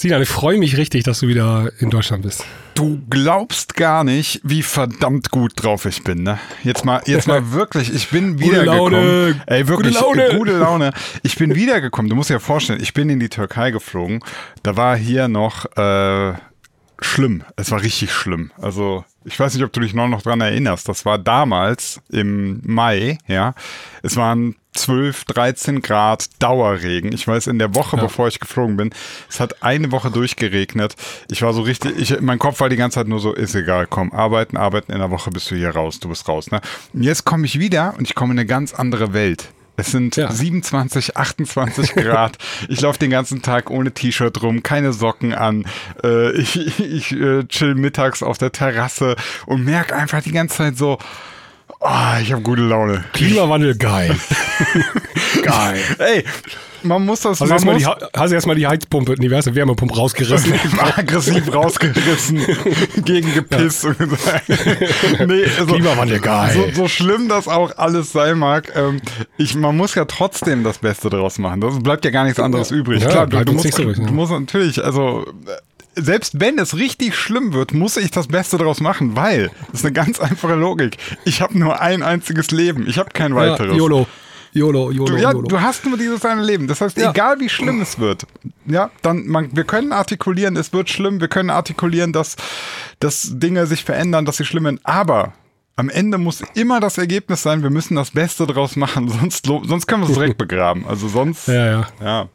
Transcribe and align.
Sinan, 0.00 0.22
ich 0.22 0.28
freue 0.28 0.58
mich 0.58 0.76
richtig, 0.76 1.02
dass 1.02 1.18
du 1.18 1.26
wieder 1.26 1.72
in 1.80 1.90
Deutschland 1.90 2.22
bist. 2.22 2.44
Du 2.74 3.02
glaubst 3.10 3.74
gar 3.74 4.04
nicht, 4.04 4.40
wie 4.44 4.62
verdammt 4.62 5.32
gut 5.32 5.54
drauf 5.56 5.86
ich 5.86 6.04
bin, 6.04 6.22
ne? 6.22 6.38
Jetzt 6.62 6.84
mal, 6.84 7.02
jetzt 7.06 7.26
mal 7.26 7.50
wirklich, 7.50 7.92
ich 7.92 8.08
bin 8.10 8.38
wiedergekommen. 8.38 8.92
Laune. 8.92 9.42
Ey, 9.46 9.66
wirklich, 9.66 9.96
Gute 9.96 10.20
Laune. 10.20 10.38
gute 10.38 10.56
Laune. 10.56 10.92
Ich 11.24 11.34
bin 11.34 11.56
wiedergekommen. 11.56 12.08
Du 12.08 12.14
musst 12.14 12.30
dir 12.30 12.34
ja 12.34 12.38
vorstellen, 12.38 12.80
ich 12.80 12.94
bin 12.94 13.10
in 13.10 13.18
die 13.18 13.28
Türkei 13.28 13.72
geflogen. 13.72 14.20
Da 14.62 14.76
war 14.76 14.96
hier 14.96 15.26
noch 15.26 15.64
äh, 15.76 16.34
schlimm. 17.00 17.42
Es 17.56 17.72
war 17.72 17.82
richtig 17.82 18.12
schlimm. 18.12 18.52
Also, 18.62 19.04
ich 19.24 19.40
weiß 19.40 19.52
nicht, 19.54 19.64
ob 19.64 19.72
du 19.72 19.80
dich 19.80 19.94
noch, 19.94 20.06
noch 20.06 20.22
dran 20.22 20.40
erinnerst. 20.40 20.88
Das 20.88 21.06
war 21.06 21.18
damals 21.18 22.00
im 22.08 22.60
Mai, 22.64 23.18
ja. 23.26 23.52
Es 24.04 24.14
waren 24.14 24.54
12, 24.78 25.24
13 25.24 25.82
Grad 25.82 26.26
Dauerregen. 26.38 27.12
Ich 27.12 27.26
weiß, 27.26 27.46
in 27.48 27.58
der 27.58 27.74
Woche, 27.74 27.96
bevor 27.96 28.28
ich 28.28 28.40
geflogen 28.40 28.76
bin, 28.76 28.90
es 29.28 29.40
hat 29.40 29.62
eine 29.62 29.90
Woche 29.92 30.10
durchgeregnet. 30.10 30.94
Ich 31.30 31.42
war 31.42 31.52
so 31.52 31.62
richtig, 31.62 31.98
ich, 31.98 32.20
mein 32.20 32.38
Kopf 32.38 32.60
war 32.60 32.68
die 32.68 32.76
ganze 32.76 32.96
Zeit 32.96 33.08
nur 33.08 33.20
so, 33.20 33.32
ist 33.32 33.54
egal, 33.54 33.86
komm, 33.88 34.12
arbeiten, 34.12 34.56
arbeiten, 34.56 34.92
in 34.92 34.98
der 34.98 35.10
Woche 35.10 35.30
bist 35.30 35.50
du 35.50 35.56
hier 35.56 35.70
raus, 35.70 36.00
du 36.00 36.08
bist 36.08 36.28
raus. 36.28 36.50
Ne? 36.50 36.60
Und 36.92 37.02
jetzt 37.02 37.24
komme 37.24 37.44
ich 37.46 37.58
wieder 37.58 37.94
und 37.98 38.08
ich 38.08 38.14
komme 38.14 38.32
in 38.32 38.38
eine 38.38 38.46
ganz 38.46 38.72
andere 38.74 39.12
Welt. 39.12 39.48
Es 39.76 39.92
sind 39.92 40.16
Ja. 40.16 40.32
27, 40.32 41.16
28 41.16 41.94
Grad. 41.94 42.36
Ich 42.68 42.80
laufe 42.80 42.98
den 42.98 43.10
ganzen 43.10 43.42
Tag 43.42 43.70
ohne 43.70 43.92
T-Shirt 43.92 44.42
rum, 44.42 44.64
keine 44.64 44.92
Socken 44.92 45.34
an. 45.34 45.66
Äh, 46.02 46.32
ich 46.32 46.56
ich, 46.56 46.80
ich 46.80 47.12
äh, 47.12 47.44
chill 47.46 47.76
mittags 47.76 48.22
auf 48.24 48.38
der 48.38 48.50
Terrasse 48.50 49.14
und 49.46 49.64
merke 49.64 49.94
einfach 49.94 50.20
die 50.22 50.32
ganze 50.32 50.56
Zeit 50.56 50.76
so, 50.76 50.98
oh, 51.80 52.20
ich 52.20 52.32
habe 52.32 52.42
gute 52.42 52.62
Laune. 52.62 53.04
Klimawandel, 53.12 53.76
geil. 53.76 54.14
geil. 55.42 55.80
Ey, 55.98 56.24
man 56.82 57.04
muss 57.04 57.20
das 57.20 57.40
Hast 57.40 57.50
du 57.50 57.66
man 57.66 57.74
muss, 57.74 57.82
die, 57.82 57.88
hast 58.16 58.30
du 58.30 58.34
erstmal 58.34 58.56
die 58.56 58.66
Heizpumpe, 58.66 59.14
nee, 59.18 59.30
wer 59.30 59.40
ist 59.40 59.48
die 59.48 59.54
Wärmepumpe 59.54 59.94
rausgerissen? 59.94 60.54
aggressiv 60.96 61.52
rausgerissen, 61.52 62.40
gegen 63.04 63.34
gepisst 63.34 63.84
und 63.84 63.98
gesagt, 63.98 64.48
nee, 65.26 65.44
also, 65.58 65.74
Klimawandel, 65.74 66.20
geil. 66.20 66.52
So, 66.54 66.82
so 66.82 66.88
schlimm 66.88 67.28
das 67.28 67.48
auch 67.48 67.76
alles 67.76 68.12
sein 68.12 68.38
mag, 68.38 68.72
ähm, 68.76 69.00
ich, 69.36 69.54
man 69.54 69.76
muss 69.76 69.94
ja 69.94 70.04
trotzdem 70.04 70.64
das 70.64 70.78
Beste 70.78 71.10
draus 71.10 71.38
machen. 71.38 71.60
Das 71.60 71.78
bleibt 71.82 72.04
ja 72.04 72.10
gar 72.10 72.24
nichts 72.24 72.40
anderes 72.40 72.70
übrig. 72.70 73.02
Ja, 73.02 73.10
Klar, 73.10 73.26
du, 73.26 73.44
du, 73.44 73.52
musst, 73.52 73.64
nicht 73.64 73.76
so 73.76 73.84
du 73.84 74.12
musst 74.12 74.32
natürlich, 74.32 74.84
also 74.84 75.26
äh, 75.46 75.67
selbst 75.98 76.40
wenn 76.40 76.58
es 76.58 76.76
richtig 76.76 77.14
schlimm 77.16 77.52
wird, 77.52 77.72
muss 77.74 77.96
ich 77.96 78.10
das 78.10 78.28
Beste 78.28 78.58
draus 78.58 78.80
machen, 78.80 79.16
weil 79.16 79.50
das 79.70 79.80
ist 79.80 79.84
eine 79.86 79.92
ganz 79.92 80.20
einfache 80.20 80.54
Logik. 80.54 80.96
Ich 81.24 81.40
habe 81.42 81.58
nur 81.58 81.80
ein 81.80 82.02
einziges 82.02 82.50
Leben. 82.50 82.86
Ich 82.88 82.98
habe 82.98 83.10
kein 83.12 83.32
Ja, 83.32 83.36
weiteres. 83.36 83.76
YOLO. 83.76 84.06
YOLO, 84.54 84.90
YOLO, 84.90 85.04
Du, 85.12 85.16
ja, 85.16 85.30
YOLO. 85.32 85.46
du 85.46 85.60
hast 85.60 85.84
nur 85.84 85.98
dieses 85.98 86.24
eine 86.24 86.42
Leben. 86.42 86.66
Das 86.68 86.80
heißt, 86.80 86.96
Ja. 86.96 87.10
egal 87.10 87.38
wie 87.38 87.48
schlimm 87.50 87.80
es 87.82 87.98
wird, 87.98 88.26
ja, 88.66 88.90
dann 89.02 89.26
man, 89.26 89.54
wir 89.54 89.64
können 89.64 89.92
artikulieren, 89.92 90.56
es 90.56 90.72
wird 90.72 90.88
schlimm, 90.88 91.20
wir 91.20 91.28
können 91.28 91.50
artikulieren, 91.50 92.12
dass, 92.14 92.36
dass 92.98 93.28
Dinge 93.34 93.66
sich 93.66 93.84
verändern, 93.84 94.24
dass 94.24 94.38
sie 94.38 94.46
schlimm 94.46 94.64
sind, 94.64 94.80
aber 94.84 95.34
am 95.76 95.90
Ende 95.90 96.16
muss 96.18 96.42
immer 96.54 96.80
das 96.80 96.96
Ergebnis 96.98 97.42
sein, 97.42 97.62
wir 97.62 97.70
müssen 97.70 97.94
das 97.94 98.10
Beste 98.10 98.46
draus 98.46 98.74
machen, 98.74 99.08
sonst, 99.20 99.44
sonst 99.46 99.86
können 99.86 100.02
wir 100.04 100.08
es 100.08 100.14
direkt 100.14 100.38
begraben. 100.38 100.86
Also 100.88 101.08
sonst, 101.08 101.46
ja, 101.46 101.66
ja. 101.66 101.88
ja. 102.02 102.28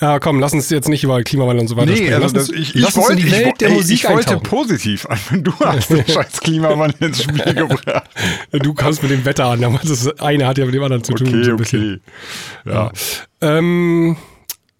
Ja, 0.00 0.18
komm, 0.18 0.40
lass 0.40 0.52
uns 0.52 0.68
jetzt 0.70 0.88
nicht 0.88 1.04
über 1.04 1.22
Klimawandel 1.22 1.60
und 1.62 1.68
so 1.68 1.76
weiter 1.76 1.90
Nee, 1.92 1.96
sprechen. 1.98 2.14
also 2.22 2.36
lass 2.36 2.48
uns, 2.48 2.58
ich, 2.58 2.74
lass 2.74 2.90
ich, 2.90 2.96
uns 2.96 3.08
wollte, 3.08 3.22
die 3.22 3.28
ich, 3.28 3.32
Welt 3.32 3.60
der 3.60 3.68
ey, 3.68 3.74
Musik 3.74 3.94
ich 4.04 4.08
wollte 4.10 4.36
positiv. 4.38 5.06
Du 5.32 5.52
hast 5.60 5.90
den 5.90 6.06
scheiß 6.08 6.40
Klimawandel 6.40 7.08
ins 7.08 7.22
Spiel 7.22 7.54
gebracht. 7.54 8.10
Du 8.52 8.74
kannst 8.74 9.02
mit 9.02 9.12
dem 9.12 9.24
Wetter 9.24 9.46
an, 9.46 9.62
aber 9.62 9.78
das 9.84 10.08
eine 10.20 10.46
hat 10.46 10.58
ja 10.58 10.64
mit 10.64 10.74
dem 10.74 10.82
anderen 10.82 11.04
zu 11.04 11.14
tun. 11.14 11.28
Okay, 11.28 11.44
so 11.44 11.52
okay. 11.52 12.00
Ja. 12.64 12.90
Ähm, 13.40 14.16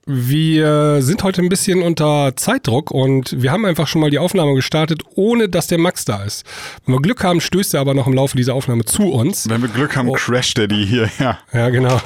wir 0.07 1.01
sind 1.01 1.23
heute 1.23 1.43
ein 1.43 1.49
bisschen 1.49 1.83
unter 1.83 2.35
Zeitdruck 2.35 2.91
und 2.91 3.41
wir 3.41 3.53
haben 3.53 3.65
einfach 3.65 3.87
schon 3.87 4.01
mal 4.01 4.11
die 4.11 4.19
Aufnahme 4.19 4.55
gestartet, 4.55 5.03
ohne 5.15 5.49
dass 5.49 5.69
der 5.69 5.79
Max 5.79 6.05
da 6.05 6.25
ist. 6.25 6.45
Wenn 6.85 6.97
wir 6.97 7.01
Glück 7.01 7.23
haben, 7.23 7.41
stößt 7.41 7.75
er 7.75 7.81
aber 7.81 7.95
noch 7.95 8.07
im 8.07 8.13
Laufe 8.13 8.37
dieser 8.37 8.55
Aufnahme 8.55 8.85
zu 8.85 9.13
uns. 9.13 9.49
Wenn 9.49 9.63
wir 9.63 9.69
Glück 9.69 9.97
haben, 9.97 10.13
crasht 10.13 10.59
der 10.59 10.67
die 10.67 10.85
hier, 10.85 11.09
ja. 11.19 11.39
Ja, 11.53 11.71
genau. 11.71 12.01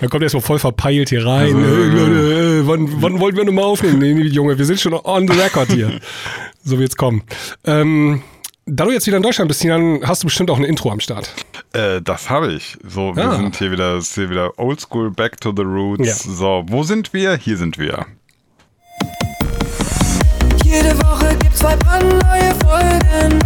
Dann 0.00 0.08
kommt 0.08 0.22
er 0.22 0.24
erstmal 0.24 0.42
voll 0.42 0.58
verpeilt 0.58 1.10
hier 1.10 1.26
rein. 1.26 1.56
Äh, 1.62 2.60
äh, 2.60 2.66
wann, 2.66 3.02
wann 3.02 3.20
wollten 3.20 3.36
wir 3.36 3.44
nochmal 3.44 3.64
aufnehmen? 3.64 3.98
Nee, 3.98 4.22
Junge, 4.28 4.56
wir 4.56 4.64
sind 4.64 4.80
schon 4.80 4.94
on 4.94 5.28
the 5.28 5.38
record 5.38 5.70
hier. 5.70 6.00
So 6.64 6.78
wird's 6.78 6.96
kommen. 6.96 7.22
Ähm, 7.64 8.22
da 8.74 8.84
du 8.86 8.90
jetzt 8.90 9.06
wieder 9.06 9.18
in 9.18 9.22
Deutschland 9.22 9.48
bist, 9.48 9.62
dann 9.64 10.00
hast 10.06 10.22
du 10.22 10.26
bestimmt 10.26 10.50
auch 10.50 10.56
ein 10.58 10.64
Intro 10.64 10.90
am 10.90 11.00
Start. 11.00 11.30
Äh, 11.74 12.00
das 12.00 12.30
habe 12.30 12.52
ich. 12.52 12.76
So, 12.86 13.14
wir 13.14 13.24
Ah. 13.24 13.36
sind 13.36 13.56
hier 13.56 13.70
wieder, 13.70 13.96
ist 13.96 14.14
hier 14.14 14.30
wieder 14.30 14.58
Oldschool, 14.58 15.10
Back 15.10 15.40
to 15.40 15.52
the 15.54 15.62
Roots. 15.62 16.06
Ja. 16.06 16.14
So, 16.14 16.64
wo 16.68 16.82
sind 16.82 17.12
wir? 17.12 17.36
Hier 17.36 17.56
sind 17.58 17.76
wir. 17.78 18.06
Jede 20.64 20.96
Woche 21.02 21.36
gibt's 21.40 21.58
zwei 21.58 21.76
brandneue 21.76 22.54
Folgen. 22.64 23.38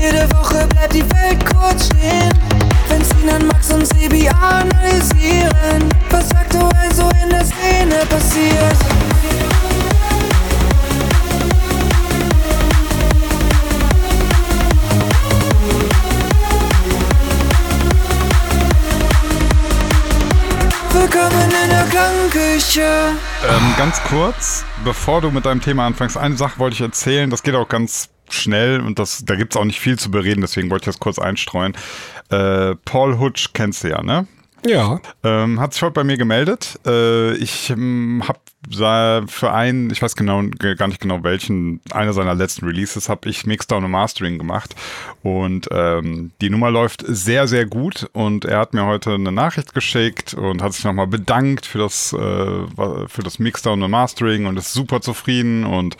Jede 0.00 0.28
Woche 0.34 0.66
bleibt 0.68 0.94
die 0.94 1.02
Welt 1.10 1.44
kurz 1.54 1.86
stehen. 1.86 2.30
Wenn 2.88 3.04
Sinan, 3.04 3.46
Max 3.46 3.72
und 3.72 3.86
Sebi 3.86 4.28
analysieren, 4.28 5.88
was 6.10 6.30
aktuell 6.34 6.92
so 6.94 7.08
in 7.22 7.30
der 7.30 7.44
Szene 7.44 8.04
passiert. 8.08 8.76
Willkommen 21.02 21.50
in 21.50 21.68
der 21.68 21.82
Klangküche. 21.90 23.16
Ähm, 23.44 23.74
ganz 23.76 24.00
kurz, 24.04 24.64
bevor 24.84 25.20
du 25.20 25.32
mit 25.32 25.44
deinem 25.44 25.60
Thema 25.60 25.84
anfängst, 25.84 26.16
eine 26.16 26.36
Sache 26.36 26.60
wollte 26.60 26.74
ich 26.74 26.80
erzählen, 26.80 27.28
das 27.28 27.42
geht 27.42 27.56
auch 27.56 27.68
ganz 27.68 28.08
schnell 28.30 28.80
und 28.80 29.00
das, 29.00 29.24
da 29.24 29.34
gibt's 29.34 29.56
auch 29.56 29.64
nicht 29.64 29.80
viel 29.80 29.98
zu 29.98 30.12
bereden, 30.12 30.42
deswegen 30.42 30.70
wollte 30.70 30.84
ich 30.84 30.94
das 30.94 31.00
kurz 31.00 31.18
einstreuen. 31.18 31.76
Äh, 32.30 32.76
Paul 32.84 33.18
Hutsch 33.18 33.48
kennst 33.52 33.82
du 33.82 33.88
ja, 33.88 34.00
ne? 34.00 34.28
Ja. 34.64 35.00
Ähm, 35.24 35.58
hat 35.58 35.72
sich 35.72 35.82
heute 35.82 35.90
bei 35.90 36.04
mir 36.04 36.16
gemeldet. 36.16 36.78
Äh, 36.86 37.32
ich 37.32 37.70
ähm, 37.70 38.22
habe 38.28 38.38
für 38.70 39.52
einen, 39.52 39.90
ich 39.90 40.00
weiß 40.00 40.14
genau 40.14 40.42
ge- 40.42 40.76
gar 40.76 40.86
nicht 40.86 41.00
genau 41.00 41.24
welchen, 41.24 41.80
einer 41.90 42.12
seiner 42.12 42.34
letzten 42.34 42.64
Releases 42.64 43.08
habe 43.08 43.28
ich 43.28 43.44
Mixdown 43.44 43.84
und 43.84 43.90
Mastering 43.90 44.38
gemacht. 44.38 44.76
Und 45.22 45.68
ähm, 45.72 46.30
die 46.40 46.48
Nummer 46.48 46.70
läuft 46.70 47.04
sehr 47.06 47.48
sehr 47.48 47.66
gut. 47.66 48.08
Und 48.12 48.44
er 48.44 48.60
hat 48.60 48.72
mir 48.72 48.86
heute 48.86 49.14
eine 49.14 49.32
Nachricht 49.32 49.74
geschickt 49.74 50.34
und 50.34 50.62
hat 50.62 50.74
sich 50.74 50.84
nochmal 50.84 51.08
bedankt 51.08 51.66
für 51.66 51.78
das 51.78 52.12
äh, 52.12 52.16
für 53.08 53.22
das 53.22 53.38
Mixdown 53.38 53.82
und 53.82 53.90
Mastering 53.90 54.46
und 54.46 54.56
ist 54.56 54.72
super 54.72 55.00
zufrieden. 55.00 55.64
Und 55.64 55.96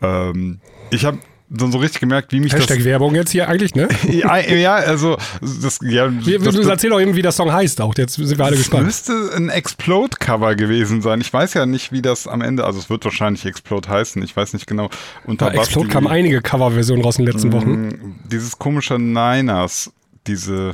ähm, 0.00 0.60
ich 0.90 1.04
habe 1.04 1.18
so, 1.48 1.70
so 1.70 1.78
richtig 1.78 2.00
gemerkt, 2.00 2.32
wie 2.32 2.40
mich 2.40 2.52
Hashtag 2.52 2.84
Werbung 2.84 3.14
jetzt 3.14 3.30
hier 3.30 3.48
eigentlich, 3.48 3.74
ne? 3.74 3.86
das 3.88 4.04
ja, 4.12 4.38
ja 4.40 4.74
also 4.74 5.16
das 5.40 5.78
ja 5.82 6.10
Wir, 6.26 6.40
das, 6.40 6.54
du 6.54 6.68
erzähl 6.68 6.90
doch 6.90 7.00
eben, 7.00 7.14
wie 7.14 7.22
der 7.22 7.32
Song 7.32 7.52
heißt 7.52 7.80
auch. 7.80 7.94
Jetzt 7.96 8.14
sind 8.14 8.36
wir 8.36 8.44
alle 8.44 8.54
es 8.56 8.62
gespannt. 8.62 8.86
müsste 8.86 9.12
ein 9.36 9.48
Explode-Cover 9.48 10.56
gewesen 10.56 11.02
sein. 11.02 11.20
Ich 11.20 11.32
weiß 11.32 11.54
ja 11.54 11.66
nicht, 11.66 11.92
wie 11.92 12.02
das 12.02 12.26
am 12.26 12.40
Ende, 12.40 12.64
also 12.64 12.80
es 12.80 12.90
wird 12.90 13.04
wahrscheinlich 13.04 13.46
Explode 13.46 13.88
heißen. 13.88 14.22
Ich 14.22 14.36
weiß 14.36 14.54
nicht 14.54 14.66
genau. 14.66 14.90
Unter 15.24 15.46
was 15.46 15.66
Explode 15.66 15.88
kamen 15.88 16.08
einige 16.08 16.42
Coverversionen 16.42 17.04
raus 17.04 17.18
in 17.18 17.24
den 17.24 17.32
letzten 17.32 17.52
Wochen. 17.52 17.70
Mm, 17.70 18.20
Dieses 18.24 18.58
komische 18.58 18.98
Niners, 18.98 19.92
diese, 20.26 20.72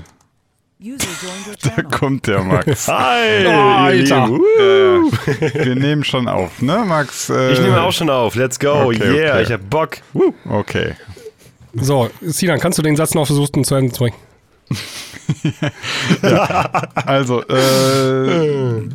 da 1.77 1.83
kommt 1.83 2.27
der 2.27 2.43
Max. 2.43 2.89
Hi, 2.89 3.47
Alter. 3.47 3.95
ihr 3.95 4.27
Lieben. 4.27 5.13
äh, 5.41 5.65
wir 5.65 5.75
nehmen 5.77 6.03
schon 6.03 6.27
auf, 6.29 6.61
ne, 6.61 6.83
Max? 6.85 7.31
Äh, 7.31 7.53
Ich 7.53 7.61
nehme 7.61 7.81
auch 7.81 7.93
schon 7.93 8.11
auf. 8.11 8.35
Let's 8.35 8.59
go. 8.59 8.87
Okay, 8.87 8.99
yeah, 9.13 9.35
okay. 9.35 9.43
ich 9.45 9.53
hab 9.53 9.71
Bock. 9.71 9.99
Woo. 10.13 10.35
Okay. 10.49 10.97
So, 11.75 12.11
Sinan, 12.21 12.59
kannst 12.59 12.79
du 12.79 12.83
den 12.83 12.97
Satz 12.97 13.15
noch 13.15 13.27
versuchen 13.27 13.65
zu 13.65 13.75
Ende 13.77 13.93
zu 13.93 14.01
bringen? 14.05 14.17
Also, 17.07 17.43
äh, 17.47 18.89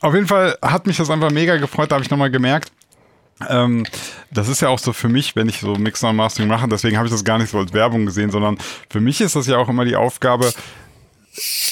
auf 0.00 0.14
jeden 0.14 0.26
Fall 0.26 0.56
hat 0.62 0.86
mich 0.86 0.96
das 0.96 1.10
einfach 1.10 1.30
mega 1.30 1.56
gefreut, 1.56 1.90
da 1.90 1.94
habe 1.96 2.04
ich 2.04 2.10
nochmal 2.10 2.30
gemerkt. 2.30 2.70
Ähm, 3.48 3.86
das 4.30 4.48
ist 4.48 4.60
ja 4.60 4.68
auch 4.68 4.78
so 4.78 4.92
für 4.92 5.08
mich, 5.08 5.34
wenn 5.36 5.48
ich 5.48 5.60
so 5.60 5.74
Mixer 5.74 6.10
und 6.10 6.16
Mastering 6.16 6.48
mache, 6.48 6.68
deswegen 6.68 6.96
habe 6.96 7.06
ich 7.06 7.12
das 7.12 7.24
gar 7.24 7.38
nicht 7.38 7.50
so 7.50 7.58
als 7.58 7.72
Werbung 7.72 8.06
gesehen, 8.06 8.30
sondern 8.30 8.58
für 8.90 9.00
mich 9.00 9.20
ist 9.20 9.34
das 9.36 9.46
ja 9.46 9.56
auch 9.56 9.68
immer 9.68 9.84
die 9.84 9.96
Aufgabe, 9.96 10.52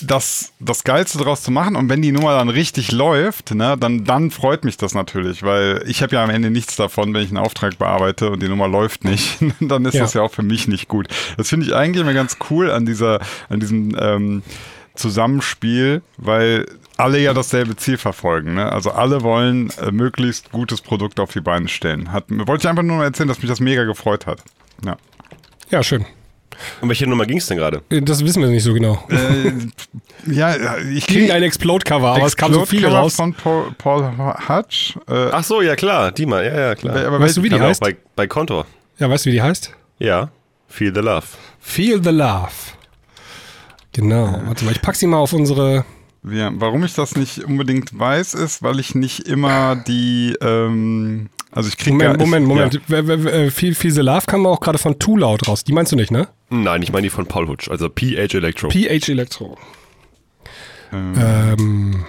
das, 0.02 0.52
das 0.60 0.84
Geilste 0.84 1.18
draus 1.18 1.42
zu 1.42 1.50
machen. 1.50 1.74
Und 1.76 1.88
wenn 1.88 2.00
die 2.00 2.12
Nummer 2.12 2.36
dann 2.36 2.48
richtig 2.48 2.92
läuft, 2.92 3.54
ne, 3.54 3.76
dann, 3.78 4.04
dann 4.04 4.30
freut 4.30 4.64
mich 4.64 4.76
das 4.76 4.94
natürlich, 4.94 5.42
weil 5.42 5.82
ich 5.86 6.02
habe 6.02 6.14
ja 6.14 6.22
am 6.22 6.30
Ende 6.30 6.50
nichts 6.50 6.76
davon, 6.76 7.12
wenn 7.12 7.22
ich 7.22 7.28
einen 7.30 7.38
Auftrag 7.38 7.76
bearbeite 7.78 8.30
und 8.30 8.40
die 8.42 8.48
Nummer 8.48 8.68
läuft 8.68 9.04
nicht. 9.04 9.38
dann 9.60 9.84
ist 9.84 9.94
Ja. 9.94 10.02
das 10.02 10.14
ja 10.14 10.22
auch 10.22 10.32
für 10.32 10.42
mich 10.44 10.68
nicht 10.68 10.88
gut. 10.88 11.08
Das 11.36 11.48
finde 11.48 11.66
ich 11.66 11.74
eigentlich 11.74 12.02
immer 12.02 12.14
ganz 12.14 12.36
cool 12.50 12.70
an 12.70 12.86
dieser, 12.86 13.20
an 13.48 13.58
diesem 13.60 13.96
ähm, 13.98 14.42
Zusammenspiel, 14.94 16.02
weil 16.16 16.66
alle 16.96 17.18
ja 17.20 17.32
dasselbe 17.34 17.76
Ziel 17.76 17.98
verfolgen. 17.98 18.54
Ne? 18.54 18.70
Also 18.70 18.90
alle 18.92 19.22
wollen 19.22 19.70
äh, 19.80 19.90
möglichst 19.92 20.50
gutes 20.52 20.80
Produkt 20.80 21.18
auf 21.20 21.32
die 21.32 21.40
Beine 21.40 21.68
stellen. 21.68 22.12
Hat, 22.12 22.24
wollte 22.28 22.62
ich 22.64 22.68
einfach 22.68 22.82
nur 22.82 22.98
mal 22.98 23.04
erzählen, 23.04 23.28
dass 23.28 23.38
mich 23.38 23.48
das 23.48 23.60
mega 23.60 23.84
gefreut 23.84 24.26
hat. 24.26 24.42
Ja. 24.84 24.96
Ja, 25.70 25.82
schön. 25.82 26.04
Um 26.80 26.88
welche 26.88 27.06
Nummer 27.06 27.24
ging 27.26 27.38
es 27.38 27.46
denn 27.46 27.56
gerade? 27.58 27.82
Äh, 27.90 28.02
Das 28.02 28.24
wissen 28.24 28.42
wir 28.42 28.48
nicht 28.48 28.62
so 28.64 28.74
genau. 28.74 29.04
Äh, 29.08 29.52
ja, 30.32 30.76
ich 30.78 31.06
kriege 31.06 31.32
ein 31.32 31.42
Explode-Cover, 31.42 32.14
aber 32.16 32.26
es 32.26 32.36
kam 32.36 32.52
so 32.52 32.64
viele 32.66 32.88
raus. 32.88 33.14
von 33.16 33.32
Paul, 33.34 33.72
Paul 33.78 34.10
Hutch. 34.48 34.96
Äh, 35.08 35.28
Ach 35.32 35.44
so, 35.44 35.62
ja 35.62 35.76
klar, 35.76 36.10
die 36.12 36.26
mal, 36.26 36.44
ja, 36.44 36.58
ja, 36.58 36.74
klar. 36.74 36.96
aber 37.06 37.20
Weißt 37.20 37.36
du, 37.36 37.42
wie 37.42 37.48
die 37.48 37.60
heißt? 37.60 37.80
bei, 37.80 37.96
bei 38.16 38.26
Kontor. 38.26 38.66
Ja, 38.98 39.08
weißt 39.08 39.26
du, 39.26 39.30
wie 39.30 39.34
die 39.34 39.42
heißt? 39.42 39.72
Ja, 39.98 40.30
Feel 40.68 40.92
the 40.94 41.00
Love. 41.00 41.24
Feel 41.60 42.02
the 42.02 42.10
Love. 42.10 42.50
Genau. 43.92 44.40
Warte 44.46 44.64
mal, 44.64 44.72
ich 44.72 44.82
pack 44.82 44.96
sie 44.96 45.06
mal 45.06 45.18
auf 45.18 45.32
unsere. 45.32 45.84
Ja, 46.28 46.50
warum 46.54 46.84
ich 46.84 46.94
das 46.94 47.16
nicht 47.16 47.44
unbedingt 47.44 47.96
weiß, 47.98 48.34
ist, 48.34 48.62
weil 48.62 48.80
ich 48.80 48.94
nicht 48.94 49.28
immer 49.28 49.76
die, 49.76 50.36
ähm, 50.42 51.30
also 51.58 51.68
ich 51.68 51.76
kriege 51.76 51.96
Moment, 51.96 52.18
Moment, 52.18 52.46
Moment. 52.46 52.74
W- 52.88 53.06
w- 53.08 53.24
w- 53.24 53.46
äh, 53.48 53.90
the 53.90 54.00
Love 54.00 54.26
kam 54.26 54.46
auch 54.46 54.60
gerade 54.60 54.78
von 54.78 54.98
Too 54.98 55.16
Loud 55.16 55.48
raus. 55.48 55.64
Die 55.64 55.72
meinst 55.72 55.90
du 55.92 55.96
nicht, 55.96 56.10
ne? 56.10 56.28
Nein, 56.50 56.82
ich 56.82 56.92
meine 56.92 57.02
die 57.02 57.10
von 57.10 57.26
Paul 57.26 57.48
Hutch, 57.48 57.68
also 57.68 57.88
PH 57.88 58.34
Electro. 58.34 58.70
PH 58.70 59.08
Electro. 59.08 59.58
Ja, 60.92 60.98
ähm, 60.98 61.14
Ähm, 61.58 62.04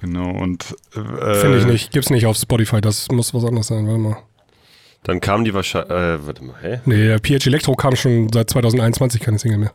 genau 0.00 0.30
und 0.30 0.76
äh, 0.94 1.34
Finde 1.40 1.58
ich 1.58 1.66
nicht. 1.66 1.92
Gibt's 1.92 2.10
nicht 2.10 2.26
auf 2.26 2.36
Spotify. 2.36 2.80
Das 2.80 3.08
muss 3.10 3.32
was 3.34 3.44
anderes 3.44 3.66
sein. 3.68 3.86
Warte 3.86 3.98
mal. 4.00 4.16
Dann 5.02 5.20
kam 5.20 5.44
die 5.44 5.54
wahrscheinlich, 5.54 5.90
äh, 5.90 6.26
warte 6.26 6.44
mal, 6.44 6.54
hä? 6.60 6.80
Nee, 6.84 7.16
PH 7.18 7.46
Electro 7.46 7.74
kam 7.74 7.96
schon 7.96 8.30
seit 8.32 8.50
2021 8.50 9.20
keine 9.22 9.38
Single 9.38 9.58
mehr. 9.58 9.72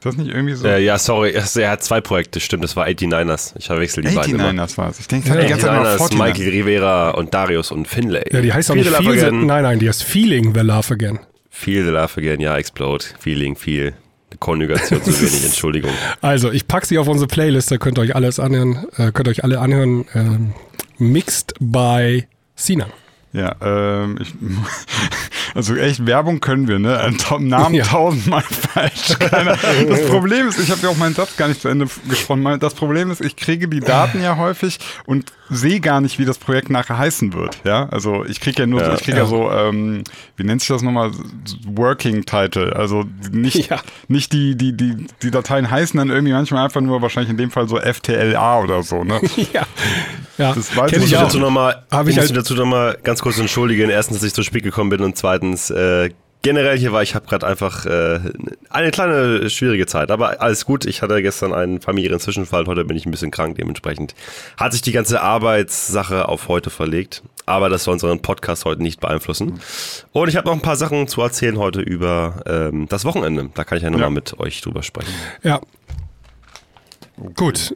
Ist 0.00 0.06
das 0.06 0.16
nicht 0.16 0.30
irgendwie 0.30 0.54
so? 0.54 0.66
Äh, 0.66 0.82
ja, 0.82 0.96
sorry, 0.98 1.32
er 1.32 1.70
hat 1.70 1.82
zwei 1.84 2.00
Projekte, 2.00 2.40
stimmt, 2.40 2.64
das 2.64 2.74
war 2.74 2.86
89ers. 2.86 3.52
Ich 3.58 3.66
verwechsel 3.66 4.02
die 4.02 4.14
beiden 4.14 4.36
immer. 4.36 4.48
89ers 4.48 4.78
war 4.78 4.88
es. 4.88 4.98
Ich 4.98 5.08
denke 5.08 5.28
die 5.28 5.46
ganze 5.46 5.66
Zeit 5.66 5.74
noch 5.74 5.84
89ers, 5.84 5.98
49ers. 5.98 6.16
Michael 6.16 6.48
Rivera 6.48 7.10
und 7.10 7.34
Darius 7.34 7.70
und 7.70 7.86
Finlay. 7.86 8.24
Ja, 8.32 8.40
die 8.40 8.50
heißt 8.50 8.70
auch 8.70 8.76
Feel 8.76 8.84
nicht 8.84 8.96
the 8.96 9.04
Love 9.04 9.10
Feel 9.12 9.20
the, 9.20 9.26
Again. 9.26 9.46
Nein, 9.46 9.62
nein, 9.62 9.78
die 9.78 9.88
heißt 9.90 10.02
Feeling 10.02 10.54
the 10.54 10.60
Love 10.60 10.94
Again. 10.94 11.18
Feel 11.50 11.84
the 11.84 11.90
Love 11.90 12.12
Again, 12.16 12.40
ja, 12.40 12.56
Explode. 12.56 13.04
Feeling, 13.18 13.56
Feel. 13.56 13.92
Konjugation 14.38 15.04
zu 15.04 15.20
wenig, 15.20 15.44
Entschuldigung. 15.44 15.90
Also, 16.22 16.50
ich 16.50 16.66
packe 16.66 16.86
sie 16.86 16.96
auf 16.96 17.06
unsere 17.06 17.28
Playlist, 17.28 17.70
da 17.70 17.76
könnt 17.76 17.98
ihr 17.98 18.02
euch 18.02 18.14
alles 18.14 18.40
anhören, 18.40 18.86
äh, 18.96 19.12
könnt 19.12 19.28
ihr 19.28 19.32
euch 19.32 19.44
alle 19.44 19.60
anhören. 19.60 20.06
Ähm, 20.14 20.54
mixed 20.96 21.52
by 21.60 22.26
Sinan. 22.54 22.90
Ja, 23.32 23.54
ähm, 23.62 24.18
ich, 24.20 24.34
also 25.54 25.76
echt 25.76 26.04
Werbung 26.06 26.40
können 26.40 26.66
wir, 26.66 26.78
ne? 26.80 27.12
Namen 27.38 27.74
Ja. 27.74 27.84
tausendmal 27.84 28.42
falsch. 28.42 29.16
Keiner. 29.18 29.56
Das 29.88 30.06
Problem 30.06 30.48
ist, 30.48 30.58
ich 30.58 30.70
habe 30.70 30.80
ja 30.82 30.88
auch 30.88 30.96
meinen 30.96 31.14
Satz 31.14 31.36
gar 31.36 31.46
nicht 31.48 31.60
zu 31.60 31.68
Ende 31.68 31.86
gesprochen. 32.08 32.58
Das 32.58 32.74
Problem 32.74 33.10
ist, 33.10 33.20
ich 33.20 33.36
kriege 33.36 33.68
die 33.68 33.80
Daten 33.80 34.20
ja 34.22 34.36
häufig 34.36 34.78
und 35.06 35.32
sehe 35.48 35.80
gar 35.80 36.00
nicht, 36.00 36.18
wie 36.18 36.24
das 36.24 36.38
Projekt 36.38 36.70
nachher 36.70 36.98
heißen 36.98 37.32
wird. 37.32 37.58
Ja, 37.64 37.88
also 37.90 38.24
ich 38.24 38.40
kriege 38.40 38.62
ja 38.62 38.66
nur, 38.66 38.80
so, 38.80 38.86
Ja. 38.86 38.94
ich 38.94 39.02
kriege 39.02 39.18
ja. 39.18 39.26
so, 39.26 39.50
ähm, 39.50 40.02
wie 40.36 40.44
nennt 40.44 40.60
sich 40.60 40.68
das 40.68 40.82
nochmal? 40.82 41.10
Working 41.66 42.24
Title. 42.24 42.74
Also 42.74 43.04
nicht, 43.30 43.70
Ja. 43.70 43.80
nicht 44.08 44.32
die, 44.32 44.56
die, 44.56 44.76
die, 44.76 45.06
die 45.22 45.30
Dateien 45.30 45.70
heißen 45.70 45.98
dann 45.98 46.10
irgendwie 46.10 46.32
manchmal 46.32 46.64
einfach 46.64 46.80
nur 46.80 47.00
wahrscheinlich 47.02 47.30
in 47.30 47.36
dem 47.36 47.50
Fall 47.50 47.68
so 47.68 47.78
FTLA 47.80 48.60
oder 48.60 48.82
so, 48.82 49.04
ne? 49.04 49.20
ja. 49.52 49.62
Ja, 50.38 50.54
Das 50.54 50.74
weiß 50.74 50.90
kenn 50.90 51.02
ich 51.02 51.12
ich 51.12 51.18
dazu 51.18 51.38
nochmal 51.38 51.84
Hab 51.90 52.08
ich 52.08 52.16
halt- 52.18 52.34
dazu 52.34 52.54
nochmal 52.54 52.96
ganz 53.04 53.19
kurz 53.20 53.38
entschuldigen. 53.38 53.90
Erstens, 53.90 54.18
dass 54.18 54.26
ich 54.26 54.34
zu 54.34 54.42
spät 54.42 54.62
gekommen 54.62 54.90
bin 54.90 55.00
und 55.02 55.16
zweitens, 55.16 55.70
äh, 55.70 56.10
generell 56.42 56.78
hier 56.78 56.92
war, 56.92 57.02
ich 57.02 57.14
habe 57.14 57.26
gerade 57.26 57.46
einfach 57.46 57.84
äh, 57.86 58.20
eine 58.70 58.90
kleine 58.90 59.50
schwierige 59.50 59.86
Zeit. 59.86 60.10
Aber 60.10 60.40
alles 60.40 60.64
gut, 60.64 60.86
ich 60.86 61.02
hatte 61.02 61.20
gestern 61.22 61.52
einen 61.52 61.80
familiären 61.80 62.18
Zwischenfall, 62.20 62.66
heute 62.66 62.84
bin 62.84 62.96
ich 62.96 63.04
ein 63.06 63.10
bisschen 63.10 63.30
krank, 63.30 63.56
dementsprechend 63.56 64.14
hat 64.56 64.72
sich 64.72 64.80
die 64.82 64.92
ganze 64.92 65.20
Arbeitssache 65.20 66.28
auf 66.28 66.48
heute 66.48 66.70
verlegt. 66.70 67.22
Aber 67.46 67.68
das 67.68 67.84
soll 67.84 67.94
unseren 67.94 68.22
Podcast 68.22 68.64
heute 68.64 68.82
nicht 68.82 69.00
beeinflussen. 69.00 69.60
Und 70.12 70.28
ich 70.28 70.36
habe 70.36 70.46
noch 70.46 70.54
ein 70.54 70.62
paar 70.62 70.76
Sachen 70.76 71.08
zu 71.08 71.20
erzählen 71.20 71.58
heute 71.58 71.80
über 71.80 72.42
ähm, 72.46 72.86
das 72.88 73.04
Wochenende. 73.04 73.50
Da 73.54 73.64
kann 73.64 73.76
ich 73.78 73.82
ja 73.84 73.90
nochmal 73.90 74.06
Ja. 74.06 74.10
mit 74.10 74.38
euch 74.38 74.60
drüber 74.60 74.82
sprechen. 74.82 75.12
Ja. 75.42 75.60
Gut. 77.34 77.74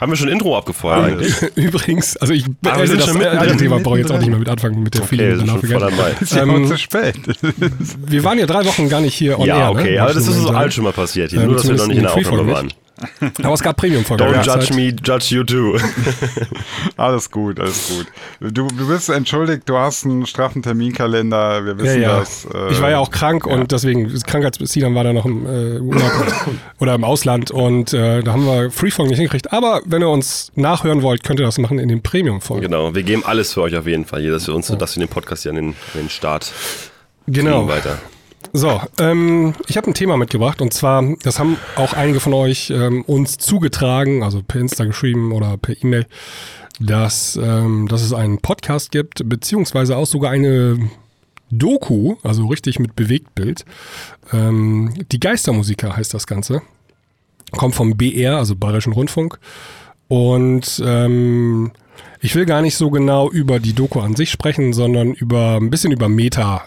Haben 0.00 0.12
wir 0.12 0.16
schon 0.16 0.28
Intro 0.28 0.56
abgefeuert 0.56 1.04
eigentlich? 1.04 1.34
Übrigens, 1.56 2.16
also 2.18 2.32
ich 2.32 2.46
wir 2.60 2.72
also 2.72 2.86
sind 2.86 3.00
das 3.00 3.08
schon 3.08 3.16
alte 3.22 3.36
mittendrin. 3.36 3.58
Thema 3.58 3.80
brauche 3.80 3.98
ich 3.98 4.02
jetzt 4.04 4.12
auch 4.12 4.18
nicht 4.18 4.28
mehr 4.28 4.38
mit 4.38 4.48
anfangen 4.48 4.82
mit 4.82 4.94
der 4.94 5.02
Okay, 5.02 5.36
the 5.36 5.46
schon 5.46 5.60
voll 5.60 5.80
dabei. 5.80 6.14
Ist 6.20 6.34
ja 6.34 6.42
Ähm, 6.42 6.64
auch 6.64 6.68
zu 6.68 6.78
spät. 6.78 7.16
Wir 8.06 8.24
waren 8.24 8.38
ja 8.38 8.46
drei 8.46 8.64
Wochen 8.64 8.88
gar 8.88 9.00
nicht 9.00 9.14
hier 9.14 9.38
on 9.38 9.46
Ja, 9.46 9.58
air, 9.58 9.70
okay, 9.70 9.94
ne? 9.94 10.02
aber 10.02 10.14
das 10.14 10.26
ist 10.28 10.36
so 10.36 10.50
alt 10.50 10.72
schon 10.72 10.84
mal 10.84 10.92
passiert 10.92 11.30
hier. 11.30 11.40
Ja, 11.40 11.46
Nur, 11.46 11.56
dass 11.56 11.66
wir 11.68 11.74
noch 11.74 11.86
nicht 11.88 11.96
in 11.96 12.02
der 12.04 12.14
Aufnahme 12.14 12.46
waren. 12.46 12.70
Freefolgen 12.70 12.87
Aber 13.42 13.54
es 13.54 13.62
gab 13.62 13.76
Premium-Folgen. 13.76 14.24
Don't 14.24 14.44
Ja, 14.44 14.56
judge 14.56 14.74
me, 14.74 14.94
judge 15.04 15.34
you 15.34 15.44
too. 15.44 15.78
Alles 16.96 17.30
gut, 17.30 17.60
alles 17.60 17.88
gut. 17.88 18.06
Du, 18.52 18.66
du 18.68 18.88
bist 18.88 19.08
entschuldigt, 19.08 19.62
du 19.68 19.76
hast 19.76 20.04
einen 20.04 20.26
straffen 20.26 20.62
Terminkalender, 20.62 21.64
wir 21.64 21.72
Ja, 21.72 21.78
wissen 21.78 22.02
ja. 22.02 22.18
das. 22.18 22.46
äh, 22.52 22.72
ich 22.72 22.80
war 22.80 22.90
ja 22.90 22.98
auch 22.98 23.10
krank 23.10 23.46
und 23.46 23.72
deswegen, 23.72 24.12
Krankheitsbesiedern 24.26 24.94
war 24.94 25.04
da 25.04 25.12
noch 25.12 25.24
im 25.26 25.46
äh, 25.46 25.78
Urlaub 25.80 26.10
oder 26.80 26.94
im 26.94 27.04
Ausland 27.04 27.50
und 27.50 27.92
äh, 27.92 28.22
da 28.22 28.32
haben 28.32 28.44
wir 28.46 28.70
Freefolgen 28.70 29.10
nicht 29.10 29.18
hingekriegt. 29.18 29.52
Aber 29.52 29.80
wenn 29.84 30.02
ihr 30.02 30.08
uns 30.08 30.50
nachhören 30.54 31.02
wollt, 31.02 31.22
könnt 31.24 31.40
ihr 31.40 31.46
das 31.46 31.58
machen 31.58 31.78
in 31.78 31.88
den 31.88 32.02
Premium-Folgen. 32.02 32.62
genau, 32.62 32.94
wir 32.94 33.02
geben 33.02 33.22
alles 33.24 33.52
für 33.54 33.62
euch 33.62 33.76
auf 33.76 33.86
jeden 33.86 34.04
Fall 34.04 34.20
hier, 34.20 34.32
dass 34.32 34.46
wir 34.46 34.54
uns, 34.54 34.66
dass 34.68 34.96
wir 34.96 35.04
den 35.06 35.08
Podcast 35.10 35.42
hier 35.42 35.50
an 35.52 35.56
den, 35.56 35.68
an 35.68 35.74
den 36.00 36.08
Start 36.10 36.52
Genau. 37.26 37.68
weiter. 37.68 37.98
So, 38.52 38.80
ähm, 38.98 39.54
ich 39.66 39.76
habe 39.76 39.88
ein 39.88 39.94
Thema 39.94 40.16
mitgebracht 40.16 40.62
und 40.62 40.72
zwar, 40.72 41.04
das 41.22 41.38
haben 41.38 41.58
auch 41.76 41.92
einige 41.92 42.20
von 42.20 42.32
euch 42.32 42.70
ähm, 42.70 43.02
uns 43.02 43.36
zugetragen, 43.38 44.22
also 44.22 44.42
per 44.42 44.60
Insta 44.60 44.84
geschrieben 44.84 45.32
oder 45.32 45.56
per 45.58 45.76
E-Mail, 45.82 46.06
dass, 46.80 47.36
ähm, 47.36 47.88
dass 47.88 48.02
es 48.02 48.12
einen 48.12 48.38
Podcast 48.38 48.90
gibt, 48.90 49.28
beziehungsweise 49.28 49.96
auch 49.96 50.06
sogar 50.06 50.30
eine 50.30 50.78
Doku, 51.50 52.16
also 52.22 52.46
richtig 52.46 52.78
mit 52.78 52.96
Bewegtbild. 52.96 53.64
Ähm, 54.32 54.94
die 55.10 55.20
Geistermusiker 55.20 55.96
heißt 55.96 56.14
das 56.14 56.26
Ganze. 56.26 56.62
Kommt 57.52 57.74
vom 57.74 57.96
BR, 57.96 58.36
also 58.36 58.54
Bayerischen 58.56 58.92
Rundfunk. 58.92 59.38
Und 60.08 60.82
ähm, 60.84 61.70
ich 62.20 62.34
will 62.34 62.46
gar 62.46 62.62
nicht 62.62 62.76
so 62.76 62.90
genau 62.90 63.30
über 63.30 63.60
die 63.60 63.72
Doku 63.72 64.00
an 64.00 64.16
sich 64.16 64.30
sprechen, 64.30 64.72
sondern 64.72 65.12
über 65.12 65.56
ein 65.56 65.70
bisschen 65.70 65.92
über 65.92 66.08
Meta. 66.08 66.64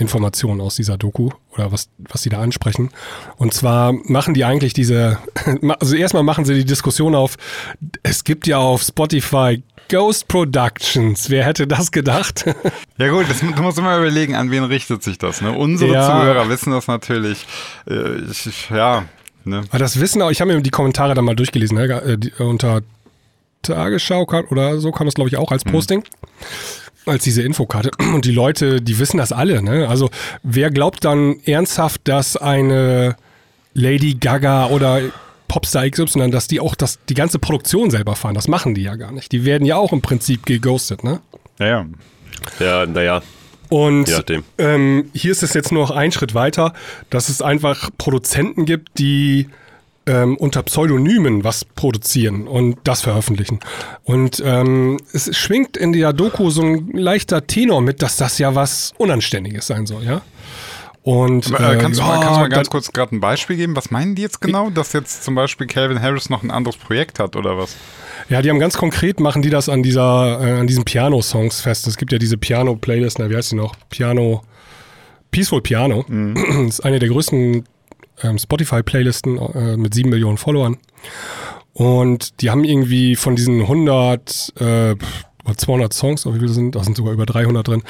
Informationen 0.00 0.60
aus 0.60 0.76
dieser 0.76 0.96
Doku 0.96 1.30
oder 1.52 1.72
was, 1.72 1.88
was 1.98 2.22
sie 2.22 2.30
da 2.30 2.40
ansprechen. 2.40 2.90
Und 3.36 3.54
zwar 3.54 3.92
machen 3.92 4.34
die 4.34 4.44
eigentlich 4.44 4.72
diese, 4.72 5.18
also 5.78 5.94
erstmal 5.94 6.22
machen 6.22 6.44
sie 6.44 6.54
die 6.54 6.64
Diskussion 6.64 7.14
auf, 7.14 7.36
es 8.02 8.24
gibt 8.24 8.46
ja 8.46 8.58
auf 8.58 8.82
Spotify 8.82 9.62
Ghost 9.88 10.28
Productions. 10.28 11.30
Wer 11.30 11.44
hätte 11.44 11.66
das 11.66 11.90
gedacht? 11.90 12.44
Ja 12.98 13.08
gut, 13.08 13.30
das, 13.30 13.40
du 13.40 13.62
musst 13.62 13.78
immer 13.78 13.96
überlegen, 13.96 14.34
an 14.34 14.50
wen 14.50 14.62
richtet 14.62 15.02
sich 15.02 15.16
das. 15.16 15.40
Ne? 15.40 15.52
Unsere 15.52 15.92
Ja. 15.94 16.06
Zuhörer 16.06 16.50
wissen 16.50 16.70
das 16.70 16.86
natürlich. 16.86 17.46
Äh, 17.88 18.20
ich, 18.30 18.68
ja, 18.68 19.04
ne? 19.44 19.62
Aber 19.70 19.78
das 19.78 19.98
wissen 19.98 20.20
auch, 20.20 20.30
ich 20.30 20.42
habe 20.42 20.52
mir 20.52 20.60
die 20.60 20.68
Kommentare 20.68 21.14
dann 21.14 21.24
mal 21.24 21.34
durchgelesen, 21.34 21.78
ne? 21.78 21.84
äh, 22.38 22.42
unter 22.42 22.82
Tagesschau 23.62 24.26
oder 24.50 24.80
so 24.80 24.92
kam 24.92 25.06
das, 25.06 25.14
glaube 25.14 25.30
ich, 25.30 25.38
auch 25.38 25.50
als 25.50 25.64
Posting. 25.64 26.04
Als 27.06 27.24
diese 27.24 27.42
Infokarte. 27.42 27.90
Und 28.14 28.24
die 28.24 28.32
Leute, 28.32 28.80
die 28.80 28.98
wissen 28.98 29.18
das 29.18 29.32
alle, 29.32 29.62
ne? 29.62 29.88
Also, 29.88 30.10
wer 30.42 30.70
glaubt 30.70 31.04
dann 31.04 31.40
ernsthaft, 31.44 32.02
dass 32.04 32.36
eine 32.36 33.16
Lady 33.74 34.14
Gaga 34.14 34.66
oder 34.66 35.00
Popstar 35.48 35.88
XY, 35.88 36.30
dass 36.30 36.46
die 36.46 36.60
auch 36.60 36.74
das, 36.74 36.98
die 37.08 37.14
ganze 37.14 37.38
Produktion 37.38 37.90
selber 37.90 38.16
fahren? 38.16 38.34
Das 38.34 38.48
machen 38.48 38.74
die 38.74 38.82
ja 38.82 38.96
gar 38.96 39.12
nicht. 39.12 39.32
Die 39.32 39.44
werden 39.44 39.66
ja 39.66 39.76
auch 39.76 39.92
im 39.92 40.02
Prinzip 40.02 40.46
geghostet, 40.46 41.04
ne? 41.04 41.20
Ja, 41.58 41.66
ja. 41.66 41.86
Ja, 42.58 42.86
naja, 42.86 43.22
Und 43.70 44.08
ähm, 44.58 45.10
hier 45.14 45.30
ist 45.30 45.42
es 45.42 45.54
jetzt 45.54 45.70
nur 45.72 45.82
noch 45.82 45.90
ein 45.92 46.10
Schritt 46.10 46.34
weiter, 46.34 46.72
dass 47.08 47.28
es 47.28 47.40
einfach 47.40 47.90
Produzenten 47.98 48.64
gibt, 48.64 48.98
die 48.98 49.48
ähm, 50.06 50.36
unter 50.36 50.62
Pseudonymen 50.62 51.44
was 51.44 51.64
produzieren 51.64 52.48
und 52.48 52.78
das 52.84 53.02
veröffentlichen. 53.02 53.60
Und 54.04 54.42
ähm, 54.44 54.98
es 55.12 55.36
schwingt 55.36 55.76
in 55.76 55.92
der 55.92 56.12
Doku 56.12 56.50
so 56.50 56.62
ein 56.62 56.90
leichter 56.92 57.46
Tenor 57.46 57.80
mit, 57.80 58.02
dass 58.02 58.16
das 58.16 58.38
ja 58.38 58.54
was 58.54 58.92
Unanständiges 58.98 59.66
sein 59.66 59.86
soll, 59.86 60.04
ja. 60.04 60.22
Und 61.02 61.54
Aber, 61.54 61.74
äh, 61.74 61.78
kannst, 61.78 61.98
du 61.98 62.04
mal, 62.04 62.16
ja, 62.16 62.20
kannst 62.20 62.36
du 62.36 62.40
mal 62.40 62.48
ganz 62.50 62.68
kurz 62.68 62.92
gerade 62.92 63.16
ein 63.16 63.20
Beispiel 63.20 63.56
geben? 63.56 63.74
Was 63.74 63.90
meinen 63.90 64.14
die 64.14 64.22
jetzt 64.22 64.40
genau? 64.40 64.68
Dass 64.68 64.92
jetzt 64.92 65.24
zum 65.24 65.34
Beispiel 65.34 65.66
Calvin 65.66 66.00
Harris 66.00 66.28
noch 66.28 66.42
ein 66.42 66.50
anderes 66.50 66.76
Projekt 66.76 67.18
hat 67.18 67.36
oder 67.36 67.56
was? 67.56 67.74
Ja, 68.28 68.42
die 68.42 68.50
haben 68.50 68.58
ganz 68.58 68.76
konkret, 68.76 69.18
machen 69.18 69.40
die 69.40 69.48
das 69.48 69.70
an 69.70 69.82
dieser, 69.82 70.40
äh, 70.40 70.60
an 70.60 70.66
diesen 70.66 70.84
Piano-Songs 70.84 71.62
fest. 71.62 71.86
Es 71.86 71.96
gibt 71.96 72.12
ja 72.12 72.18
diese 72.18 72.36
Piano-Playlist, 72.36 73.18
na, 73.18 73.30
wie 73.30 73.36
heißt 73.36 73.52
die 73.52 73.56
noch? 73.56 73.74
Piano, 73.88 74.42
Peaceful 75.30 75.62
Piano. 75.62 76.04
Das 76.08 76.74
ist 76.74 76.80
eine 76.80 76.98
der 76.98 77.08
größten 77.08 77.64
ähm, 78.22 78.38
Spotify-Playlisten 78.38 79.38
äh, 79.38 79.76
mit 79.76 79.94
sieben 79.94 80.10
Millionen 80.10 80.38
Followern. 80.38 80.78
Und 81.72 82.40
die 82.40 82.50
haben 82.50 82.64
irgendwie 82.64 83.16
von 83.16 83.36
diesen 83.36 83.60
100, 83.62 84.52
äh, 84.60 84.96
pf, 84.96 85.24
200 85.56 85.92
Songs, 85.92 86.26
oder 86.26 86.36
wie 86.36 86.40
viele 86.40 86.52
sind, 86.52 86.74
da 86.74 86.84
sind 86.84 86.96
sogar 86.96 87.12
über 87.12 87.26
300 87.26 87.66
drin, 87.66 87.82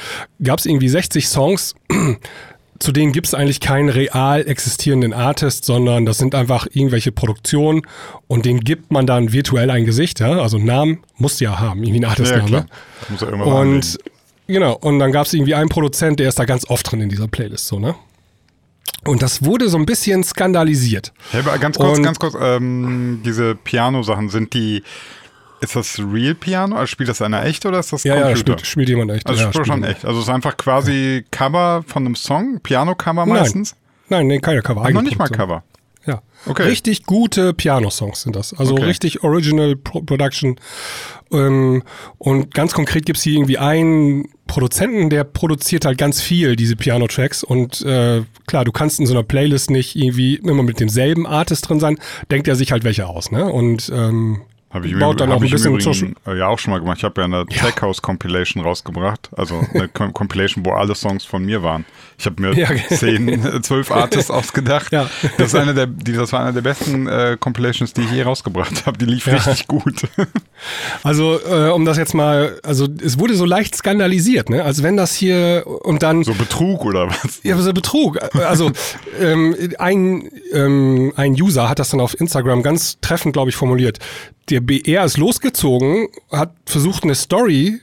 gab 0.43 0.59
es 0.59 0.65
irgendwie 0.65 0.89
60 0.89 1.27
Songs, 1.27 1.75
zu 2.79 2.91
denen 2.91 3.11
gibt 3.11 3.27
es 3.27 3.33
eigentlich 3.33 3.59
keinen 3.59 3.89
real 3.89 4.47
existierenden 4.47 5.13
Artist, 5.13 5.65
sondern 5.65 6.05
das 6.05 6.17
sind 6.17 6.33
einfach 6.33 6.67
irgendwelche 6.71 7.11
Produktionen 7.11 7.83
und 8.27 8.45
denen 8.45 8.61
gibt 8.61 8.91
man 8.91 9.05
dann 9.05 9.33
virtuell 9.33 9.69
ein 9.69 9.85
Gesicht, 9.85 10.19
ja, 10.19 10.39
also 10.39 10.57
einen 10.57 10.65
Namen 10.65 11.03
musst 11.17 11.41
du 11.41 11.45
ja 11.45 11.59
haben, 11.59 11.83
irgendwie 11.83 12.03
einen 12.03 12.11
Artistnamen. 12.11 12.65
Muss 13.09 13.21
er 13.21 13.33
Und 13.33 13.47
anlegen. 13.47 13.97
genau, 14.47 14.73
und 14.75 14.99
dann 14.99 15.11
gab 15.11 15.27
es 15.27 15.33
irgendwie 15.33 15.53
einen 15.53 15.69
Produzent, 15.69 16.19
der 16.19 16.29
ist 16.29 16.39
da 16.39 16.45
ganz 16.45 16.67
oft 16.69 16.91
drin 16.91 17.01
in 17.01 17.09
dieser 17.09 17.27
Playlist, 17.27 17.67
so, 17.67 17.79
ne? 17.79 17.95
Und 19.03 19.21
das 19.23 19.43
wurde 19.43 19.67
so 19.69 19.77
ein 19.77 19.85
bisschen 19.85 20.23
skandalisiert. 20.23 21.11
Hey, 21.31 21.41
ganz 21.59 21.77
kurz, 21.77 21.97
Und- 21.97 22.03
ganz 22.03 22.19
kurz, 22.19 22.35
ähm, 22.39 23.21
diese 23.25 23.55
Piano-Sachen, 23.55 24.29
sind 24.29 24.53
die, 24.53 24.83
ist 25.59 25.75
das 25.75 25.99
Real 25.99 26.35
Piano? 26.35 26.75
Also 26.75 26.87
spielt 26.87 27.09
das 27.09 27.21
einer 27.21 27.43
echt 27.45 27.65
oder 27.65 27.79
ist 27.79 27.91
das 27.93 28.03
Ja, 28.03 28.15
ja, 28.15 28.21
Computer? 28.27 28.39
spielt, 28.53 28.67
spielt 28.67 28.89
jemand 28.89 29.11
echt. 29.11 29.27
also 29.27 29.41
ja, 29.43 29.49
spielt 29.51 29.67
schon 29.67 29.83
echt. 29.83 30.05
Also 30.05 30.19
es 30.19 30.25
ist 30.25 30.33
einfach 30.33 30.55
quasi 30.57 31.25
Cover 31.31 31.83
von 31.87 32.05
einem 32.05 32.15
Song, 32.15 32.59
Piano-Cover 32.61 33.25
meistens. 33.25 33.75
Nein, 34.09 34.27
nee, 34.27 34.39
keine 34.39 34.61
Cover. 34.61 34.83
Ach, 34.85 34.89
noch 34.91 35.01
nicht 35.01 35.17
mal. 35.17 35.29
Cover. 35.29 35.63
Ja. 36.05 36.21
Okay. 36.47 36.63
Richtig 36.63 37.05
gute 37.05 37.53
Piano-Songs 37.53 38.21
sind 38.23 38.35
das. 38.35 38.53
Also 38.53 38.73
Okay. 38.73 38.85
richtig 38.85 39.23
Original 39.23 39.75
Pro 39.75 40.01
Production. 40.01 40.55
Ähm, 41.31 41.83
und 42.17 42.53
ganz 42.53 42.73
konkret 42.73 43.05
gibt's 43.05 43.21
hier 43.21 43.33
irgendwie 43.33 43.57
einen 43.57 44.25
Produzenten, 44.47 45.09
der 45.09 45.23
produziert 45.23 45.85
halt 45.85 45.97
ganz 45.97 46.19
viel 46.21 46.55
diese 46.55 46.75
Piano-Tracks. 46.75 47.43
Und 47.43 47.81
äh, 47.83 48.23
klar, 48.47 48.65
du 48.65 48.71
kannst 48.71 48.99
in 48.99 49.05
so 49.05 49.13
einer 49.13 49.23
Playlist 49.23 49.69
nicht 49.69 49.95
irgendwie 49.95 50.35
immer 50.35 50.63
mit 50.63 50.79
demselben 50.79 51.25
Artist 51.27 51.69
drin 51.69 51.79
sein. 51.79 51.97
Denkt 52.31 52.47
er 52.47 52.55
sich 52.55 52.71
halt 52.71 52.83
welche 52.83 53.07
aus, 53.07 53.31
ne? 53.31 53.45
Und 53.45 53.91
ähm, 53.95 54.41
Habe 54.73 54.87
ich, 54.87 54.93
baut 54.93 55.01
Übrigen- 55.15 55.17
dann 55.17 55.29
hab 55.31 55.35
auch 55.37 55.41
ein 55.41 55.45
ich 55.45 55.51
bisschen 55.51 55.79
Social. 55.81 56.13
äh, 56.27 56.37
ja 56.37 56.47
auch 56.47 56.57
schon 56.57 56.71
mal 56.71 56.79
gemacht. 56.79 56.97
Ich 56.99 57.03
habe 57.03 57.19
ja 57.19 57.25
eine 57.25 57.45
Tech 57.45 57.81
House 57.81 58.01
Compilation 58.01 58.63
rausgebracht. 58.63 59.29
Also 59.35 59.61
eine 59.73 59.87
Com 59.89 60.13
Compilation, 60.13 60.65
wo 60.65 60.71
alle 60.71 60.95
Songs 60.95 61.25
von 61.25 61.43
mir 61.43 61.61
waren. 61.61 61.85
Ich 62.17 62.25
habe 62.25 62.41
mir 62.41 62.53
Ja. 62.53 62.69
zehn, 62.89 63.27
äh, 63.27 63.61
zwölf 63.61 63.91
Artists 63.91 64.31
ausgedacht. 64.31 64.91
Ja. 64.93 65.09
Das, 65.37 65.47
ist 65.47 65.55
eine 65.55 65.73
der, 65.73 65.87
das 65.87 66.31
war 66.31 66.41
eine 66.41 66.53
der 66.53 66.61
besten 66.61 67.07
äh, 67.07 67.35
Compilations, 67.39 67.91
die 67.93 68.01
ich 68.01 68.11
je 68.11 68.21
rausgebracht 68.23 68.85
habe. 68.85 68.97
Die 68.97 69.05
lief 69.05 69.27
richtig 69.27 69.67
gut. 69.67 70.07
Also, 71.03 71.39
äh, 71.43 71.69
um 71.71 71.85
das 71.85 71.97
jetzt 71.97 72.13
mal, 72.13 72.59
also 72.63 72.87
es 73.03 73.17
wurde 73.19 73.33
so 73.33 73.45
leicht 73.45 73.75
skandalisiert, 73.75 74.49
ne? 74.51 74.63
Als 74.63 74.83
wenn 74.83 74.95
das 74.95 75.15
hier 75.15 75.63
und 75.65 76.03
dann. 76.03 76.23
So 76.23 76.33
Betrug 76.35 76.85
oder 76.85 77.07
was? 77.09 77.39
Ja, 77.43 77.57
so 77.57 77.73
Betrug. 77.73 78.19
Also 78.35 78.71
ähm, 79.19 79.55
ein, 79.79 80.29
ähm, 80.53 81.13
ein 81.15 81.31
User 81.33 81.67
hat 81.67 81.79
das 81.79 81.89
dann 81.89 81.99
auf 81.99 82.19
Instagram 82.19 82.61
ganz 82.61 82.99
treffend, 83.01 83.33
glaube 83.33 83.49
ich, 83.49 83.55
formuliert. 83.55 83.97
Der 84.49 84.59
BR 84.59 85.05
ist 85.05 85.17
losgezogen, 85.17 86.07
hat 86.31 86.53
versucht, 86.65 87.03
eine 87.03 87.15
Story 87.15 87.79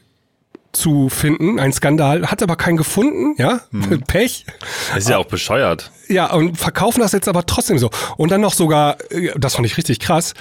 zu 0.72 1.08
finden, 1.08 1.58
ein 1.58 1.72
Skandal, 1.72 2.26
hat 2.30 2.42
aber 2.42 2.56
keinen 2.56 2.76
gefunden, 2.76 3.34
ja, 3.38 3.60
Pech. 4.06 4.44
Das 4.90 5.04
ist 5.04 5.08
ja 5.08 5.18
auch 5.18 5.26
bescheuert. 5.26 5.90
Ja, 6.08 6.32
und 6.32 6.58
verkaufen 6.58 7.00
das 7.00 7.12
jetzt 7.12 7.28
aber 7.28 7.46
trotzdem 7.46 7.78
so. 7.78 7.90
Und 8.16 8.30
dann 8.30 8.40
noch 8.40 8.52
sogar, 8.52 8.98
äh, 9.10 9.30
das 9.38 9.54
fand 9.54 9.66
ich 9.66 9.76
richtig 9.76 9.98
krass, 9.98 10.34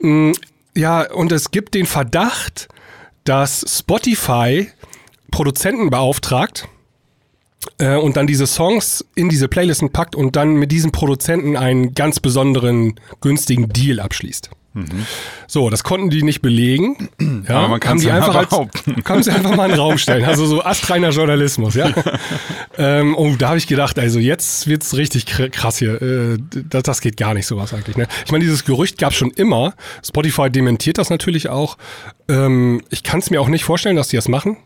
mh, 0.00 0.32
ja, 0.76 1.10
und 1.12 1.32
es 1.32 1.50
gibt 1.50 1.74
den 1.74 1.86
Verdacht, 1.86 2.68
dass 3.24 3.64
Spotify 3.68 4.68
Produzenten 5.30 5.90
beauftragt 5.90 6.68
äh, 7.78 7.96
und 7.96 8.16
dann 8.16 8.26
diese 8.26 8.46
Songs 8.46 9.04
in 9.14 9.28
diese 9.28 9.48
Playlisten 9.48 9.90
packt 9.90 10.16
und 10.16 10.36
dann 10.36 10.54
mit 10.54 10.72
diesem 10.72 10.92
Produzenten 10.92 11.56
einen 11.56 11.94
ganz 11.94 12.20
besonderen 12.20 12.98
günstigen 13.20 13.68
Deal 13.68 14.00
abschließt. 14.00 14.50
So, 15.46 15.70
das 15.70 15.82
konnten 15.82 16.10
die 16.10 16.22
nicht 16.22 16.40
belegen. 16.42 17.08
Ja. 17.48 17.56
Aber 17.56 17.68
man 17.68 17.80
die 17.98 18.06
ja 18.06 18.14
einfach 18.14 18.34
als, 18.34 18.50
behaupten. 18.50 19.02
kann 19.04 19.22
sie 19.22 19.30
einfach 19.30 19.56
mal 19.56 19.64
in 19.64 19.72
den 19.72 19.80
Raum 19.80 19.98
stellen. 19.98 20.24
Also 20.24 20.46
so 20.46 20.62
astreiner 20.62 21.10
Journalismus, 21.10 21.74
ja. 21.74 21.90
ähm, 22.76 23.14
und 23.14 23.40
da 23.42 23.48
habe 23.48 23.58
ich 23.58 23.66
gedacht, 23.66 23.98
also 23.98 24.18
jetzt 24.18 24.66
wird's 24.66 24.96
richtig 24.96 25.24
kr- 25.24 25.50
krass 25.50 25.78
hier. 25.78 26.00
Äh, 26.00 26.38
das, 26.68 26.82
das 26.84 27.00
geht 27.00 27.16
gar 27.16 27.34
nicht 27.34 27.46
sowas 27.46 27.72
eigentlich. 27.74 27.96
Ne? 27.96 28.06
Ich 28.24 28.30
meine, 28.30 28.44
dieses 28.44 28.64
Gerücht 28.64 28.98
gab 28.98 29.14
schon 29.14 29.30
immer. 29.30 29.74
Spotify 30.06 30.50
dementiert 30.50 30.98
das 30.98 31.10
natürlich 31.10 31.48
auch. 31.48 31.76
Ähm, 32.28 32.82
ich 32.90 33.02
kann 33.02 33.20
es 33.20 33.30
mir 33.30 33.40
auch 33.40 33.48
nicht 33.48 33.64
vorstellen, 33.64 33.96
dass 33.96 34.08
die 34.08 34.16
das 34.16 34.28
machen. 34.28 34.58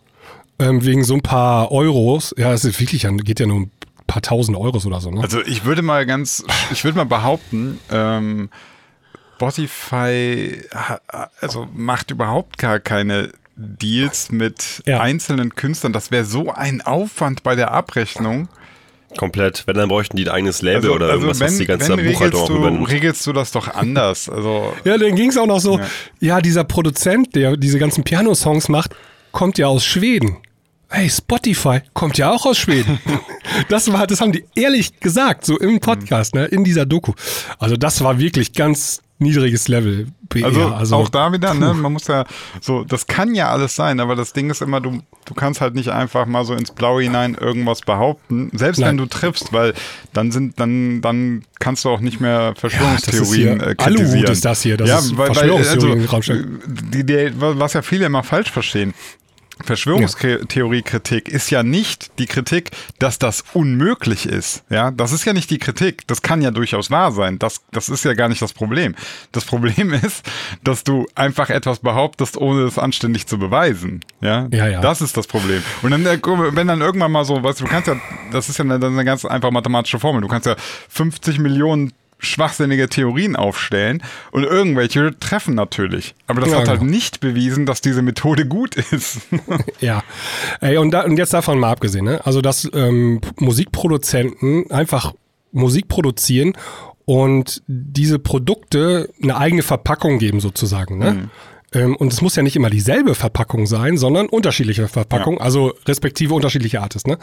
Ähm, 0.58 0.84
wegen 0.84 1.04
so 1.04 1.14
ein 1.14 1.22
paar 1.22 1.72
Euros. 1.72 2.34
Ja, 2.36 2.52
es 2.52 2.64
ist 2.64 2.78
wirklich, 2.80 3.06
geht 3.24 3.40
ja 3.40 3.46
nur 3.46 3.56
um 3.56 3.62
ein 3.64 3.70
paar 4.06 4.22
tausend 4.22 4.58
Euros 4.58 4.84
oder 4.84 5.00
so. 5.00 5.10
Ne? 5.10 5.22
Also 5.22 5.40
ich 5.42 5.64
würde 5.64 5.82
mal 5.82 6.04
ganz, 6.04 6.44
ich 6.70 6.84
würde 6.84 6.98
mal 6.98 7.04
behaupten, 7.04 7.78
ähm, 7.90 8.50
Spotify 9.42 10.62
also 11.40 11.68
macht 11.74 12.10
überhaupt 12.10 12.58
gar 12.58 12.78
keine 12.78 13.30
Deals 13.56 14.30
mit 14.30 14.82
Ja. 14.86 15.00
einzelnen 15.00 15.54
Künstlern. 15.54 15.92
Das 15.92 16.10
wäre 16.10 16.24
so 16.24 16.52
ein 16.52 16.80
Aufwand 16.80 17.42
bei 17.42 17.54
der 17.54 17.72
Abrechnung. 17.72 18.48
Komplett. 19.18 19.64
Wenn, 19.66 19.74
dann 19.76 19.88
bräuchten 19.90 20.16
die 20.16 20.24
ein 20.24 20.34
eigenes 20.34 20.62
Label 20.62 20.76
Also, 20.84 20.92
oder 20.94 21.06
also 21.06 21.26
irgendwas, 21.26 21.40
wenn, 21.40 21.46
was 21.48 21.58
die 21.58 21.66
ganze 21.66 21.96
wenn 21.96 22.06
Buchhaltung 22.06 22.22
regelst, 22.24 22.42
auch 22.42 22.48
du, 22.48 22.56
übernimmt. 22.56 22.90
regelst 22.90 23.26
du 23.26 23.32
das 23.34 23.52
doch 23.52 23.68
anders. 23.74 24.28
Also 24.30 24.72
Ja, 24.84 24.96
dann 24.96 25.14
ging 25.16 25.28
es 25.28 25.36
auch 25.36 25.46
noch 25.46 25.60
so, 25.60 25.78
ja. 25.78 25.86
Ja. 26.20 26.40
dieser 26.40 26.64
Produzent, 26.64 27.34
der 27.34 27.56
diese 27.58 27.78
ganzen 27.78 28.04
Piano-Songs 28.04 28.68
macht, 28.70 28.94
kommt 29.32 29.58
ja 29.58 29.66
aus 29.66 29.84
Schweden. 29.84 30.38
Hey, 30.88 31.10
Spotify 31.10 31.80
kommt 31.92 32.16
ja 32.16 32.30
auch 32.30 32.46
aus 32.46 32.56
Schweden. 32.58 32.98
das 33.68 33.92
war, 33.92 34.06
das 34.06 34.20
haben 34.22 34.32
die 34.32 34.44
ehrlich 34.54 34.98
gesagt, 35.00 35.44
so 35.44 35.58
im 35.58 35.80
Podcast, 35.80 36.34
ne, 36.34 36.46
in 36.46 36.64
dieser 36.64 36.86
Doku. 36.86 37.12
Also 37.58 37.76
das 37.76 38.02
war 38.02 38.18
wirklich 38.18 38.54
ganz 38.54 39.01
niedriges 39.22 39.68
Level. 39.68 40.08
BR. 40.28 40.46
Also, 40.46 40.66
also 40.68 40.96
auch 40.96 41.08
da 41.08 41.32
wieder, 41.32 41.54
ne? 41.54 41.74
Man 41.74 41.92
muss 41.92 42.06
ja 42.06 42.24
so, 42.60 42.84
das 42.84 43.06
kann 43.06 43.34
ja 43.34 43.50
alles 43.50 43.76
sein, 43.76 44.00
aber 44.00 44.16
das 44.16 44.32
Ding 44.32 44.50
ist 44.50 44.62
immer, 44.62 44.80
du, 44.80 45.00
du 45.24 45.34
kannst 45.34 45.60
halt 45.60 45.74
nicht 45.74 45.90
einfach 45.90 46.26
mal 46.26 46.44
so 46.44 46.54
ins 46.54 46.70
Blaue 46.70 47.02
hinein 47.02 47.34
irgendwas 47.34 47.80
behaupten, 47.82 48.50
selbst 48.54 48.78
Nein. 48.78 48.90
wenn 48.90 48.96
du 48.98 49.06
triffst, 49.06 49.52
weil 49.52 49.74
dann 50.12 50.32
sind, 50.32 50.58
dann, 50.58 51.00
dann 51.02 51.44
kannst 51.58 51.84
du 51.84 51.90
auch 51.90 52.00
nicht 52.00 52.20
mehr 52.20 52.54
Verschwörungstheorien 52.56 53.60
hier- 53.60 53.68
äh, 53.68 53.74
kritisieren. 53.74 54.10
Aluhut 54.12 54.30
ist 54.30 54.44
das 54.44 54.62
hier, 54.62 54.76
das 54.76 54.88
ja, 54.88 54.98
ist 54.98 55.16
weil, 55.16 55.36
weil, 55.36 55.50
also, 55.52 55.94
die, 56.66 57.04
die, 57.04 57.32
was 57.36 57.74
ja 57.74 57.82
viele 57.82 58.06
immer 58.06 58.22
falsch 58.22 58.50
verstehen. 58.50 58.94
Verschwörungstheorie-Kritik 59.62 61.28
ist 61.28 61.50
ja 61.50 61.62
nicht 61.62 62.18
die 62.18 62.26
Kritik, 62.26 62.70
dass 62.98 63.18
das 63.18 63.44
unmöglich 63.52 64.26
ist. 64.26 64.64
Ja, 64.70 64.90
das 64.90 65.12
ist 65.12 65.24
ja 65.24 65.32
nicht 65.32 65.50
die 65.50 65.58
Kritik. 65.58 66.06
Das 66.06 66.22
kann 66.22 66.42
ja 66.42 66.50
durchaus 66.50 66.90
wahr 66.90 67.12
sein. 67.12 67.38
Das, 67.38 67.62
das 67.72 67.88
ist 67.88 68.04
ja 68.04 68.14
gar 68.14 68.28
nicht 68.28 68.42
das 68.42 68.52
Problem. 68.52 68.94
Das 69.32 69.44
Problem 69.44 69.92
ist, 70.04 70.24
dass 70.64 70.84
du 70.84 71.06
einfach 71.14 71.50
etwas 71.50 71.80
behauptest, 71.80 72.36
ohne 72.36 72.62
es 72.62 72.78
anständig 72.78 73.26
zu 73.26 73.38
beweisen. 73.38 74.00
Ja, 74.20 74.48
Ja, 74.50 74.66
ja. 74.68 74.80
das 74.80 75.00
ist 75.00 75.16
das 75.16 75.26
Problem. 75.26 75.62
Und 75.82 75.90
dann, 75.90 76.06
äh, 76.06 76.18
wenn 76.22 76.66
dann 76.66 76.80
irgendwann 76.80 77.12
mal 77.12 77.24
so, 77.24 77.42
weißt 77.42 77.60
du, 77.60 77.64
du 77.64 77.70
kannst 77.70 77.88
ja, 77.88 77.96
das 78.30 78.48
ist 78.48 78.58
ja 78.58 78.64
ist 78.64 78.84
eine 78.84 79.04
ganz 79.04 79.24
einfache 79.24 79.52
mathematische 79.52 79.98
Formel. 79.98 80.22
Du 80.22 80.28
kannst 80.28 80.46
ja 80.46 80.56
50 80.88 81.38
Millionen 81.38 81.92
schwachsinnige 82.22 82.88
Theorien 82.88 83.36
aufstellen 83.36 84.02
und 84.30 84.44
irgendwelche 84.44 85.18
treffen 85.18 85.54
natürlich. 85.54 86.14
Aber 86.26 86.40
das 86.40 86.50
Ja, 86.50 86.60
hat 86.60 86.68
halt 86.68 86.80
genau. 86.80 86.90
nicht 86.92 87.20
bewiesen, 87.20 87.66
dass 87.66 87.80
diese 87.80 88.02
Methode 88.02 88.46
gut 88.46 88.76
ist. 88.76 89.20
Ja, 89.80 90.02
ey, 90.60 90.76
und, 90.78 90.92
da, 90.92 91.02
und 91.02 91.16
jetzt 91.16 91.34
davon 91.34 91.58
mal 91.58 91.70
abgesehen, 91.70 92.04
ne? 92.04 92.24
also 92.24 92.40
dass 92.40 92.70
ähm, 92.72 93.20
Musikproduzenten 93.38 94.70
einfach 94.70 95.12
Musik 95.50 95.88
produzieren 95.88 96.54
und 97.04 97.62
diese 97.66 98.18
Produkte 98.18 99.08
eine 99.22 99.36
eigene 99.36 99.62
Verpackung 99.62 100.18
geben 100.18 100.40
sozusagen. 100.40 100.98
Ne? 100.98 101.08
Ähm, 101.08 101.30
und 101.74 102.12
es 102.12 102.20
muss 102.20 102.36
ja 102.36 102.42
nicht 102.42 102.56
immer 102.56 102.70
dieselbe 102.70 103.14
Verpackung 103.14 103.66
sein, 103.66 103.96
sondern 103.96 104.28
unterschiedliche 104.28 104.88
Verpackungen, 104.88 105.40
also 105.40 105.74
respektive 105.86 106.34
unterschiedliche 106.34 106.80
Artists. 106.80 107.06
Ne? 107.06 107.18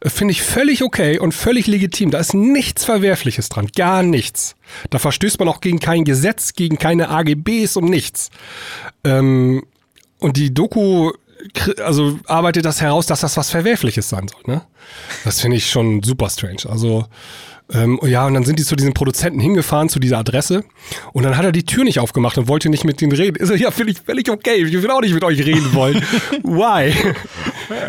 Äh, 0.00 0.10
Finde 0.10 0.32
ich 0.32 0.42
völlig 0.42 0.82
okay 0.82 1.18
und 1.18 1.32
völlig 1.32 1.66
legitim. 1.66 2.10
Da 2.10 2.18
ist 2.18 2.34
nichts 2.34 2.84
Verwerfliches 2.84 3.48
dran, 3.48 3.68
gar 3.74 4.02
nichts. 4.02 4.54
Da 4.90 4.98
verstößt 4.98 5.38
man 5.38 5.48
auch 5.48 5.60
gegen 5.60 5.80
kein 5.80 6.04
Gesetz, 6.04 6.52
gegen 6.54 6.78
keine 6.78 7.08
AGBs 7.08 7.76
und 7.76 7.86
nichts. 7.86 8.30
Ähm, 9.04 9.64
und 10.18 10.36
die 10.36 10.52
Doku 10.52 11.12
also 11.84 12.18
arbeitet 12.26 12.64
das 12.64 12.80
heraus, 12.80 13.06
dass 13.06 13.20
das 13.20 13.36
was 13.36 13.50
Verwerfliches 13.50 14.08
sein 14.08 14.28
soll. 14.28 14.42
Ne? 14.46 14.62
Das 15.24 15.40
finde 15.40 15.56
ich 15.56 15.70
schon 15.70 16.02
super 16.02 16.30
strange. 16.30 16.62
Also 16.68 17.06
ähm, 17.72 17.98
ja, 18.04 18.26
und 18.26 18.34
dann 18.34 18.44
sind 18.44 18.58
die 18.58 18.64
zu 18.64 18.76
diesem 18.76 18.94
Produzenten 18.94 19.40
hingefahren, 19.40 19.88
zu 19.88 19.98
dieser 19.98 20.18
Adresse. 20.18 20.64
Und 21.12 21.24
dann 21.24 21.36
hat 21.36 21.44
er 21.44 21.52
die 21.52 21.64
Tür 21.66 21.84
nicht 21.84 22.00
aufgemacht 22.00 22.38
und 22.38 22.48
wollte 22.48 22.70
nicht 22.70 22.84
mit 22.84 23.00
denen 23.00 23.12
reden. 23.12 23.36
Ist 23.36 23.50
er, 23.50 23.56
ja, 23.56 23.68
ich 23.68 23.98
völlig 24.00 24.30
okay. 24.30 24.64
Ich 24.64 24.72
will 24.72 24.90
auch 24.90 25.00
nicht 25.02 25.12
mit 25.14 25.22
euch 25.24 25.44
reden 25.44 25.74
wollen. 25.74 25.96
Why? 26.44 26.94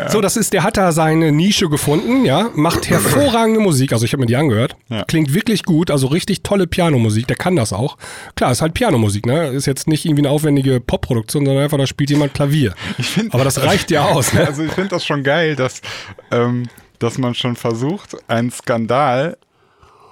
So, 0.08 0.20
das 0.20 0.36
ist, 0.36 0.52
der 0.52 0.62
hat 0.62 0.76
da 0.76 0.92
seine 0.92 1.32
Nische 1.32 1.68
gefunden, 1.70 2.24
ja, 2.26 2.50
macht 2.54 2.90
hervorragende 2.90 3.60
Musik. 3.60 3.92
Also 3.94 4.04
ich 4.04 4.12
habe 4.12 4.20
mir 4.20 4.26
die 4.26 4.36
angehört. 4.36 4.76
Ja. 4.90 5.04
Klingt 5.04 5.32
wirklich 5.32 5.62
gut, 5.64 5.90
also 5.90 6.08
richtig 6.08 6.42
tolle 6.42 6.66
Pianomusik. 6.66 7.26
Der 7.28 7.36
kann 7.36 7.56
das 7.56 7.72
auch. 7.72 7.96
Klar, 8.36 8.52
ist 8.52 8.60
halt 8.60 8.74
Pianomusik, 8.74 9.24
ne? 9.24 9.48
Ist 9.48 9.66
jetzt 9.66 9.88
nicht 9.88 10.04
irgendwie 10.04 10.22
eine 10.22 10.30
aufwendige 10.30 10.80
Popproduktion, 10.80 11.46
sondern 11.46 11.64
einfach, 11.64 11.78
da 11.78 11.86
spielt 11.86 12.10
jemand 12.10 12.34
Klavier. 12.34 12.74
find- 13.00 13.32
Aber 13.32 13.44
das 13.44 13.62
reicht 13.62 13.90
ja 13.90 14.04
aus, 14.04 14.34
ne? 14.34 14.46
Also 14.46 14.62
ich 14.62 14.72
finde 14.72 14.90
das 14.90 15.06
schon 15.06 15.22
geil, 15.22 15.56
dass, 15.56 15.80
ähm, 16.30 16.64
dass 16.98 17.16
man 17.16 17.34
schon 17.34 17.56
versucht, 17.56 18.16
einen 18.28 18.50
Skandal 18.50 19.38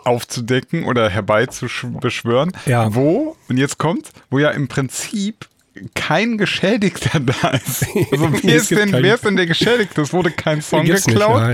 aufzudecken 0.09 0.85
oder 0.85 1.09
herbeizubeschwören, 1.09 2.53
Ja. 2.67 2.95
wo, 2.95 3.37
und 3.49 3.57
jetzt 3.59 3.79
kommt, 3.79 4.11
wo 4.31 4.39
ja 4.39 4.51
im 4.51 4.69
Prinzip 4.69 5.47
kein 5.95 6.39
Geschädigter 6.39 7.21
da 7.43 7.51
ist. 7.51 7.87
Also 8.11 8.33
wer 8.43 8.55
ist, 8.57 8.71
denn, 8.71 8.93
wer 8.93 9.15
ist 9.15 9.25
denn 9.25 9.37
der 9.37 9.47
Geschädigte? 9.47 10.01
Es 10.03 10.13
wurde 10.13 10.31
kein 10.31 10.61
Song 10.63 10.85
nicht. 10.85 11.07
geklaut. 11.07 11.41
Ja, 11.41 11.51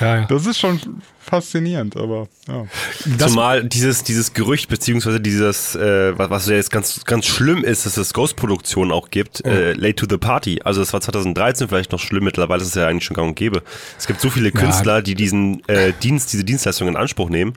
ja, 0.00 0.16
ja. 0.16 0.24
Das 0.26 0.46
ist 0.46 0.58
schon, 0.58 0.80
faszinierend, 1.28 1.96
aber 1.96 2.28
ja. 2.48 2.66
Das- 3.18 3.30
Zumal 3.30 3.64
dieses, 3.64 4.02
dieses 4.04 4.32
Gerücht, 4.32 4.68
beziehungsweise 4.68 5.20
dieses, 5.20 5.74
äh, 5.76 6.16
was, 6.18 6.30
was 6.30 6.46
ja 6.48 6.56
jetzt 6.56 6.70
ganz, 6.70 7.04
ganz 7.04 7.26
schlimm 7.26 7.64
ist, 7.64 7.86
dass 7.86 7.96
es 7.96 8.12
Ghost-Produktionen 8.14 8.90
auch 8.92 9.10
gibt, 9.10 9.44
äh, 9.44 9.72
Late 9.74 9.94
to 9.96 10.06
the 10.08 10.16
Party. 10.18 10.60
Also 10.64 10.80
das 10.80 10.92
war 10.92 11.00
2013 11.00 11.68
vielleicht 11.68 11.92
noch 11.92 12.00
schlimm, 12.00 12.24
mittlerweile 12.24 12.62
ist 12.62 12.68
es 12.68 12.74
ja 12.74 12.86
eigentlich 12.86 13.04
schon 13.04 13.14
gang 13.16 13.28
und 13.28 13.34
gäbe. 13.34 13.62
Es 13.98 14.06
gibt 14.06 14.20
so 14.20 14.30
viele 14.30 14.50
Künstler, 14.52 15.02
die 15.02 15.14
diesen 15.14 15.62
äh, 15.68 15.92
Dienst, 16.02 16.32
diese 16.32 16.44
Dienstleistung 16.44 16.88
in 16.88 16.96
Anspruch 16.96 17.28
nehmen 17.30 17.54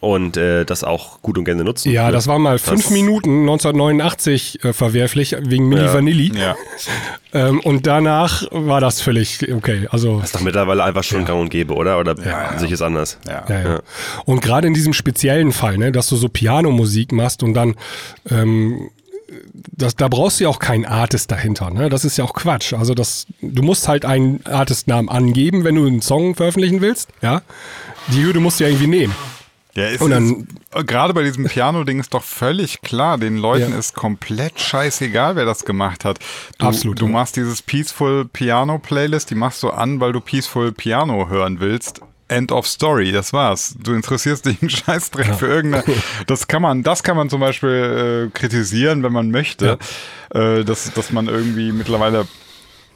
und 0.00 0.36
äh, 0.36 0.64
das 0.64 0.84
auch 0.84 1.20
gut 1.22 1.38
und 1.38 1.44
gerne 1.44 1.64
nutzen. 1.64 1.90
Ja, 1.90 2.06
Ne? 2.06 2.12
das 2.12 2.26
war 2.26 2.38
mal 2.38 2.58
fünf 2.58 2.82
Das- 2.84 2.90
Minuten 2.92 3.40
1989 3.40 4.64
äh, 4.64 4.72
verwerflich 4.72 5.36
wegen 5.40 5.68
Milli 5.68 5.84
Ja. 5.84 5.94
Vanilli. 5.94 6.32
Ja. 6.38 6.56
Ähm, 7.34 7.60
und 7.60 7.86
danach 7.86 8.44
war 8.52 8.80
das 8.80 9.02
völlig 9.02 9.52
okay. 9.52 9.86
Also 9.90 10.18
ist 10.24 10.34
doch 10.34 10.40
mittlerweile 10.40 10.82
einfach 10.82 11.04
schon 11.04 11.26
gang 11.26 11.38
und 11.42 11.50
gäbe, 11.50 11.74
oder? 11.74 11.98
Oder 11.98 12.16
Ja, 12.24 12.58
sich 12.58 12.70
ist 12.72 12.80
anders? 12.80 13.07
Ja. 13.26 13.44
Ja, 13.48 13.60
ja. 13.60 13.80
Und 14.24 14.42
gerade 14.42 14.66
in 14.66 14.74
diesem 14.74 14.92
speziellen 14.92 15.52
Fall, 15.52 15.78
ne, 15.78 15.92
dass 15.92 16.08
du 16.08 16.16
so 16.16 16.28
Pianomusik 16.28 17.12
machst 17.12 17.42
und 17.42 17.54
dann, 17.54 17.74
ähm, 18.30 18.90
das, 19.72 19.94
da 19.96 20.08
brauchst 20.08 20.40
du 20.40 20.44
ja 20.44 20.50
auch 20.50 20.58
keinen 20.58 20.84
Artist 20.86 21.30
dahinter. 21.30 21.70
Ne? 21.70 21.88
Das 21.90 22.04
ist 22.04 22.16
ja 22.16 22.24
auch 22.24 22.34
Quatsch. 22.34 22.72
Also 22.72 22.94
das, 22.94 23.26
du 23.40 23.62
musst 23.62 23.86
halt 23.88 24.04
einen 24.04 24.40
Artistnamen 24.46 25.08
angeben, 25.08 25.64
wenn 25.64 25.74
du 25.74 25.86
einen 25.86 26.02
Song 26.02 26.34
veröffentlichen 26.34 26.80
willst. 26.80 27.10
Ja, 27.22 27.42
die 28.08 28.22
Hürde 28.24 28.40
musst 28.40 28.58
du 28.60 28.64
ja 28.64 28.70
irgendwie 28.70 28.86
nehmen. 28.88 29.14
Ja, 29.74 29.86
ist, 29.86 30.00
Und 30.00 30.10
dann- 30.10 30.48
ist, 30.74 30.86
gerade 30.88 31.14
bei 31.14 31.22
diesem 31.22 31.44
Piano-Ding 31.44 32.00
ist 32.00 32.12
doch 32.14 32.24
völlig 32.24 32.80
klar, 32.80 33.16
den 33.18 33.36
Leuten 33.36 33.72
Ja. 33.72 33.78
ist 33.78 33.94
komplett 33.94 34.58
scheißegal, 34.58 35.36
wer 35.36 35.44
das 35.44 35.64
gemacht 35.64 36.04
hat. 36.04 36.18
Du, 36.58 36.66
Absolut, 36.66 37.00
Du 37.00 37.06
ja. 37.06 37.12
machst 37.12 37.36
dieses 37.36 37.62
Peaceful 37.62 38.24
Piano 38.24 38.78
Playlist, 38.78 39.30
die 39.30 39.34
machst 39.36 39.62
du 39.62 39.70
an, 39.70 40.00
weil 40.00 40.12
du 40.12 40.20
Peaceful 40.20 40.72
Piano 40.72 41.28
hören 41.28 41.60
willst. 41.60 42.00
End 42.28 42.52
of 42.52 42.66
Story, 42.66 43.12
das 43.12 43.32
war's. 43.32 43.74
Du 43.82 43.94
interessierst 43.94 44.46
dich 44.46 44.60
einen 44.60 44.70
Scheißdreck 44.70 45.34
für 45.34 45.46
irgendeine. 45.46 45.84
Das 46.26 46.46
kann 46.46 46.62
man, 46.62 46.82
das 46.82 47.02
kann 47.02 47.16
man 47.16 47.30
zum 47.30 47.40
Beispiel 47.40 48.28
äh, 48.28 48.38
kritisieren, 48.38 49.02
wenn 49.02 49.12
man 49.12 49.30
möchte, 49.30 49.78
äh, 50.34 50.64
dass, 50.64 50.92
dass 50.92 51.10
man 51.10 51.28
irgendwie 51.28 51.72
mittlerweile 51.72 52.26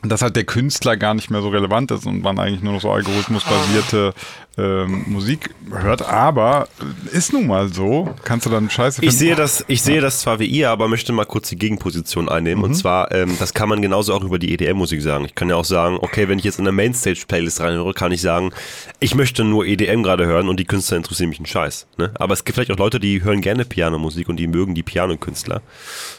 dass 0.02 0.22
halt 0.22 0.34
der 0.34 0.44
Künstler 0.44 0.96
gar 0.96 1.14
nicht 1.14 1.30
mehr 1.30 1.42
so 1.42 1.48
relevant 1.48 1.90
ist 1.92 2.06
und 2.06 2.22
man 2.22 2.38
eigentlich 2.38 2.62
nur 2.62 2.72
noch 2.72 2.80
so 2.80 2.90
algorithmusbasierte 2.90 4.14
ähm, 4.58 5.04
Musik 5.06 5.50
hört. 5.70 6.02
Aber 6.02 6.68
ist 7.12 7.32
nun 7.32 7.46
mal 7.46 7.72
so. 7.72 8.12
Kannst 8.24 8.46
du 8.46 8.50
dann 8.50 8.68
Scheiße 8.68 9.00
finden? 9.00 9.12
Ich 9.12 9.18
sehe 9.18 9.36
das, 9.36 9.64
ich 9.68 9.82
sehe 9.82 10.00
das 10.00 10.20
zwar 10.20 10.40
wie 10.40 10.46
ihr, 10.46 10.70
aber 10.70 10.88
möchte 10.88 11.12
mal 11.12 11.24
kurz 11.24 11.48
die 11.48 11.56
Gegenposition 11.56 12.28
einnehmen. 12.28 12.64
Und 12.64 12.74
zwar, 12.74 13.12
ähm, 13.12 13.36
das 13.38 13.54
kann 13.54 13.68
man 13.68 13.80
genauso 13.80 14.12
auch 14.12 14.24
über 14.24 14.38
die 14.38 14.52
EDM-Musik 14.52 15.00
sagen. 15.02 15.24
Ich 15.24 15.34
kann 15.34 15.48
ja 15.48 15.56
auch 15.56 15.64
sagen, 15.64 15.98
okay, 16.00 16.28
wenn 16.28 16.38
ich 16.38 16.44
jetzt 16.44 16.58
in 16.58 16.66
eine 16.66 16.72
Mainstage-Playlist 16.72 17.60
reinhöre, 17.60 17.94
kann 17.94 18.10
ich 18.10 18.20
sagen, 18.20 18.50
ich 18.98 19.14
möchte 19.14 19.44
nur 19.44 19.66
EDM 19.66 20.02
gerade 20.02 20.26
hören 20.26 20.48
und 20.48 20.58
die 20.58 20.64
Künstler 20.64 20.96
interessieren 20.96 21.28
mich 21.28 21.38
einen 21.38 21.46
Scheiß. 21.46 21.86
Ne? 21.96 22.10
Aber 22.14 22.34
es 22.34 22.44
gibt 22.44 22.56
vielleicht 22.56 22.72
auch 22.72 22.78
Leute, 22.78 22.98
die 22.98 23.22
hören 23.22 23.40
gerne 23.40 23.64
Pianomusik 23.64 24.28
und 24.28 24.36
die 24.36 24.48
mögen 24.48 24.74
die 24.74 24.82
Pianokünstler. 24.82 25.62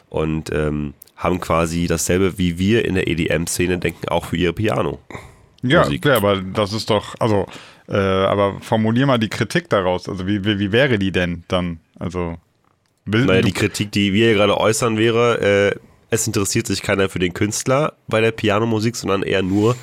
Und 0.09 0.51
ähm, 0.53 0.93
haben 1.23 1.39
quasi 1.39 1.87
dasselbe 1.87 2.37
wie 2.37 2.59
wir 2.59 2.85
in 2.85 2.95
der 2.95 3.07
EDM-Szene 3.07 3.77
denken, 3.77 4.09
auch 4.09 4.25
für 4.25 4.37
ihre 4.37 4.53
Piano. 4.53 4.99
ja, 5.63 5.83
Musik. 5.83 6.05
ja, 6.05 6.17
aber 6.17 6.41
das 6.41 6.73
ist 6.73 6.89
doch, 6.89 7.15
also, 7.19 7.47
äh, 7.87 7.95
aber 7.95 8.57
formulier 8.61 9.05
mal 9.05 9.17
die 9.17 9.29
Kritik 9.29 9.69
daraus. 9.69 10.09
Also 10.09 10.27
wie, 10.27 10.43
wie, 10.43 10.59
wie 10.59 10.71
wäre 10.71 10.99
die 10.99 11.11
denn 11.11 11.43
dann? 11.47 11.79
Also, 11.97 12.37
will, 13.05 13.25
Naja, 13.25 13.41
die 13.41 13.53
Kritik, 13.53 13.91
die 13.91 14.13
wir 14.13 14.27
hier 14.27 14.35
gerade 14.35 14.57
äußern, 14.57 14.97
wäre, 14.97 15.71
äh, 15.73 15.79
es 16.09 16.27
interessiert 16.27 16.67
sich 16.67 16.81
keiner 16.81 17.09
für 17.09 17.19
den 17.19 17.33
Künstler 17.33 17.93
bei 18.07 18.21
der 18.21 18.31
Pianomusik, 18.31 18.95
sondern 18.95 19.23
eher 19.23 19.41
nur 19.41 19.75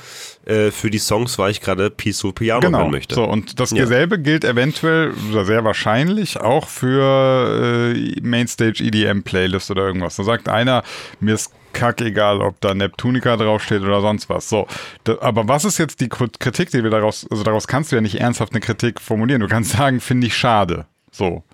äh, 0.47 0.70
für 0.70 0.90
die 0.90 0.99
Songs, 0.99 1.38
weil 1.38 1.50
ich 1.50 1.61
gerade 1.61 1.90
Peaceful 1.90 2.32
Piano 2.32 2.61
Genau. 2.61 2.78
hören 2.78 2.90
möchte. 2.90 3.14
So, 3.14 3.25
und 3.25 3.61
das 3.61 3.70
Ja. 3.73 3.87
selbe 3.87 4.18
gilt 4.18 4.44
eventuell 4.44 5.12
oder 5.30 5.44
sehr 5.44 5.64
wahrscheinlich 5.64 6.40
auch 6.40 6.68
für 6.68 7.92
äh, 7.94 8.20
Mainstage 8.23 8.82
EDM 8.82 9.23
Playlist 9.23 9.70
oder 9.70 9.87
irgendwas. 9.87 10.16
Da 10.16 10.25
sagt 10.25 10.49
einer, 10.49 10.82
mir 11.20 11.35
ist 11.35 11.52
kackegal, 11.73 12.40
ob 12.40 12.61
da 12.61 12.75
Neptunica 12.75 13.37
draufsteht 13.37 13.82
oder 13.82 14.00
sonst 14.00 14.28
was. 14.28 14.49
So, 14.49 14.66
da, 15.04 15.18
aber 15.20 15.47
was 15.47 15.64
ist 15.64 15.78
jetzt 15.78 16.00
die 16.00 16.09
Kri- 16.09 16.32
Kritik, 16.38 16.70
die 16.70 16.82
wir 16.82 16.90
daraus, 16.90 17.26
also 17.30 17.44
daraus 17.44 17.68
kannst 17.68 17.92
du 17.92 17.97
ja 17.97 18.02
nicht 18.02 18.18
ernsthaft 18.20 18.52
eine 18.52 18.61
Kritik 18.61 19.00
formulieren. 19.00 19.40
Du 19.40 19.47
kannst 19.49 19.73
sagen, 19.73 20.00
finde 20.00 20.26
ich 20.26 20.35
schade. 20.37 20.87
So. 21.12 21.44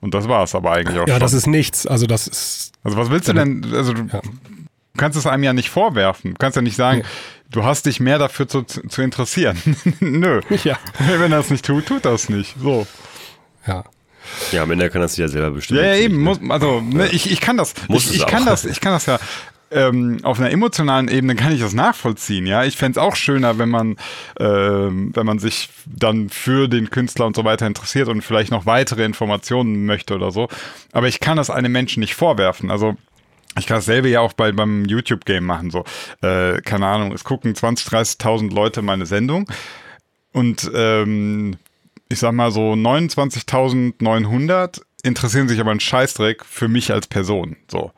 Und 0.00 0.14
das 0.14 0.28
war 0.28 0.44
es 0.44 0.54
aber 0.54 0.70
eigentlich 0.72 0.98
auch 0.98 1.06
Ja, 1.08 1.14
schon. 1.14 1.20
das 1.20 1.32
ist 1.34 1.46
nichts. 1.48 1.86
Also 1.86 2.06
das 2.06 2.28
ist 2.28 2.72
also 2.84 2.96
was 2.96 3.10
willst 3.10 3.28
du 3.28 3.32
denn, 3.34 3.66
also 3.74 3.92
du 3.92 4.02
Ja. 4.10 4.20
Kannst 4.98 5.16
es 5.16 5.26
einem 5.26 5.42
ja 5.42 5.54
nicht 5.54 5.70
vorwerfen. 5.70 6.32
Du 6.34 6.38
kannst 6.38 6.56
ja 6.56 6.62
nicht 6.62 6.76
sagen, 6.76 7.02
du 7.50 7.64
hast 7.64 7.86
dich 7.86 8.00
mehr 8.00 8.18
dafür 8.18 8.46
zu, 8.48 8.62
zu 8.62 9.00
interessieren. 9.02 9.56
Nö. 10.00 10.42
Ja. 10.64 10.78
Wenn 10.98 11.32
er 11.32 11.38
es 11.38 11.50
nicht 11.50 11.64
tut, 11.64 11.86
tut 11.86 12.04
das 12.04 12.28
nicht. 12.28 12.54
So. 12.60 12.86
ja. 13.66 13.84
Ja, 14.52 14.62
am 14.62 14.70
Ende 14.70 14.90
kann 14.90 15.00
das 15.00 15.16
ja 15.16 15.28
selber 15.28 15.52
bestimmen. 15.52 15.80
Ja, 15.80 15.86
ja, 15.86 15.96
eben. 15.96 16.18
ne? 16.18 16.22
Muss, 16.22 16.38
also, 16.50 16.80
ne, 16.80 17.08
ich, 17.08 17.30
ich 17.30 17.40
kann 17.40 17.56
das. 17.56 17.74
Muss 17.88 18.04
ich, 18.04 18.10
es 18.10 18.16
ich 18.16 18.26
kann 18.26 18.42
auch. 18.42 18.46
das. 18.46 18.64
Ich 18.64 18.80
kann 18.80 18.92
das 18.92 19.06
ja. 19.06 19.18
Ähm, 19.70 20.20
auf 20.22 20.40
einer 20.40 20.50
emotionalen 20.50 21.08
Ebene 21.08 21.34
kann 21.34 21.52
ich 21.52 21.60
das 21.60 21.74
nachvollziehen, 21.74 22.46
ja. 22.46 22.64
Ich 22.64 22.78
fänd's 22.78 22.96
auch 22.96 23.16
schöner, 23.16 23.58
wenn 23.58 23.68
man, 23.68 23.96
ähm, 24.40 25.10
wenn 25.14 25.26
man 25.26 25.38
sich 25.38 25.68
dann 25.84 26.30
für 26.30 26.68
den 26.68 26.88
Künstler 26.88 27.26
und 27.26 27.36
so 27.36 27.44
weiter 27.44 27.66
interessiert 27.66 28.08
und 28.08 28.22
vielleicht 28.22 28.50
noch 28.50 28.64
weitere 28.64 29.04
Informationen 29.04 29.84
möchte 29.84 30.14
oder 30.14 30.30
so. 30.30 30.48
Aber 30.92 31.06
ich 31.08 31.20
kann 31.20 31.36
das 31.36 31.50
einem 31.50 31.70
Menschen 31.70 32.00
nicht 32.00 32.14
vorwerfen. 32.14 32.70
Also 32.70 32.96
ich 33.58 33.66
kann 33.66 33.78
dasselbe 33.78 34.08
ja 34.08 34.20
auch 34.20 34.32
bei, 34.32 34.52
beim 34.52 34.84
YouTube-Game 34.84 35.44
machen. 35.44 35.70
So, 35.70 35.84
äh, 36.22 36.60
keine 36.62 36.86
Ahnung, 36.86 37.12
es 37.12 37.24
gucken 37.24 37.54
20.000, 37.54 38.20
30.000 38.20 38.54
Leute 38.54 38.82
meine 38.82 39.06
Sendung 39.06 39.50
und 40.32 40.70
ähm, 40.74 41.56
ich 42.08 42.20
sag 42.20 42.32
mal 42.32 42.50
so 42.50 42.72
29.900 42.72 44.80
interessieren 45.02 45.48
sich 45.48 45.60
aber 45.60 45.70
einen 45.70 45.80
Scheißdreck 45.80 46.44
für 46.44 46.68
mich 46.68 46.92
als 46.92 47.06
Person. 47.06 47.56
So. 47.70 47.92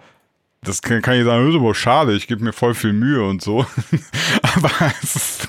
Das 0.62 0.82
kann, 0.82 1.00
kann 1.00 1.16
ich 1.18 1.24
sagen, 1.24 1.46
das 1.46 1.54
ist 1.54 1.60
aber 1.60 1.74
schade, 1.74 2.12
ich 2.14 2.26
gebe 2.26 2.44
mir 2.44 2.52
voll 2.52 2.74
viel 2.74 2.92
Mühe 2.92 3.24
und 3.24 3.40
so. 3.40 3.64
aber 4.42 4.70
es 5.02 5.16
ist, 5.16 5.48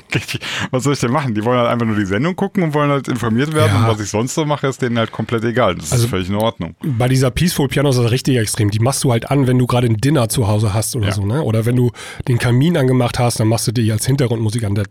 was 0.72 0.84
soll 0.84 0.94
ich 0.94 1.00
denn 1.02 1.12
machen? 1.12 1.34
Die 1.36 1.44
wollen 1.44 1.58
halt 1.60 1.68
einfach 1.68 1.86
nur 1.86 1.98
die 1.98 2.06
Sendung 2.06 2.34
gucken 2.34 2.64
und 2.64 2.74
wollen 2.74 2.90
halt 2.90 3.10
informiert 3.10 3.54
werden. 3.54 3.74
Ja. 3.76 3.82
Und 3.82 3.88
was 3.98 4.00
ich 4.00 4.10
sonst 4.10 4.34
so 4.36 4.46
mache, 4.46 4.68
ist 4.68 4.82
denen 4.82 4.98
halt 4.98 5.12
komplett 5.12 5.44
egal. 5.44 5.76
Das 5.76 5.92
Also- 5.92 6.06
ist 6.06 6.10
völlig 6.12 6.30
in 6.30 6.36
Ordnung. 6.36 6.76
Bei 6.82 7.10
dieser 7.10 7.30
Peaceful 7.30 7.68
Piano 7.68 7.90
ist 7.90 7.98
das 8.00 8.10
richtig 8.10 8.38
extrem. 8.38 8.72
Die 8.72 8.80
machst 8.80 9.04
du 9.04 9.12
halt 9.12 9.30
an, 9.30 9.48
wenn 9.48 9.60
du 9.60 9.68
gerade 9.68 9.88
ein 9.88 9.98
Dinner 9.98 10.30
zu 10.30 10.48
Hause 10.48 10.74
hast 10.74 10.96
oder 10.96 11.08
Ja. 11.08 11.12
so, 11.14 11.26
ne? 11.26 11.44
Oder 11.44 11.66
wenn 11.66 11.76
du 11.76 11.92
den 12.30 12.38
Kamin 12.38 12.78
angemacht 12.78 13.20
hast, 13.20 13.38
dann 13.42 13.50
machst 13.50 13.68
du 13.68 13.74
die 13.74 13.92
als 13.92 14.06
Hintergrundmusik 14.06 14.64
an. 14.64 14.76
Der, 14.76 14.86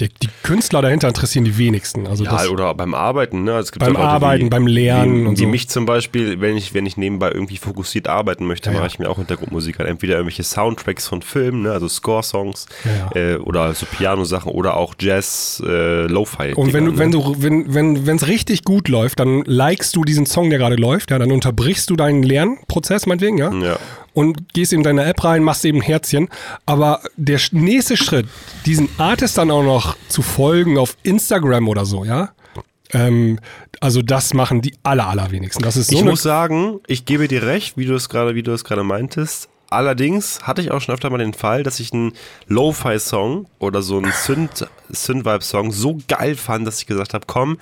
der, 0.00 0.08
die 0.22 0.28
Künstler 0.42 0.82
dahinter 0.82 1.08
interessieren 1.08 1.46
die 1.46 1.56
wenigsten. 1.56 2.06
Also 2.06 2.24
Ja, 2.24 2.32
das, 2.32 2.48
oder 2.50 2.74
beim 2.74 2.92
Arbeiten, 2.92 3.44
ne? 3.44 3.52
Es 3.52 3.72
gibt 3.72 3.82
Beim 3.82 3.96
Arbeiten, 3.96 4.44
wie, 4.44 4.50
beim 4.50 4.66
Lernen 4.66 5.22
wie, 5.22 5.28
und 5.28 5.38
wie 5.38 5.44
so. 5.44 5.48
mich 5.48 5.70
zum 5.70 5.86
Beispiel, 5.86 6.42
wenn 6.42 6.58
ich, 6.58 6.74
wenn 6.74 6.84
ich 6.84 6.98
nebenbei 6.98 7.30
irgendwie 7.32 7.56
fokussiert 7.56 8.06
arbeiten 8.06 8.46
möchte, 8.46 8.68
Ja, 8.68 8.74
mache 8.74 8.82
ja. 8.82 8.86
ich 8.88 8.98
mir 8.98 9.08
auch 9.08 9.16
Hintergrundmusik 9.16 9.61
an. 9.80 9.86
Entweder 9.86 10.14
irgendwelche 10.14 10.42
Soundtracks 10.42 11.06
von 11.08 11.22
Filmen, 11.22 11.62
ne? 11.62 11.72
also 11.72 11.88
Score-Songs, 11.88 12.66
Ja, 12.84 13.20
äh, 13.20 13.36
oder 13.36 13.72
so 13.74 13.86
Piano-Sachen 13.86 14.50
oder 14.52 14.76
auch 14.76 14.94
Jazz, 15.00 15.62
äh, 15.66 16.06
Lo-Fi. 16.06 16.54
Und 16.54 16.72
wenn 16.72 16.84
du, 16.86 16.92
ne? 16.92 16.98
wenn 16.98 17.10
du, 17.12 17.34
wenn, 17.38 17.72
wenn, 17.74 18.06
wenn 18.06 18.16
es 18.16 18.26
richtig 18.26 18.64
gut 18.64 18.88
läuft, 18.88 19.20
dann 19.20 19.42
likest 19.46 19.96
du 19.96 20.04
diesen 20.04 20.26
Song, 20.26 20.50
der 20.50 20.58
gerade 20.58 20.76
läuft, 20.76 21.10
ja, 21.10 21.18
dann 21.18 21.30
unterbrichst 21.32 21.88
du 21.90 21.96
deinen 21.96 22.22
Lernprozess, 22.22 23.06
meinetwegen, 23.06 23.38
ja, 23.38 23.52
Ja. 23.52 23.78
und 24.14 24.52
gehst 24.54 24.72
in 24.72 24.82
deine 24.82 25.04
App 25.04 25.22
rein, 25.24 25.42
machst 25.42 25.64
eben 25.64 25.78
ein 25.78 25.82
Herzchen. 25.82 26.28
Aber 26.66 27.00
der 27.16 27.40
nächste 27.52 27.96
Schritt, 27.96 28.26
diesen 28.66 28.88
Artist 28.98 29.38
dann 29.38 29.50
auch 29.50 29.62
noch 29.62 29.96
zu 30.08 30.22
folgen 30.22 30.78
auf 30.78 30.96
Instagram 31.02 31.68
oder 31.68 31.84
so, 31.84 32.04
ja, 32.04 32.30
ähm, 32.92 33.38
also 33.80 34.02
das 34.02 34.34
machen 34.34 34.60
die 34.60 34.74
aller, 34.82 35.08
allerwenigsten. 35.08 35.62
Das 35.62 35.76
ist 35.76 35.90
so 35.90 35.96
ich 35.96 36.04
muss 36.04 36.22
sagen, 36.22 36.80
ich 36.86 37.04
gebe 37.04 37.26
dir 37.26 37.42
recht, 37.42 37.76
wie 37.76 37.86
du 37.86 37.94
es 37.94 38.08
gerade, 38.08 38.34
wie 38.34 38.42
du 38.42 38.52
es 38.52 38.64
gerade 38.64 38.84
meintest. 38.84 39.48
Allerdings 39.72 40.40
hatte 40.42 40.60
ich 40.62 40.70
auch 40.70 40.80
schon 40.80 40.94
öfter 40.94 41.10
mal 41.10 41.18
den 41.18 41.34
Fall, 41.34 41.62
dass 41.62 41.80
ich 41.80 41.92
einen 41.92 42.12
Lo-Fi-Song 42.46 43.46
oder 43.58 43.82
so 43.82 43.98
einen 43.98 44.12
Synth- 44.12 44.66
Synth-Vibe-Song 44.90 45.72
so 45.72 45.98
geil 46.08 46.36
fand, 46.36 46.66
dass 46.66 46.78
ich 46.78 46.86
gesagt 46.86 47.14
habe, 47.14 47.24
komm, 47.26 47.58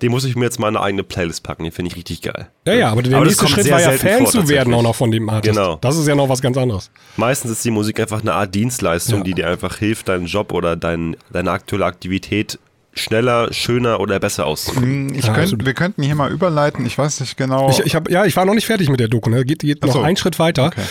den 0.00 0.12
muss 0.12 0.24
ich 0.24 0.36
mir 0.36 0.44
jetzt 0.44 0.60
mal 0.60 0.68
in 0.68 0.76
eine 0.76 0.84
eigene 0.84 1.02
Playlist 1.02 1.42
packen. 1.42 1.64
Den 1.64 1.72
finde 1.72 1.90
ich 1.90 1.96
richtig 1.96 2.22
geil. 2.22 2.48
ja, 2.66 2.72
ja, 2.74 2.90
aber 2.90 3.02
der 3.02 3.18
das 3.18 3.24
nächste 3.28 3.48
Schritt 3.48 3.70
war 3.70 3.80
ja 3.80 3.90
Fan 3.92 4.18
vor, 4.22 4.30
zu 4.30 4.48
werden 4.48 4.72
auch 4.72 4.82
noch 4.82 4.94
von 4.94 5.10
dem 5.10 5.28
Artist. 5.28 5.54
Genau. 5.56 5.76
Das 5.80 5.96
ist 5.96 6.06
ja 6.06 6.14
noch 6.14 6.28
was 6.28 6.40
ganz 6.40 6.56
anderes. 6.56 6.90
Meistens 7.16 7.50
ist 7.50 7.64
die 7.64 7.70
Musik 7.72 7.98
einfach 7.98 8.20
eine 8.20 8.32
Art 8.32 8.54
Dienstleistung, 8.54 9.18
Ja. 9.18 9.24
die 9.24 9.34
dir 9.34 9.48
einfach 9.48 9.76
hilft, 9.76 10.08
deinen 10.08 10.26
Job 10.26 10.52
oder 10.52 10.76
dein, 10.76 11.16
deine 11.32 11.50
aktuelle 11.50 11.84
Aktivität 11.86 12.58
schneller, 12.94 13.52
schöner 13.52 13.98
oder 14.00 14.18
besser 14.20 14.46
auszuführen. 14.46 15.08
Hm, 15.08 15.14
Ich 15.14 15.24
Ja, 15.26 15.32
könnt, 15.32 15.44
absolut. 15.46 15.66
wir 15.66 15.74
könnten 15.74 16.02
hier 16.04 16.14
mal 16.14 16.30
überleiten. 16.30 16.86
Ich 16.86 16.96
weiß 16.96 17.18
nicht 17.20 17.36
genau. 17.36 17.68
Ich, 17.70 17.80
ich 17.80 17.94
hab, 17.96 18.08
ja, 18.08 18.24
ich 18.24 18.36
war 18.36 18.44
noch 18.44 18.54
nicht 18.54 18.66
fertig 18.66 18.88
mit 18.88 19.00
der 19.00 19.08
Doku. 19.08 19.30
Ne? 19.30 19.44
Geht, 19.44 19.60
geht 19.60 19.84
noch 19.84 19.92
so. 19.92 20.00
einen 20.00 20.16
Schritt 20.16 20.38
weiter. 20.38 20.66
Okay. 20.66 20.82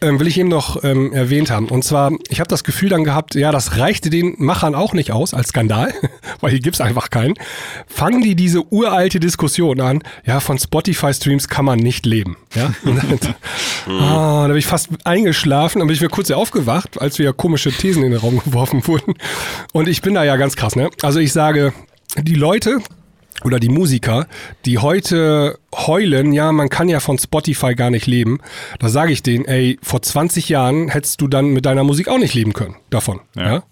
Ähm, 0.00 0.20
will 0.20 0.28
ich 0.28 0.38
eben 0.38 0.48
noch 0.48 0.84
ähm, 0.84 1.12
erwähnt 1.12 1.50
haben. 1.50 1.66
Und 1.68 1.82
zwar, 1.82 2.12
ich 2.28 2.38
habe 2.40 2.48
das 2.48 2.62
Gefühl 2.62 2.88
dann 2.88 3.04
gehabt, 3.04 3.34
ja, 3.34 3.50
das 3.50 3.78
reichte 3.78 4.10
den 4.10 4.34
Machern 4.38 4.74
auch 4.74 4.92
nicht 4.92 5.10
aus 5.10 5.34
als 5.34 5.48
Skandal, 5.48 5.92
weil 6.40 6.50
hier 6.50 6.60
gibt's 6.60 6.80
einfach 6.80 7.10
keinen. 7.10 7.34
Fangen 7.86 8.22
die 8.22 8.36
diese 8.36 8.62
uralte 8.72 9.18
Diskussion 9.18 9.80
an, 9.80 10.02
ja, 10.24 10.40
von 10.40 10.58
Spotify-Streams 10.58 11.48
kann 11.48 11.64
man 11.64 11.80
nicht 11.80 12.06
leben. 12.06 12.36
Ja? 12.54 12.72
Und 12.84 12.96
dann, 13.86 13.98
ah, 14.00 14.42
da 14.42 14.48
bin 14.48 14.58
ich 14.58 14.66
fast 14.66 14.88
eingeschlafen, 15.04 15.80
dann 15.80 15.88
bin 15.88 15.94
ich 15.94 16.00
wieder 16.00 16.10
kurz 16.10 16.30
aufgewacht, 16.30 17.00
als 17.00 17.18
wieder 17.18 17.32
komische 17.32 17.72
Thesen 17.72 18.04
in 18.04 18.12
den 18.12 18.20
Raum 18.20 18.38
geworfen 18.44 18.86
wurden. 18.86 19.14
Und 19.72 19.88
ich 19.88 20.02
bin 20.02 20.14
da 20.14 20.22
ja 20.22 20.36
ganz 20.36 20.54
krass, 20.54 20.76
ne? 20.76 20.90
Also 21.02 21.18
ich 21.18 21.32
sage, 21.32 21.72
die 22.16 22.34
Leute, 22.34 22.78
oder 23.44 23.60
die 23.60 23.68
Musiker, 23.68 24.26
die 24.64 24.78
heute 24.78 25.58
heulen, 25.74 26.32
ja, 26.32 26.52
man 26.52 26.68
kann 26.68 26.88
ja 26.88 27.00
von 27.00 27.18
Spotify 27.18 27.74
gar 27.74 27.90
nicht 27.90 28.06
leben, 28.06 28.40
da 28.78 28.88
sage 28.88 29.12
ich 29.12 29.22
denen, 29.22 29.44
ey, 29.44 29.78
vor 29.82 30.02
20 30.02 30.48
Jahren 30.48 30.88
hättest 30.88 31.20
du 31.20 31.28
dann 31.28 31.46
mit 31.46 31.66
deiner 31.66 31.84
Musik 31.84 32.08
auch 32.08 32.18
nicht 32.18 32.34
leben 32.34 32.52
können 32.52 32.76
davon. 32.90 33.20
Ja. 33.36 33.54
Ja. 33.54 33.62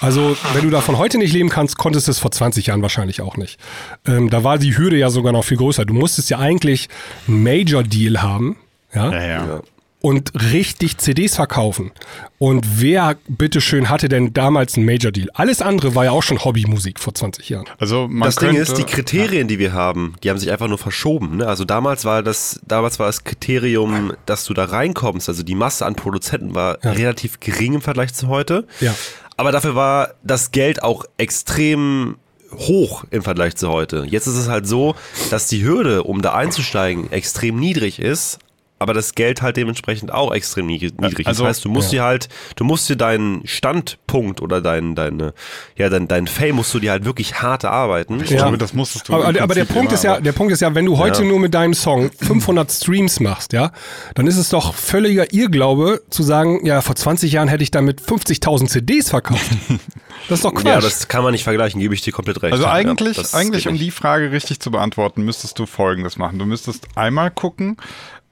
Also, 0.00 0.36
wenn 0.54 0.64
du 0.64 0.70
davon 0.70 0.98
heute 0.98 1.18
nicht 1.18 1.32
leben 1.32 1.48
kannst, 1.48 1.78
konntest 1.78 2.08
du 2.08 2.10
es 2.10 2.18
vor 2.18 2.32
20 2.32 2.66
Jahren 2.66 2.82
wahrscheinlich 2.82 3.20
auch 3.20 3.36
nicht. 3.36 3.60
Ähm, 4.06 4.30
da 4.30 4.42
war 4.42 4.58
die 4.58 4.76
Hürde 4.76 4.96
ja 4.96 5.10
sogar 5.10 5.32
noch 5.32 5.44
viel 5.44 5.56
größer. 5.56 5.84
Du 5.84 5.94
musstest 5.94 6.28
ja 6.30 6.38
eigentlich 6.38 6.88
einen 7.28 7.42
Major-Deal 7.44 8.20
haben, 8.22 8.56
ja, 8.94 9.10
Ja, 9.12 9.22
ja. 9.22 9.60
Und 10.02 10.32
richtig 10.52 10.98
CDs 10.98 11.36
verkaufen. 11.36 11.92
Und 12.38 12.80
wer, 12.80 13.16
bitteschön, 13.28 13.88
hatte 13.88 14.08
denn 14.08 14.34
damals 14.34 14.74
einen 14.76 14.84
Major-Deal? 14.84 15.28
Alles 15.34 15.62
andere 15.62 15.94
war 15.94 16.04
ja 16.04 16.10
auch 16.10 16.22
schon 16.24 16.44
Hobbymusik 16.44 16.98
vor 16.98 17.14
20 17.14 17.48
Jahren. 17.48 17.66
Also 17.78 18.08
man 18.08 18.26
das 18.26 18.36
könnte, 18.36 18.54
Ding 18.54 18.62
ist, 18.62 18.76
die 18.76 18.84
Kriterien, 18.84 19.46
die 19.48 19.58
wir 19.60 19.72
haben, 19.72 20.14
die 20.22 20.30
haben 20.30 20.38
sich 20.38 20.50
einfach 20.50 20.68
nur 20.68 20.78
verschoben. 20.78 21.36
Ne? 21.38 21.46
Also 21.46 21.64
damals 21.64 22.04
war 22.04 22.22
das, 22.22 22.60
damals 22.66 22.98
war 22.98 23.06
das 23.06 23.22
Kriterium, 23.24 24.12
dass 24.26 24.44
du 24.44 24.54
da 24.54 24.64
reinkommst, 24.64 25.28
also 25.28 25.42
die 25.44 25.54
Masse 25.54 25.86
an 25.86 25.94
Produzenten 25.94 26.54
war 26.54 26.78
Ja. 26.82 26.92
relativ 26.92 27.38
gering 27.40 27.74
im 27.74 27.80
Vergleich 27.80 28.12
zu 28.12 28.26
heute. 28.28 28.66
Ja. 28.80 28.94
Aber 29.36 29.52
dafür 29.52 29.74
war 29.76 30.14
das 30.24 30.50
Geld 30.50 30.82
auch 30.82 31.04
extrem 31.16 32.16
hoch 32.58 33.04
im 33.10 33.22
Vergleich 33.22 33.56
zu 33.56 33.68
heute. 33.70 34.04
Jetzt 34.08 34.26
ist 34.26 34.34
es 34.36 34.48
halt 34.48 34.66
so, 34.66 34.94
dass 35.30 35.46
die 35.46 35.64
Hürde, 35.64 36.02
um 36.02 36.20
da 36.22 36.34
einzusteigen, 36.34 37.10
extrem 37.12 37.56
niedrig 37.58 37.98
ist, 37.98 38.38
aber 38.82 38.94
das 38.94 39.14
Geld 39.14 39.40
halt 39.42 39.56
dementsprechend 39.56 40.12
auch 40.12 40.32
extrem 40.32 40.66
niedrig 40.66 40.92
also- 41.00 41.18
ist. 41.18 41.26
Das 41.38 41.46
heißt, 41.46 41.64
du 41.64 41.68
musst 41.70 41.92
dir 41.92 42.02
halt, 42.02 42.28
du 42.56 42.64
musst 42.64 42.88
dir 42.88 42.96
deinen 42.96 43.46
Standpunkt 43.46 44.42
oder 44.42 44.60
dein, 44.60 44.94
deine, 44.94 45.34
ja, 45.76 45.88
dein, 45.88 46.08
dein 46.08 46.26
Fame 46.26 46.56
musst 46.56 46.72
du 46.74 46.78
dir 46.80 46.90
halt 46.90 47.04
wirklich 47.04 47.40
hart 47.42 47.64
erarbeiten. 47.64 48.20
Ich 48.20 48.26
glaube, 48.26 48.58
das 48.58 48.74
musstest 48.74 49.08
du. 49.08 49.14
Aber, 49.14 49.28
aber 49.40 49.54
der 49.54 49.64
Punkt 49.64 49.84
immer, 49.86 49.94
ist 49.94 50.04
ja, 50.04 50.12
aber- 50.14 50.20
der 50.22 50.32
Punkt 50.32 50.52
ist 50.52 50.60
ja, 50.60 50.74
wenn 50.74 50.84
du 50.86 50.98
heute 50.98 51.22
Ja. 51.22 51.28
nur 51.28 51.38
mit 51.40 51.54
deinem 51.54 51.74
Song 51.74 52.10
500 52.20 52.70
Streams 52.70 53.20
machst, 53.20 53.52
ja, 53.52 53.72
dann 54.14 54.26
ist 54.26 54.36
es 54.36 54.48
doch 54.50 54.74
völliger 54.74 55.32
Irrglaube 55.32 56.02
zu 56.10 56.22
sagen, 56.22 56.64
ja, 56.66 56.80
vor 56.82 56.94
20 56.96 57.32
Jahren 57.32 57.48
hätte 57.48 57.62
ich 57.62 57.70
damit 57.70 58.00
50.000 58.00 58.68
CDs 58.68 59.10
verkauft. 59.10 59.42
Das 60.28 60.38
ist 60.38 60.44
doch 60.44 60.54
Quatsch. 60.54 60.66
Ja, 60.66 60.80
das 60.80 61.08
kann 61.08 61.24
man 61.24 61.32
nicht 61.32 61.42
vergleichen, 61.42 61.80
gebe 61.80 61.94
ich 61.94 62.00
dir 62.02 62.12
komplett 62.12 62.40
recht. 62.42 62.52
Also 62.52 62.64
Ja, 62.64 62.70
eigentlich, 62.72 63.16
das 63.16 63.34
eigentlich 63.34 63.66
um 63.66 63.72
nicht. 63.72 63.84
die 63.84 63.90
Frage 63.90 64.30
richtig 64.30 64.60
zu 64.60 64.70
beantworten, 64.70 65.22
müsstest 65.24 65.58
du 65.58 65.66
Folgendes 65.66 66.16
machen. 66.16 66.38
Du 66.38 66.46
müsstest 66.46 66.86
einmal 66.94 67.32
gucken, 67.32 67.76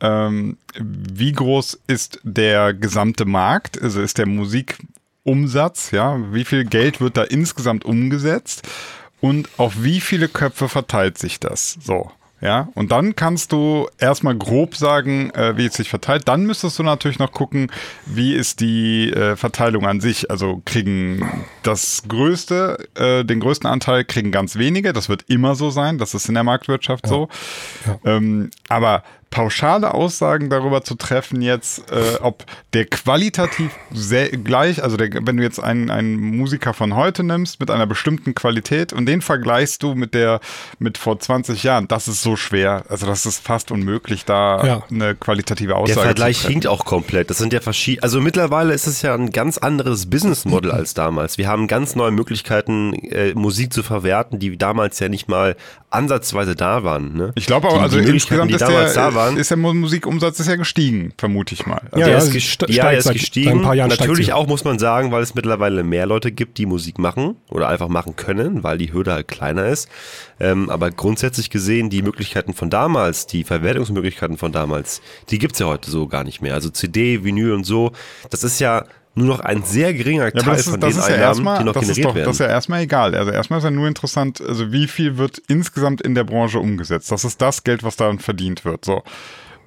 ähm, 0.01 0.57
wie 0.79 1.33
groß 1.33 1.81
ist 1.87 2.21
der 2.23 2.75
gesamte 2.75 3.25
Markt, 3.25 3.81
also 3.81 4.01
ist 4.01 4.19
der 4.19 4.27
Musikumsatz, 4.27 5.91
ja, 5.91 6.19
wie 6.33 6.45
viel 6.45 6.65
Geld 6.65 7.01
wird 7.01 7.17
da 7.17 7.25
insgesamt 7.25 7.85
umgesetzt 7.85 8.67
und 9.21 9.49
auf 9.59 9.83
wie 9.83 10.01
viele 10.01 10.29
Köpfe 10.29 10.69
verteilt 10.69 11.19
sich 11.19 11.41
das? 11.41 11.79
So. 11.83 12.11
Ja, 12.43 12.69
und 12.75 12.91
dann 12.91 13.17
kannst 13.17 13.53
du 13.53 13.87
erstmal 13.99 14.35
grob 14.35 14.75
sagen, 14.75 15.31
äh, 15.35 15.59
wie 15.59 15.67
es 15.67 15.75
sich 15.75 15.91
verteilt. 15.91 16.27
Dann 16.27 16.47
müsstest 16.47 16.79
du 16.79 16.83
natürlich 16.83 17.19
noch 17.19 17.33
gucken, 17.33 17.71
wie 18.07 18.33
ist 18.33 18.61
die 18.61 19.13
äh, 19.13 19.37
Verteilung 19.37 19.87
an 19.87 20.01
sich. 20.01 20.31
Also 20.31 20.63
kriegen 20.65 21.45
das 21.63 22.05
größte, 22.09 22.89
äh, 22.95 23.25
den 23.27 23.41
größten 23.41 23.69
Anteil 23.69 24.07
kriegen 24.07 24.33
ganz 24.33 24.57
wenige. 24.57 24.95
Das 24.95 25.11
wird 25.11 25.27
immer 25.29 25.55
so 25.55 25.69
sein. 25.69 25.99
Das 25.99 26.15
ist 26.15 26.29
in 26.29 26.35
der 26.35 26.45
Marktwirtschaft 26.45 27.07
so. 27.07 27.29
Ähm, 28.07 28.51
aber 28.69 29.03
pauschale 29.31 29.95
Aussagen 29.95 30.51
darüber 30.51 30.83
zu 30.83 30.97
treffen 30.97 31.41
jetzt, 31.41 31.91
äh, 31.93 32.17
ob 32.21 32.45
der 32.73 32.85
qualitativ 32.87 33.71
sehr 33.93 34.29
gleich, 34.31 34.83
also 34.83 34.97
der, 34.97 35.09
wenn 35.25 35.37
du 35.37 35.43
jetzt 35.43 35.63
einen, 35.63 35.89
einen 35.91 36.17
Musiker 36.19 36.75
von 36.75 36.97
heute 36.97 37.23
nimmst 37.23 37.61
mit 37.61 37.71
einer 37.71 37.87
bestimmten 37.87 38.35
Qualität 38.35 38.93
und 38.93 39.07
den 39.07 39.23
vergleichst 39.23 39.83
du 39.85 39.95
mit 39.95 40.15
der 40.15 40.41
mit 40.81 40.99
vor 40.99 41.21
20 41.21 41.63
Jahren, 41.63 41.87
das 41.87 42.09
ist 42.09 42.23
so 42.23 42.35
schwer. 42.35 42.85
Also 42.89 43.07
das 43.07 43.25
ist 43.25 43.45
fast 43.47 43.71
unmöglich, 43.71 44.25
da 44.25 44.67
Ja. 44.67 44.83
eine 44.91 45.15
qualitative 45.15 45.77
Aussage 45.77 45.95
Der 45.95 46.05
Vergleich 46.07 46.37
zu 46.37 46.43
treffen. 46.43 46.53
hinkt 46.53 46.67
auch 46.67 46.85
komplett. 46.85 47.31
Das 47.31 47.39
sind 47.39 47.53
ja 47.53 47.61
verschiedene. 47.61 48.03
Also 48.03 48.21
mittlerweile 48.21 48.75
ist 48.75 48.87
es 48.89 49.01
ja 49.03 49.15
ein 49.15 49.31
ganz 49.31 49.59
anderes 49.59 50.11
Businessmodell 50.11 50.73
als 50.73 50.95
damals. 50.95 51.39
Wir 51.39 51.47
haben 51.47 51.69
ganz 51.69 51.95
neue 51.95 52.11
Möglichkeiten, 52.11 52.95
äh, 52.95 53.33
Musik 53.35 53.73
zu 53.73 53.83
verwerten, 53.85 54.41
die 54.41 54.57
damals 54.59 54.99
ja 54.99 55.09
nicht 55.09 55.29
mal 55.29 55.55
ansatzweise 55.91 56.55
da 56.57 56.83
waren. 56.85 57.15
Ne? 57.15 57.33
Ich 57.37 57.47
glaube 57.47 57.69
Die- 57.69 57.75
auch, 57.75 57.81
also 57.83 57.97
die 57.99 58.05
Möglichkeiten, 58.05 58.49
insgesamt 58.49 58.51
die 58.51 58.55
ist 58.55 58.61
damals 58.63 58.95
der, 58.95 59.03
da 59.11 59.15
waren. 59.15 59.20
Ist 59.29 59.51
der 59.51 59.57
Musikumsatz 59.57 60.41
ist 60.41 60.47
ja 60.49 60.57
gestiegen, 60.57 61.13
vermute 61.19 61.55
ich 61.55 61.67
mal. 61.67 61.81
Also 61.91 61.99
Ja, 61.99 62.05
der 62.07 62.09
ja, 62.13 62.19
ist, 62.19 62.25
es 62.25 62.33
gest 62.33 62.47
ja, 62.47 62.53
steigt 62.69 62.73
er 62.93 62.93
ist 62.99 63.05
seit- 63.05 63.13
gestiegen. 63.15 63.47
seit 63.49 63.57
ein 63.57 63.63
paar 63.63 63.75
Jahren 63.75 63.91
steigt 63.91 64.09
Natürlich 64.09 64.33
auch, 64.33 64.47
muss 64.47 64.65
man 64.65 64.79
sagen, 64.79 65.11
weil 65.13 65.23
es 65.23 65.35
mittlerweile 65.35 65.83
mehr 65.85 66.07
Leute 66.07 66.33
gibt, 66.33 66.59
die 66.59 66.67
Musik 66.67 66.99
machen 66.99 67.37
oder 67.51 67.69
einfach 67.69 67.89
machen 67.89 68.17
können, 68.17 68.63
weil 68.63 68.79
die 68.79 68.93
Hürde 68.93 69.13
halt 69.13 69.29
kleiner 69.29 69.67
ist. 69.67 69.89
Ähm, 70.39 70.71
aber 70.71 70.91
grundsätzlich 70.91 71.51
gesehen, 71.51 71.91
die 71.91 72.03
Möglichkeiten 72.03 72.55
von 72.55 72.71
damals, 72.71 73.27
die 73.27 73.45
Verwertungsmöglichkeiten 73.45 74.39
von 74.39 74.53
damals, 74.53 75.01
die 75.31 75.39
gibt's 75.39 75.59
ja 75.59 75.67
heute 75.67 75.91
so 75.91 76.07
gar 76.07 76.25
nicht 76.25 76.41
mehr. 76.43 76.55
Also 76.55 76.71
CD, 76.71 77.25
Vinyl 77.25 77.53
und 77.53 77.65
so, 77.65 77.93
das 78.31 78.45
ist 78.45 78.59
ja 78.61 78.85
nur 79.15 79.27
noch 79.27 79.41
ein 79.41 79.63
sehr 79.63 79.93
geringer 79.93 80.27
Ja, 80.27 80.31
Teil 80.31 80.57
das 80.57 80.65
von 80.69 80.75
ist, 80.75 80.83
das 80.83 80.95
den 80.95 80.99
ja 81.01 81.05
Einnahmen, 81.07 81.23
erstmal, 81.23 81.59
die 81.59 81.65
noch 81.65 81.75
generiert 81.75 82.07
doch, 82.07 82.15
werden. 82.15 82.27
das 82.27 82.35
ist 82.37 82.41
ja 82.41 82.47
erstmal 82.47 82.81
egal. 82.83 83.15
Also 83.15 83.31
erstmal 83.31 83.59
ist 83.59 83.65
ja 83.65 83.71
nur 83.71 83.89
interessant, 83.89 84.41
also 84.41 84.73
wie 84.73 84.87
viel 84.87 85.17
wird 85.17 85.43
insgesamt 85.49 86.01
in 86.01 86.15
der 86.15 86.25
Branche 86.25 86.59
umgesetzt. 86.59 87.11
Das 87.11 87.25
ist 87.25 87.41
das 87.43 87.65
Geld, 87.65 87.83
was 87.83 87.97
daran 87.97 88.19
verdient 88.19 88.65
wird. 88.65 88.85
So. 88.85 89.03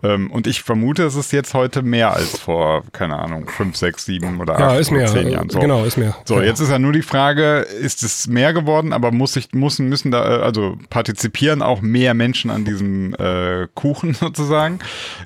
Ähm, 0.03 0.29
Und 0.31 0.47
ich 0.47 0.61
vermute, 0.63 1.03
es 1.03 1.15
ist 1.15 1.31
jetzt 1.31 1.53
heute 1.53 1.81
mehr 1.81 2.13
als 2.13 2.37
vor, 2.37 2.83
keine 2.91 3.17
Ahnung, 3.17 3.47
fünf, 3.47 3.77
sechs, 3.77 4.05
sieben 4.05 4.41
oder 4.41 4.59
ja, 4.59 4.67
acht 4.67 4.79
ist 4.79 4.91
oder 4.91 4.99
mehr. 4.99 5.07
zehn 5.07 5.29
Jahren. 5.29 5.49
So. 5.49 5.59
Genau, 5.59 5.85
ist 5.85 5.97
mehr. 5.97 6.15
So, 6.25 6.39
ja. 6.39 6.43
jetzt 6.43 6.59
ist 6.59 6.69
ja 6.69 6.77
nur 6.77 6.91
die 6.91 7.01
Frage, 7.01 7.59
ist 7.59 8.03
es 8.03 8.27
mehr 8.27 8.53
geworden, 8.53 8.91
aber 8.91 9.11
muss 9.11 9.37
ich, 9.37 9.53
müssen, 9.53 9.87
müssen 9.87 10.11
da, 10.11 10.39
äh, 10.39 10.41
also 10.41 10.77
partizipieren 10.89 11.61
auch 11.61 11.81
mehr 11.81 12.13
Menschen 12.13 12.51
an 12.51 12.65
diesem 12.65 13.13
äh, 13.15 13.67
Kuchen 13.75 14.13
sozusagen? 14.19 14.79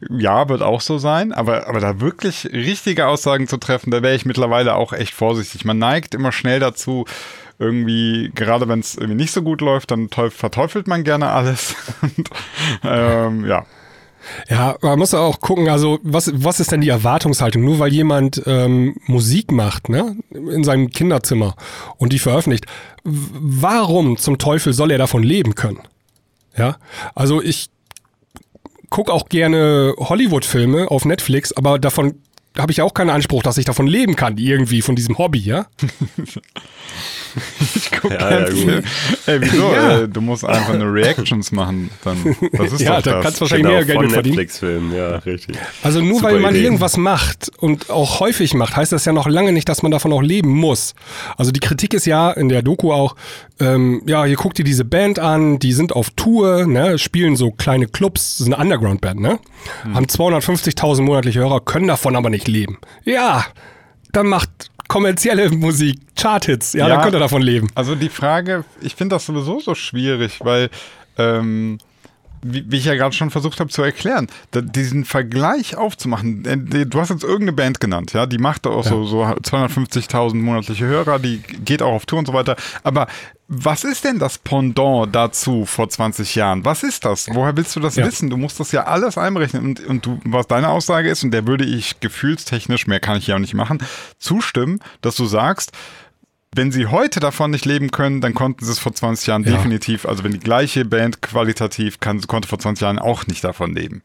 Ja, 0.09 0.47
wird 0.47 0.61
auch 0.61 0.81
so 0.81 0.99
sein, 0.99 1.33
aber, 1.33 1.67
aber 1.67 1.79
da 1.79 1.99
wirklich 1.99 2.45
richtige 2.53 3.07
Aussagen 3.07 3.47
zu 3.47 3.57
treffen, 3.57 3.89
da 3.89 4.03
wäre 4.03 4.15
ich 4.15 4.25
mittlerweile 4.25 4.75
auch 4.75 4.93
echt 4.93 5.13
vorsichtig. 5.13 5.65
Man 5.65 5.79
neigt 5.79 6.13
immer 6.13 6.31
schnell 6.31 6.59
dazu, 6.59 7.05
irgendwie, 7.59 8.31
gerade 8.35 8.67
wenn 8.67 8.79
es 8.79 8.95
irgendwie 8.95 9.15
nicht 9.15 9.31
so 9.31 9.41
gut 9.41 9.61
läuft, 9.61 9.89
dann 9.89 10.09
teuf, 10.09 10.33
verteufelt 10.33 10.87
man 10.87 11.03
gerne 11.03 11.29
alles. 11.29 11.75
Und, 12.01 12.29
ähm, 12.83 13.45
ja. 13.45 13.65
Ja, 14.49 14.77
man 14.81 14.99
muss 14.99 15.13
auch 15.13 15.39
gucken, 15.39 15.69
also 15.69 15.99
was, 16.03 16.31
was 16.33 16.59
ist 16.59 16.71
denn 16.71 16.81
die 16.81 16.89
Erwartungshaltung? 16.89 17.63
Nur 17.63 17.79
weil 17.79 17.93
jemand 17.93 18.41
ähm, 18.45 18.95
Musik 19.05 19.51
macht, 19.51 19.89
ne, 19.89 20.15
in 20.31 20.63
seinem 20.63 20.89
Kinderzimmer 20.89 21.55
und 21.97 22.13
die 22.13 22.19
veröffentlicht, 22.19 22.65
warum 23.03 24.17
zum 24.17 24.37
Teufel 24.37 24.73
soll 24.73 24.91
er 24.91 24.97
davon 24.97 25.23
leben 25.23 25.55
können? 25.55 25.79
Ja, 26.57 26.77
also 27.15 27.41
ich 27.41 27.69
gucke 28.89 29.13
auch 29.13 29.29
gerne 29.29 29.93
Hollywood-Filme 29.97 30.89
auf 30.89 31.05
Netflix, 31.05 31.53
aber 31.53 31.79
davon 31.79 32.15
habe 32.57 32.71
ich 32.71 32.81
auch 32.81 32.93
keinen 32.93 33.09
Anspruch, 33.09 33.43
dass 33.43 33.57
ich 33.57 33.65
davon 33.65 33.87
leben 33.87 34.15
kann, 34.15 34.37
irgendwie 34.37 34.81
von 34.81 34.95
diesem 34.95 35.17
Hobby, 35.17 35.39
ja? 35.39 35.65
Ich 37.75 37.91
guck 37.91 38.11
Ja, 38.11 38.31
ja. 38.31 38.45
Ey, 39.27 39.41
wieso? 39.41 39.71
Ja. 39.71 39.99
Äh, 40.01 40.07
du 40.09 40.21
musst 40.21 40.43
einfach 40.43 40.73
eine 40.73 40.91
Reactions 40.91 41.51
machen. 41.51 41.91
Dann, 42.03 42.35
das 42.53 42.73
ist 42.73 42.81
Ja, 42.81 42.95
doch 42.95 43.03
da 43.03 43.11
das. 43.11 43.23
kannst 43.23 43.37
du 43.37 43.41
wahrscheinlich 43.41 43.65
genau, 43.67 43.75
mehr 43.75 43.85
Geld 43.85 44.01
mit 44.01 44.11
verdienen. 44.11 44.91
Ja, 44.95 45.17
richtig. 45.17 45.55
Also 45.83 46.01
nur 46.01 46.15
Super 46.19 46.31
weil 46.33 46.39
man 46.39 46.55
Idee. 46.55 46.63
irgendwas 46.63 46.97
macht 46.97 47.51
und 47.59 47.91
auch 47.91 48.21
häufig 48.21 48.55
macht, 48.55 48.75
heißt 48.75 48.91
das 48.91 49.05
ja 49.05 49.13
noch 49.13 49.27
lange 49.27 49.51
nicht, 49.51 49.69
dass 49.69 49.83
man 49.83 49.91
davon 49.91 50.13
auch 50.13 50.23
leben 50.23 50.49
muss. 50.49 50.95
Also 51.35 51.51
die 51.51 51.59
Kritik 51.59 51.93
ist 51.93 52.05
ja 52.07 52.31
in 52.31 52.49
der 52.49 52.63
Doku 52.63 52.91
auch, 52.91 53.15
ähm, 53.59 54.01
ja, 54.07 54.25
hier 54.25 54.35
guckt 54.37 54.57
ihr 54.57 54.65
diese 54.65 54.85
Band 54.85 55.19
an, 55.19 55.59
die 55.59 55.73
sind 55.73 55.93
auf 55.93 56.09
Tour, 56.11 56.65
ne, 56.65 56.97
spielen 56.97 57.35
so 57.35 57.51
kleine 57.51 57.87
Clubs, 57.87 58.37
das 58.37 58.47
ist 58.47 58.53
eine 58.53 58.57
Underground-Band, 58.63 59.19
ne? 59.19 59.39
Haben 59.93 60.05
250.000 60.05 61.01
monatliche 61.01 61.39
Hörer, 61.39 61.59
können 61.61 61.87
davon 61.87 62.15
aber 62.15 62.29
nicht 62.29 62.46
leben. 62.47 62.77
Ja, 63.05 63.45
dann 64.11 64.27
macht 64.27 64.49
kommerzielle 64.87 65.49
Musik, 65.49 65.99
Charthits, 66.17 66.73
ja, 66.73 66.87
Ja. 66.87 66.95
dann 66.95 67.03
könnt 67.03 67.15
ihr 67.15 67.19
davon 67.19 67.41
leben. 67.41 67.67
Also 67.75 67.95
die 67.95 68.09
Frage, 68.09 68.63
ich 68.81 68.95
finde 68.95 69.15
das 69.15 69.25
sowieso 69.25 69.59
so 69.59 69.75
schwierig, 69.75 70.39
weil, 70.43 70.69
ähm, 71.17 71.77
wie, 72.53 72.65
wie 72.71 72.77
ich 72.77 72.85
ja 72.85 72.95
gerade 72.95 73.15
schon 73.15 73.29
versucht 73.29 73.59
habe 73.59 73.69
zu 73.69 73.81
erklären, 73.83 74.27
diesen 74.53 75.05
Vergleich 75.05 75.75
aufzumachen. 75.75 76.45
äh, 76.45 76.85
Du 76.85 76.99
hast 76.99 77.09
jetzt 77.09 77.23
irgendeine 77.23 77.53
Band 77.53 77.79
genannt, 77.79 78.13
ja, 78.13 78.25
die 78.25 78.37
macht 78.37 78.65
auch 78.67 78.83
so, 78.83 79.05
so 79.05 79.23
250.000 79.23 80.35
monatliche 80.35 80.85
Hörer, 80.85 81.19
die 81.19 81.39
geht 81.39 81.81
auch 81.81 81.93
auf 81.93 82.05
Tour 82.05 82.19
und 82.19 82.25
so 82.25 82.33
weiter. 82.33 82.55
Aber 82.83 83.07
was 83.49 83.83
ist 83.85 84.03
denn 84.03 84.19
das 84.19 84.37
Pendant 84.37 85.15
dazu 85.15 85.65
vor 85.65 85.87
20 85.89 86.35
Jahren? 86.35 86.65
Was 86.65 86.83
ist 86.83 87.05
das? 87.05 87.27
Woher 87.31 87.55
willst 87.55 87.75
du 87.75 87.79
das 87.79 87.95
Ja. 87.95 88.05
wissen? 88.05 88.29
Du 88.29 88.35
musst 88.35 88.59
das 88.59 88.73
ja 88.73 88.83
alles 88.83 89.17
einberechnen. 89.17 89.63
Und, 89.63 89.85
und 89.85 90.05
du, 90.05 90.19
was 90.25 90.47
deine 90.47 90.67
Aussage 90.69 91.09
ist, 91.09 91.23
und 91.23 91.31
der 91.31 91.47
würde 91.47 91.63
ich 91.63 91.99
gefühlstechnisch, 92.01 92.87
mehr 92.87 92.99
kann 92.99 93.17
ich 93.17 93.27
ja 93.27 93.35
auch 93.35 93.39
nicht 93.39 93.53
machen, 93.53 93.79
zustimmen, 94.19 94.79
dass 95.01 95.15
du 95.15 95.25
sagst, 95.25 95.71
wenn 96.55 96.71
sie 96.71 96.87
heute 96.87 97.19
davon 97.19 97.51
nicht 97.51 97.65
leben 97.65 97.91
können, 97.91 98.21
dann 98.21 98.33
konnten 98.33 98.65
sie 98.65 98.71
es 98.71 98.79
vor 98.79 98.93
20 98.93 99.27
Jahren 99.27 99.43
Ja. 99.43 99.51
definitiv, 99.57 100.05
also 100.05 100.23
wenn 100.23 100.31
die 100.31 100.39
gleiche 100.39 100.85
Band 100.85 101.21
qualitativ 101.21 101.99
kann, 101.99 102.21
konnte 102.21 102.47
vor 102.47 102.59
20 102.59 102.81
Jahren 102.81 102.99
auch 102.99 103.27
nicht 103.27 103.43
davon 103.43 103.73
leben. 103.75 104.01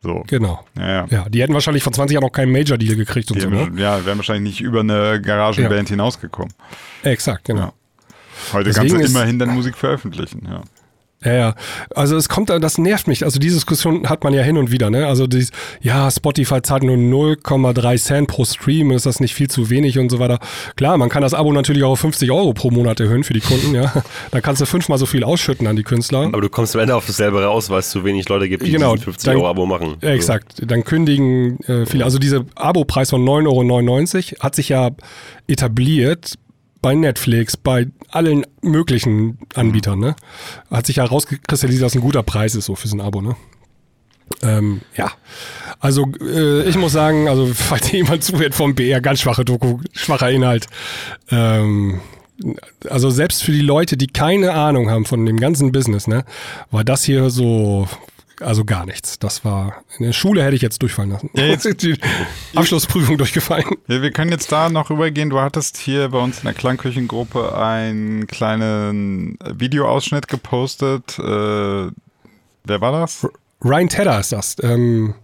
So. 0.00 0.22
Genau. 0.28 0.64
Ja, 0.78 0.88
ja. 0.88 1.06
Ja, 1.10 1.28
die 1.28 1.42
hätten 1.42 1.54
wahrscheinlich 1.54 1.82
vor 1.82 1.92
20 1.92 2.14
Jahren 2.14 2.22
noch 2.24 2.30
keinen 2.30 2.52
Major-Deal 2.52 2.94
gekriegt 2.94 3.30
und 3.32 3.36
Die 3.38 3.40
so, 3.40 3.50
ne? 3.50 3.70
ja, 3.76 4.04
wären 4.06 4.18
wahrscheinlich 4.18 4.52
nicht 4.54 4.60
über 4.60 4.80
eine 4.80 5.20
Garagenband 5.20 5.88
hinausgekommen. 5.88 6.54
Exakt, 7.02 7.44
genau. 7.46 7.60
Ja. 7.60 7.72
Heute 8.52 8.64
Deswegen 8.70 8.88
kannst 8.90 9.04
du 9.06 9.10
immerhin 9.18 9.38
dann 9.40 9.48
Musik 9.54 9.76
veröffentlichen, 9.76 10.46
ja. 10.48 10.62
Ja, 11.24 11.32
ja. 11.34 11.54
Also 11.96 12.16
es 12.16 12.28
kommt, 12.28 12.48
da- 12.48 12.60
das 12.60 12.78
nervt 12.78 13.08
mich. 13.08 13.24
Also 13.24 13.40
diese 13.40 13.56
Diskussion 13.56 14.08
hat 14.08 14.22
man 14.22 14.32
ja 14.34 14.42
hin 14.42 14.56
und 14.56 14.70
wieder, 14.70 14.88
ne? 14.88 15.08
Also 15.08 15.26
dieses, 15.26 15.50
ja, 15.80 16.08
Spotify 16.10 16.62
zahlt 16.62 16.84
nur 16.84 16.96
0,3 16.96 17.96
Cent 18.00 18.28
pro 18.28 18.44
Stream, 18.44 18.92
ist 18.92 19.04
das 19.04 19.18
nicht 19.18 19.34
viel 19.34 19.48
zu 19.50 19.68
wenig 19.68 19.98
und 19.98 20.10
so 20.10 20.20
weiter. 20.20 20.38
Klar, 20.76 20.96
man 20.96 21.08
kann 21.08 21.22
das 21.22 21.34
Abo 21.34 21.52
natürlich 21.52 21.82
auch 21.82 21.90
auf 21.90 22.00
50 22.00 22.30
Euro 22.30 22.52
pro 22.52 22.70
Monat 22.70 23.00
erhöhen 23.00 23.24
für 23.24 23.32
die 23.32 23.40
Kunden, 23.40 23.74
ja. 23.74 23.92
Da 24.30 24.40
kannst 24.40 24.60
du 24.62 24.66
fünfmal 24.66 24.96
so 24.98 25.06
viel 25.06 25.24
ausschütten 25.24 25.66
an 25.66 25.74
die 25.74 25.82
Künstler. 25.82 26.20
Aber 26.26 26.40
du 26.40 26.48
kommst 26.48 26.76
am 26.76 26.82
Ende 26.82 26.94
auf 26.94 27.06
dasselbe 27.06 27.42
raus, 27.42 27.68
weil 27.68 27.80
es 27.80 27.90
zu 27.90 28.04
wenig 28.04 28.28
Leute 28.28 28.48
gibt, 28.48 28.64
die 28.64 28.70
Genau, 28.70 28.92
diesen 28.92 29.04
50 29.06 29.26
dann- 29.26 29.36
Euro 29.38 29.48
Abo 29.48 29.66
machen. 29.66 29.96
Ja, 30.02 30.10
exakt. 30.10 30.62
Dann 30.64 30.84
kündigen 30.84 31.58
äh, 31.64 31.84
viele. 31.86 32.04
Also 32.04 32.18
dieser 32.20 32.44
Abo-Preis 32.54 33.10
von 33.10 33.24
9,99 33.24 34.34
Euro 34.34 34.44
hat 34.44 34.54
sich 34.54 34.68
ja 34.68 34.90
etabliert 35.48 36.34
bei 36.80 36.94
Netflix, 36.94 37.56
bei 37.56 37.88
allen 38.10 38.46
möglichen 38.62 39.38
Anbietern. 39.54 39.98
Ne? 39.98 40.16
Hat 40.70 40.86
sich 40.86 40.96
ja 40.96 41.04
rausgekristallisiert, 41.04 41.84
dass 41.84 41.94
ein 41.94 42.00
guter 42.00 42.22
Preis 42.22 42.54
ist 42.54 42.66
so 42.66 42.74
für 42.74 42.88
so 42.88 42.96
ein 42.96 43.00
Abo. 43.00 43.20
Ne? 43.20 43.36
Ähm, 44.42 44.82
ja, 44.96 45.10
also 45.80 46.06
äh, 46.20 46.68
ich 46.68 46.76
muss 46.76 46.92
sagen, 46.92 47.28
also 47.28 47.46
falls 47.54 47.90
jemand 47.90 48.24
zuhört 48.24 48.54
vom 48.54 48.74
BR, 48.74 49.00
ganz 49.00 49.20
schwache 49.20 49.44
Doku, 49.44 49.80
schwacher 49.92 50.30
Inhalt. 50.30 50.66
Ähm, 51.30 52.00
also 52.88 53.10
selbst 53.10 53.42
für 53.42 53.52
die 53.52 53.62
Leute, 53.62 53.96
die 53.96 54.06
keine 54.06 54.52
Ahnung 54.52 54.90
haben 54.90 55.04
von 55.04 55.26
dem 55.26 55.40
ganzen 55.40 55.72
Business, 55.72 56.06
ne, 56.06 56.24
war 56.70 56.84
das 56.84 57.04
hier 57.04 57.30
so, 57.30 57.88
also 58.40 58.64
gar 58.64 58.86
nichts. 58.86 59.18
Das 59.18 59.44
war, 59.44 59.82
in 59.98 60.04
der 60.06 60.12
Schule 60.12 60.42
hätte 60.42 60.56
ich 60.56 60.62
jetzt 60.62 60.80
durchfallen 60.82 61.10
lassen. 61.10 61.30
Ja, 61.34 61.44
jetzt- 61.46 61.64
die 61.82 61.98
Abschlussprüfung 62.54 63.18
durchgefallen. 63.18 63.64
Ja, 63.86 64.02
wir 64.02 64.10
können 64.10 64.30
jetzt 64.30 64.50
da 64.52 64.68
noch 64.68 64.90
rübergehen. 64.90 65.30
Du 65.30 65.40
hattest 65.40 65.76
hier 65.76 66.08
bei 66.10 66.18
uns 66.18 66.38
in 66.38 66.44
der 66.44 66.54
Klangküchengruppe 66.54 67.56
einen 67.56 68.26
kleinen 68.26 69.38
Videoausschnitt 69.54 70.28
gepostet. 70.28 71.18
Äh, 71.18 71.22
wer 71.22 72.80
war 72.80 72.92
das? 73.00 73.26
Ryan 73.64 73.88
Tedder 73.88 74.20
ist 74.20 74.32
das, 74.32 74.56
ähm, 74.62 75.14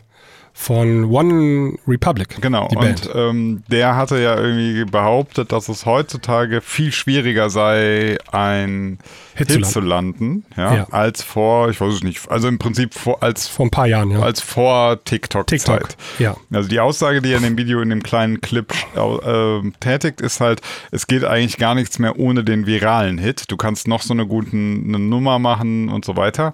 von 0.56 1.06
One 1.10 1.74
Republic. 1.86 2.40
Genau, 2.40 2.68
und 2.68 3.10
ähm, 3.12 3.64
der 3.68 3.96
hatte 3.96 4.22
ja 4.22 4.38
irgendwie 4.38 4.84
behauptet, 4.84 5.50
dass 5.50 5.68
es 5.68 5.84
heutzutage 5.84 6.60
viel 6.60 6.92
schwieriger 6.92 7.50
sei, 7.50 8.16
ein 8.30 8.98
Hit 9.34 9.50
Hit, 9.50 9.66
zu 9.66 9.80
landen, 9.80 10.44
ja, 10.56 10.74
Ja. 10.76 10.86
als 10.90 11.24
vor, 11.24 11.70
ich 11.70 11.80
weiß 11.80 11.94
es 11.94 12.02
nicht, 12.04 12.30
also 12.30 12.46
im 12.46 12.58
Prinzip 12.58 12.94
vor, 12.94 13.20
als, 13.20 13.48
Vor 13.48 13.66
ein 13.66 13.70
paar 13.70 13.88
Jahren, 13.88 14.12
ja. 14.12 14.20
als 14.20 14.40
vor 14.40 15.02
TikTok-Zeit. 15.04 15.48
TikTok, 15.48 15.88
ja. 16.20 16.36
Also 16.52 16.68
die 16.68 16.78
Aussage, 16.78 17.20
die 17.20 17.32
er 17.32 17.38
in 17.38 17.42
dem 17.42 17.58
Video, 17.58 17.80
in 17.80 17.90
dem 17.90 18.04
kleinen 18.04 18.40
Clip 18.40 18.72
äh, 18.94 19.70
tätigt, 19.80 20.20
ist 20.20 20.40
halt, 20.40 20.60
es 20.92 21.08
geht 21.08 21.24
eigentlich 21.24 21.56
gar 21.56 21.74
nichts 21.74 21.98
mehr 21.98 22.16
ohne 22.16 22.44
den 22.44 22.64
viralen 22.66 23.18
Hit. 23.18 23.50
Du 23.50 23.56
kannst 23.56 23.88
noch 23.88 24.02
so 24.02 24.14
eine 24.14 24.24
gute 24.24 24.52
eine 24.52 25.00
Nummer 25.00 25.40
machen 25.40 25.88
und 25.88 26.04
so 26.04 26.16
weiter. 26.16 26.52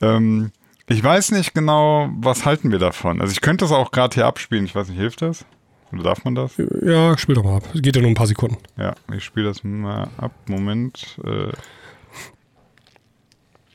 Ähm, 0.00 0.52
ich 0.88 1.02
weiß 1.02 1.32
nicht 1.32 1.54
genau, 1.54 2.10
was 2.18 2.44
halten 2.44 2.70
wir 2.70 2.78
davon. 2.78 3.20
Also 3.20 3.32
ich 3.32 3.40
könnte 3.40 3.64
das 3.64 3.72
auch 3.72 3.90
gerade 3.90 4.14
hier 4.14 4.26
abspielen. 4.26 4.64
Ich 4.64 4.74
weiß 4.74 4.88
nicht, 4.88 4.98
hilft 4.98 5.22
das? 5.22 5.44
Oder 5.92 6.02
darf 6.02 6.24
man 6.24 6.34
das? 6.34 6.56
Ja, 6.82 7.16
spiel 7.16 7.34
doch 7.34 7.44
mal 7.44 7.56
ab. 7.56 7.64
Es 7.74 7.82
geht 7.82 7.96
ja 7.96 8.02
nur 8.02 8.10
ein 8.10 8.16
paar 8.16 8.26
Sekunden. 8.26 8.58
Ja, 8.76 8.94
ich 9.12 9.24
spiele 9.24 9.46
das 9.46 9.62
mal 9.64 10.08
ab. 10.18 10.32
Moment. 10.46 11.18
Äh. 11.24 11.52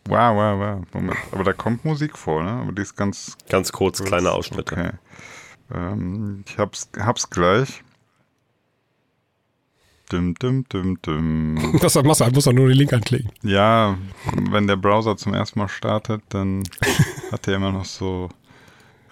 Wow, 0.05 0.35
wow, 0.35 0.59
wow. 0.59 0.85
Moment. 0.93 1.17
Aber 1.31 1.43
da 1.43 1.53
kommt 1.53 1.85
Musik 1.85 2.17
vor, 2.17 2.43
ne? 2.43 2.51
Aber 2.51 2.71
die 2.71 2.81
ist 2.81 2.95
ganz 2.95 3.37
Ganz 3.49 3.71
kurz, 3.71 4.03
kleine 4.03 4.31
Ausschnitte. 4.31 4.73
Okay. 4.73 4.91
Ähm, 5.73 6.43
ich 6.47 6.57
hab's, 6.57 6.89
hab's 6.97 7.29
gleich. 7.29 7.83
Dum, 10.11 10.33
dum, 10.35 10.65
dum, 10.67 10.97
dum. 11.01 11.77
Das 11.81 11.95
machst 11.95 12.19
du, 12.19 12.25
halt, 12.25 12.35
musst 12.35 12.47
du 12.47 12.51
nur 12.51 12.67
den 12.67 12.77
Link 12.77 12.91
anklicken. 12.91 13.31
Ja, 13.43 13.97
wenn 14.49 14.67
der 14.67 14.75
Browser 14.75 15.15
zum 15.15 15.33
ersten 15.33 15.59
Mal 15.59 15.69
startet, 15.69 16.21
dann 16.29 16.63
hat 17.31 17.47
er 17.47 17.55
immer 17.55 17.71
noch 17.71 17.85
so. 17.85 18.29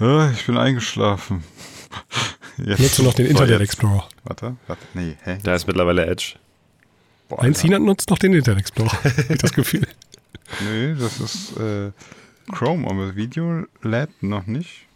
"Äh, 0.02 0.32
Ich 0.34 0.46
bin 0.46 0.58
eingeschlafen. 0.58 1.44
Jetzt, 2.58 2.80
Nutzt 2.82 3.00
du 3.00 3.04
noch 3.04 3.14
den 3.14 3.28
Oh, 3.28 3.30
Internet 3.30 3.52
jetzt. 3.52 3.62
Explorer. 3.62 4.10
Warte, 4.26 4.58
warte. 4.68 4.82
Nee, 4.94 5.16
hä? 5.24 5.38
Da 5.44 5.56
ist 5.56 5.66
mittlerweile 5.66 6.06
Edge. 6.06 6.34
Boah, 7.30 7.40
Ein 7.40 7.46
Alter. 7.48 7.60
Sinan 7.60 7.86
nutzt 7.86 8.10
noch 8.10 8.18
den 8.18 8.34
Internet 8.34 8.60
Explorer. 8.60 8.92
Hab 8.92 9.30
ich 9.30 9.38
das 9.38 9.54
Gefühl. 9.54 9.88
Nee, 10.70 10.94
das 11.00 11.22
ist 11.22 11.56
äh, 11.58 11.92
Chrome, 12.52 12.86
aber 12.90 13.16
Video 13.16 13.64
lädt 13.82 14.22
noch 14.22 14.46
nicht. 14.46 14.88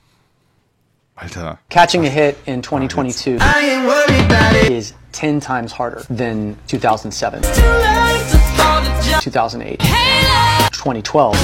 Alter. 1.15 1.59
Catching 1.69 2.05
a 2.05 2.09
hit 2.09 2.35
in 2.45 2.61
2022 2.61 3.35
is 4.69 4.93
10 5.13 5.39
times 5.39 5.71
harder 5.71 6.01
than 6.09 6.57
2007, 6.67 7.41
2008, 9.21 9.79
2012, 9.79 11.35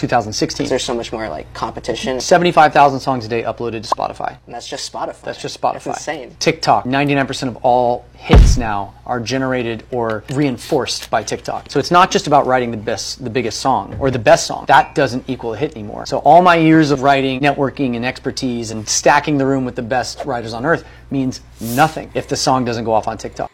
2016. 0.00 0.68
There's 0.68 0.82
so 0.82 0.94
much 0.94 1.12
more 1.12 1.28
like 1.28 1.52
competition. 1.54 2.20
75,000 2.20 3.00
songs 3.00 3.26
a 3.26 3.28
day 3.28 3.42
uploaded 3.42 3.82
to 3.82 3.94
Spotify. 3.94 4.38
And 4.46 4.54
that's 4.54 4.66
just 4.66 4.90
Spotify. 4.90 5.20
That's 5.22 5.40
just 5.40 5.60
Spotify. 5.60 5.84
That's 5.84 5.98
insane. 6.08 6.36
TikTok, 6.38 6.84
99% 6.84 7.48
of 7.48 7.56
all 7.56 8.06
hits 8.14 8.56
now 8.56 8.94
are 9.06 9.20
generated 9.20 9.84
or 9.90 10.24
reinforced 10.32 11.10
by 11.10 11.22
TikTok. 11.22 11.70
So 11.70 11.78
it's 11.78 11.90
not 11.90 12.10
just 12.10 12.26
about 12.26 12.46
writing 12.46 12.70
the 12.70 12.76
best, 12.76 13.22
the 13.22 13.30
biggest 13.30 13.60
song 13.60 13.96
or 14.00 14.10
the 14.10 14.18
best 14.18 14.46
song. 14.46 14.64
That 14.66 14.94
doesn't 14.94 15.28
equal 15.28 15.54
a 15.54 15.56
hit 15.56 15.72
anymore. 15.76 16.06
So 16.06 16.18
all 16.18 16.42
my 16.42 16.56
years 16.56 16.90
of 16.90 17.02
writing, 17.02 17.40
networking, 17.40 17.96
and 17.96 18.04
expertise 18.04 18.70
and 18.70 18.88
stacking 18.88 19.38
the 19.38 19.46
room 19.46 19.64
with 19.64 19.76
the 19.76 19.82
best 19.82 20.24
writers 20.24 20.54
on 20.54 20.64
earth 20.64 20.84
means 21.10 21.40
nothing 21.60 22.10
if 22.14 22.26
the 22.28 22.36
song 22.36 22.64
doesn't 22.64 22.84
go 22.84 22.92
off 22.92 23.06
on 23.06 23.18
TikTok. 23.18 23.50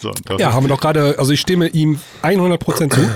So, 0.00 0.10
das 0.24 0.40
Ja, 0.40 0.52
haben 0.52 0.64
wir 0.64 0.68
doch 0.68 0.80
gerade, 0.80 1.18
also 1.18 1.32
ich 1.32 1.40
stimme 1.40 1.68
ihm 1.68 2.00
100% 2.22 2.92
zu. 2.92 3.10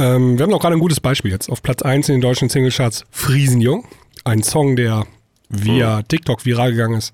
Ähm, 0.00 0.38
wir 0.38 0.44
haben 0.44 0.50
doch 0.50 0.60
gerade 0.60 0.76
ein 0.76 0.80
gutes 0.80 1.00
Beispiel 1.00 1.30
jetzt. 1.30 1.50
Auf 1.50 1.62
Platz 1.62 1.82
1 1.82 2.08
in 2.08 2.16
den 2.16 2.20
deutschen 2.22 2.48
Singlecharts 2.48 3.04
Friesenjung. 3.10 3.86
Ein 4.24 4.42
Song, 4.42 4.76
der 4.76 5.06
via 5.50 6.02
TikTok 6.02 6.46
viral 6.46 6.70
gegangen 6.72 6.98
ist. 6.98 7.12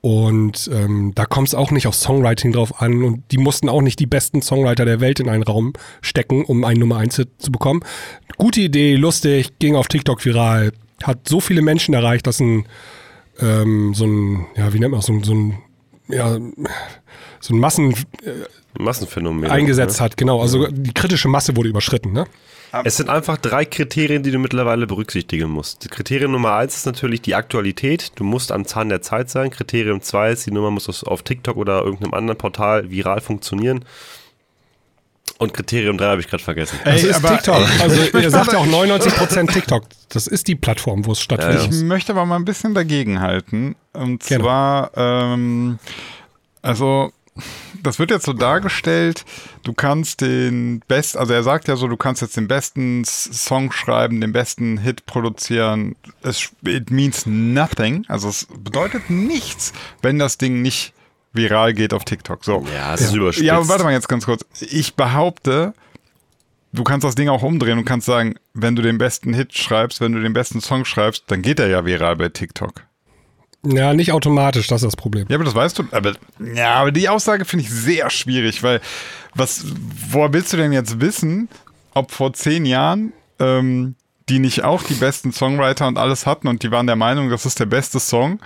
Und 0.00 0.68
ähm, 0.72 1.12
da 1.14 1.24
kommt 1.24 1.48
es 1.48 1.54
auch 1.54 1.70
nicht 1.70 1.86
auf 1.86 1.94
Songwriting 1.94 2.52
drauf 2.52 2.82
an. 2.82 3.04
Und 3.04 3.22
die 3.30 3.38
mussten 3.38 3.68
auch 3.68 3.80
nicht 3.80 4.00
die 4.00 4.06
besten 4.06 4.42
Songwriter 4.42 4.84
der 4.84 5.00
Welt 5.00 5.20
in 5.20 5.28
einen 5.28 5.44
Raum 5.44 5.72
stecken, 6.02 6.44
um 6.44 6.64
einen 6.64 6.80
Nummer 6.80 6.98
1 6.98 7.22
zu 7.38 7.52
bekommen. 7.52 7.80
Gute 8.36 8.60
Idee, 8.60 8.96
lustig, 8.96 9.58
ging 9.60 9.76
auf 9.76 9.88
TikTok 9.88 10.24
viral. 10.24 10.72
Hat 11.02 11.28
so 11.28 11.40
viele 11.40 11.62
Menschen 11.62 11.94
erreicht, 11.94 12.26
dass 12.26 12.40
ein, 12.40 12.66
ähm, 13.40 13.94
so 13.94 14.04
ein, 14.04 14.46
ja, 14.56 14.72
wie 14.74 14.80
nennt 14.80 14.90
man 14.90 14.98
das, 14.98 15.06
so 15.06 15.12
ein, 15.12 15.22
so 15.22 15.34
ein 15.34 15.58
ja, 16.08 16.38
so 17.40 17.54
ein 17.54 17.58
Massen 17.58 17.94
Massenphänomen. 18.78 19.50
eingesetzt 19.50 20.00
hat, 20.00 20.16
genau. 20.16 20.40
Also 20.40 20.66
die 20.68 20.92
kritische 20.92 21.28
Masse 21.28 21.56
wurde 21.56 21.68
überschritten, 21.68 22.12
ne? 22.12 22.26
Es 22.82 22.96
sind 22.96 23.08
einfach 23.08 23.36
drei 23.36 23.64
Kriterien, 23.64 24.24
die 24.24 24.32
du 24.32 24.40
mittlerweile 24.40 24.88
berücksichtigen 24.88 25.48
musst. 25.48 25.88
Kriterium 25.92 26.32
Nummer 26.32 26.54
eins 26.54 26.74
ist 26.74 26.86
natürlich 26.86 27.22
die 27.22 27.36
Aktualität. 27.36 28.10
Du 28.16 28.24
musst 28.24 28.50
am 28.50 28.64
Zahn 28.64 28.88
der 28.88 29.00
Zeit 29.00 29.30
sein. 29.30 29.50
Kriterium 29.50 30.00
zwei 30.00 30.32
ist, 30.32 30.44
die 30.46 30.50
Nummer 30.50 30.72
muss 30.72 31.04
auf 31.04 31.22
TikTok 31.22 31.56
oder 31.56 31.84
irgendeinem 31.84 32.14
anderen 32.14 32.36
Portal 32.36 32.90
viral 32.90 33.20
funktionieren. 33.20 33.84
Und 35.38 35.52
Kriterium 35.52 35.98
drei 35.98 36.06
habe 36.10 36.20
ich 36.20 36.28
gerade 36.28 36.42
vergessen. 36.42 36.78
Ey, 36.84 36.92
Das 36.92 37.02
ist 37.02 37.16
aber- 37.16 37.28
TikTok. 37.36 37.56
Also 37.80 37.96
ich 38.00 38.08
er 38.08 38.12
möchte 38.14 38.30
sagt 38.30 38.52
ja 38.52 38.58
auch 38.58 38.62
aber- 38.66 38.70
99% 38.72 39.52
TikTok. 39.52 39.84
Das 40.10 40.26
ist 40.28 40.46
die 40.46 40.54
Plattform, 40.54 41.04
wo 41.06 41.12
es 41.12 41.20
stattfindet. 41.20 41.68
Ich 41.74 41.82
möchte 41.82 42.12
aber 42.12 42.24
mal 42.24 42.36
ein 42.36 42.44
bisschen 42.44 42.72
dagegenhalten. 42.74 43.74
Und 43.92 44.24
Gerne. 44.24 44.44
zwar, 44.44 44.90
ähm, 44.96 45.78
also, 46.62 47.12
das 47.82 47.98
wird 47.98 48.10
jetzt 48.12 48.24
so 48.26 48.32
dargestellt, 48.32 49.24
du 49.64 49.72
kannst 49.72 50.20
den 50.20 50.80
best, 50.86 51.16
also 51.16 51.32
er 51.34 51.42
sagt 51.42 51.66
ja 51.66 51.74
so, 51.74 51.88
du 51.88 51.96
kannst 51.96 52.22
jetzt 52.22 52.36
den 52.36 52.46
besten 52.46 53.04
Song 53.04 53.72
schreiben, 53.72 54.20
den 54.20 54.32
besten 54.32 54.78
Hit 54.78 55.04
produzieren. 55.04 55.96
Es, 56.22 56.50
it 56.64 56.90
means 56.92 57.26
nothing. 57.26 58.04
Also 58.08 58.28
es 58.28 58.46
bedeutet 58.56 59.10
nichts, 59.10 59.72
wenn 60.00 60.18
das 60.20 60.38
Ding 60.38 60.62
nicht 60.62 60.93
viral 61.34 61.74
geht 61.74 61.92
auf 61.92 62.04
TikTok. 62.04 62.44
So. 62.44 62.64
Ja, 62.74 62.94
es 62.94 63.02
ist 63.02 63.14
überspitzt. 63.14 63.46
Ja, 63.46 63.56
aber 63.56 63.68
warte 63.68 63.84
mal 63.84 63.92
jetzt 63.92 64.08
ganz 64.08 64.24
kurz. 64.24 64.44
Ich 64.60 64.94
behaupte, 64.94 65.74
du 66.72 66.84
kannst 66.84 67.04
das 67.04 67.14
Ding 67.14 67.28
auch 67.28 67.42
umdrehen 67.42 67.78
und 67.78 67.84
kannst 67.84 68.06
sagen, 68.06 68.36
wenn 68.54 68.76
du 68.76 68.82
den 68.82 68.98
besten 68.98 69.34
Hit 69.34 69.56
schreibst, 69.56 70.00
wenn 70.00 70.12
du 70.12 70.20
den 70.20 70.32
besten 70.32 70.60
Song 70.60 70.84
schreibst, 70.84 71.24
dann 71.28 71.42
geht 71.42 71.58
er 71.58 71.68
ja 71.68 71.84
viral 71.84 72.16
bei 72.16 72.28
TikTok. 72.28 72.84
Ja, 73.66 73.94
nicht 73.94 74.12
automatisch, 74.12 74.66
das 74.66 74.82
ist 74.82 74.86
das 74.86 74.96
Problem. 74.96 75.26
Ja, 75.28 75.36
aber 75.36 75.44
das 75.44 75.54
weißt 75.54 75.78
du. 75.78 75.84
Aber, 75.90 76.12
ja, 76.54 76.74
aber 76.74 76.92
die 76.92 77.08
Aussage 77.08 77.44
finde 77.44 77.64
ich 77.64 77.70
sehr 77.70 78.10
schwierig, 78.10 78.62
weil 78.62 78.80
was, 79.34 79.64
woher 80.10 80.32
willst 80.32 80.52
du 80.52 80.56
denn 80.56 80.72
jetzt 80.72 81.00
wissen, 81.00 81.48
ob 81.94 82.10
vor 82.10 82.34
zehn 82.34 82.66
Jahren 82.66 83.12
ähm, 83.38 83.94
die 84.28 84.38
nicht 84.38 84.64
auch 84.64 84.82
die 84.82 84.94
besten 84.94 85.32
Songwriter 85.32 85.86
und 85.86 85.98
alles 85.98 86.26
hatten 86.26 86.48
und 86.48 86.62
die 86.62 86.70
waren 86.70 86.86
der 86.86 86.96
Meinung, 86.96 87.30
das 87.30 87.46
ist 87.46 87.60
der 87.60 87.66
beste 87.66 88.00
Song, 88.00 88.40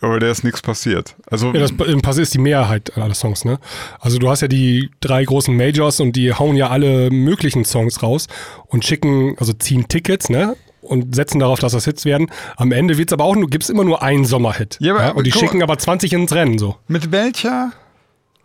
aber 0.00 0.20
da 0.20 0.30
ist 0.30 0.44
nichts 0.44 0.62
passiert. 0.62 1.14
Also 1.30 1.52
Ja, 1.52 1.60
das 1.60 1.72
Pass 2.02 2.18
ist 2.18 2.34
die 2.34 2.38
Mehrheit 2.38 2.96
aller 2.96 3.14
Songs, 3.14 3.44
ne? 3.44 3.58
Also 4.00 4.18
du 4.18 4.28
hast 4.28 4.42
ja 4.42 4.48
die 4.48 4.90
drei 5.00 5.24
großen 5.24 5.56
Majors 5.56 6.00
und 6.00 6.14
die 6.16 6.32
hauen 6.32 6.56
ja 6.56 6.68
alle 6.68 7.10
möglichen 7.10 7.64
Songs 7.64 8.02
raus 8.02 8.26
und 8.66 8.84
schicken, 8.84 9.36
also 9.38 9.52
ziehen 9.52 9.88
Tickets, 9.88 10.28
ne? 10.28 10.56
Und 10.82 11.16
setzen 11.16 11.40
darauf, 11.40 11.58
dass 11.58 11.72
das 11.72 11.84
Hits 11.84 12.04
werden. 12.04 12.30
Am 12.56 12.70
Ende 12.70 12.96
wird's 12.96 13.12
aber 13.12 13.24
auch 13.24 13.34
nur, 13.34 13.48
gibt's 13.50 13.70
immer 13.70 13.82
nur 13.82 14.02
einen 14.02 14.24
Sommerhit. 14.24 14.76
Ja, 14.80 14.94
aber- 14.96 15.16
und 15.16 15.24
die 15.26 15.30
guck 15.30 15.42
mal. 15.42 15.48
schicken 15.48 15.62
aber 15.62 15.78
20 15.78 16.12
ins 16.12 16.32
Rennen, 16.32 16.58
so. 16.58 16.76
Mit 16.86 17.10
welcher 17.10 17.72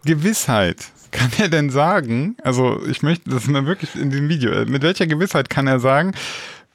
Gewissheit 0.06 0.78
kann 1.12 1.30
er 1.38 1.50
denn 1.50 1.70
sagen, 1.70 2.36
also 2.44 2.80
ich 2.90 3.04
möchte, 3.04 3.30
das 3.30 3.44
ist 3.44 3.50
mir 3.50 3.66
wirklich 3.66 3.96
in 3.96 4.10
diesem 4.10 4.30
Video, 4.30 4.52
äh, 4.52 4.66
mit 4.66 4.82
welcher 4.82 5.06
Gewissheit 5.08 5.50
kann 5.50 5.68
er 5.68 5.80
sagen, 5.80 6.14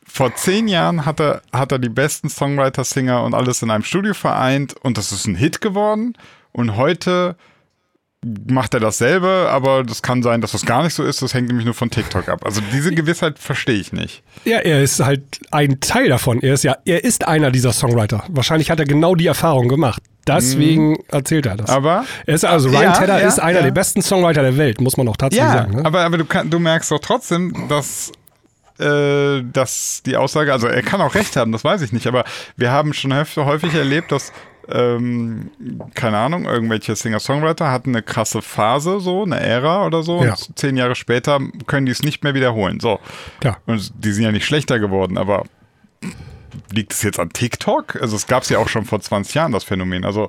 vor 0.07 0.35
zehn 0.35 0.69
Jahren 0.69 1.05
hat 1.05 1.21
er, 1.21 1.43
hat 1.53 1.73
er 1.73 1.79
die 1.79 1.89
besten 1.89 2.29
Songwriter, 2.29 2.85
Singer 2.85 3.25
und 3.25 3.35
alles 3.35 3.63
in 3.63 3.71
einem 3.71 3.85
Studio 3.85 4.15
vereint 4.15 4.75
und 4.83 4.99
das 4.99 5.13
ist 5.13 5.27
ein 5.27 5.35
Hit 5.35 5.61
geworden 5.61 6.15
und 6.53 6.77
heute 6.77 7.37
macht 8.49 8.75
er 8.75 8.81
dasselbe, 8.81 9.49
aber 9.51 9.85
das 9.85 10.03
kann 10.03 10.23
sein, 10.23 10.41
dass 10.41 10.53
das 10.53 10.65
gar 10.65 10.83
nicht 10.83 10.95
so 10.95 11.05
ist, 11.05 11.23
das 11.23 11.35
hängt 11.35 11.49
nämlich 11.49 11.65
nur 11.65 11.75
von 11.75 11.91
TikTok 11.91 12.29
ab. 12.29 12.45
Also 12.45 12.61
diese 12.73 12.93
Gewissheit 12.93 13.39
verstehe 13.39 13.77
ich 13.77 13.93
nicht. 13.93 14.23
Ja, 14.45 14.59
er 14.59 14.83
ist 14.83 15.01
halt 15.01 15.23
ein 15.51 15.81
Teil 15.81 16.09
davon. 16.09 16.41
Er 16.43 16.55
ist 16.55 16.65
ja, 16.65 16.77
er 16.85 17.05
ist 17.05 17.27
einer 17.27 17.51
dieser 17.51 17.73
Songwriter. 17.73 18.25
Wahrscheinlich 18.29 18.71
hat 18.71 18.81
er 18.81 18.87
genau 18.87 19.15
die 19.15 19.27
Erfahrung 19.27 19.69
gemacht. 19.69 20.03
Deswegen 20.27 20.97
erzählt 21.09 21.47
er 21.47 21.57
das. 21.57 21.71
Mhm. 21.71 21.77
Aber 21.77 22.05
er 22.27 22.35
ist 22.35 22.45
also 22.45 22.69
Ryan 22.71 22.83
Ja, 22.83 22.93
Tedder 22.93 23.21
ja, 23.21 23.29
ist 23.29 23.39
einer 23.39 23.59
ja. 23.59 23.65
der 23.65 23.71
besten 23.71 24.03
Songwriter 24.03 24.43
der 24.43 24.57
Welt, 24.57 24.81
muss 24.81 24.97
man 24.97 25.07
auch 25.09 25.17
tatsächlich 25.17 25.53
sagen. 25.53 25.77
Ne? 25.77 25.85
aber, 25.85 26.01
aber 26.01 26.19
du, 26.19 26.25
kann, 26.25 26.51
du 26.51 26.59
merkst 26.59 26.91
doch 26.91 26.99
trotzdem, 26.99 27.69
dass, 27.69 28.11
äh, 28.79 29.43
dass 29.53 30.03
die 30.05 30.17
Aussage, 30.17 30.53
also 30.53 30.67
er 30.67 30.83
kann 30.83 31.01
auch 31.01 31.15
recht 31.15 31.37
haben, 31.37 31.53
das 31.53 31.65
weiß 31.65 31.83
ich 31.83 31.93
nicht, 31.93 32.07
aber 32.07 32.25
wir 32.57 32.71
haben 32.71 32.93
schon 32.93 33.15
häufig, 33.15 33.75
erlebt, 33.75 34.13
dass, 34.13 34.33
ähm, 34.69 35.51
keine 35.95 36.19
Ahnung, 36.19 36.45
irgendwelche 36.45 36.97
Singer-Songwriter 36.97 37.71
hatten 37.71 37.91
eine 37.91 38.03
krasse 38.03 38.43
Phase, 38.43 39.01
so, 39.01 39.23
eine 39.25 39.39
Ära 39.41 39.87
oder 39.87 40.03
so, 40.03 40.23
Ja. 40.25 40.31
und 40.33 40.59
zehn 40.59 40.77
Jahre 40.77 40.95
später 40.95 41.39
können 41.67 41.87
die 41.87 41.93
es 41.93 42.03
nicht 42.03 42.25
mehr 42.25 42.35
wiederholen. 42.35 42.81
So. 42.81 42.99
Klar. 43.41 43.59
Und 43.67 43.93
die 44.05 44.13
sind 44.13 44.25
ja 44.25 44.33
nicht 44.33 44.47
schlechter 44.47 44.79
geworden, 44.79 45.19
aber 45.19 45.45
liegt 46.73 46.93
es 46.93 47.03
jetzt 47.03 47.19
an 47.21 47.31
TikTok? 47.31 47.97
Also 48.01 48.17
es 48.17 48.27
gab 48.27 48.43
es 48.43 48.49
ja 48.49 48.59
auch 48.59 48.69
schon 48.69 48.85
vor 48.85 49.01
20 49.01 49.35
Jahren, 49.35 49.53
das 49.53 49.65
Phänomen. 49.65 50.05
Also, 50.05 50.29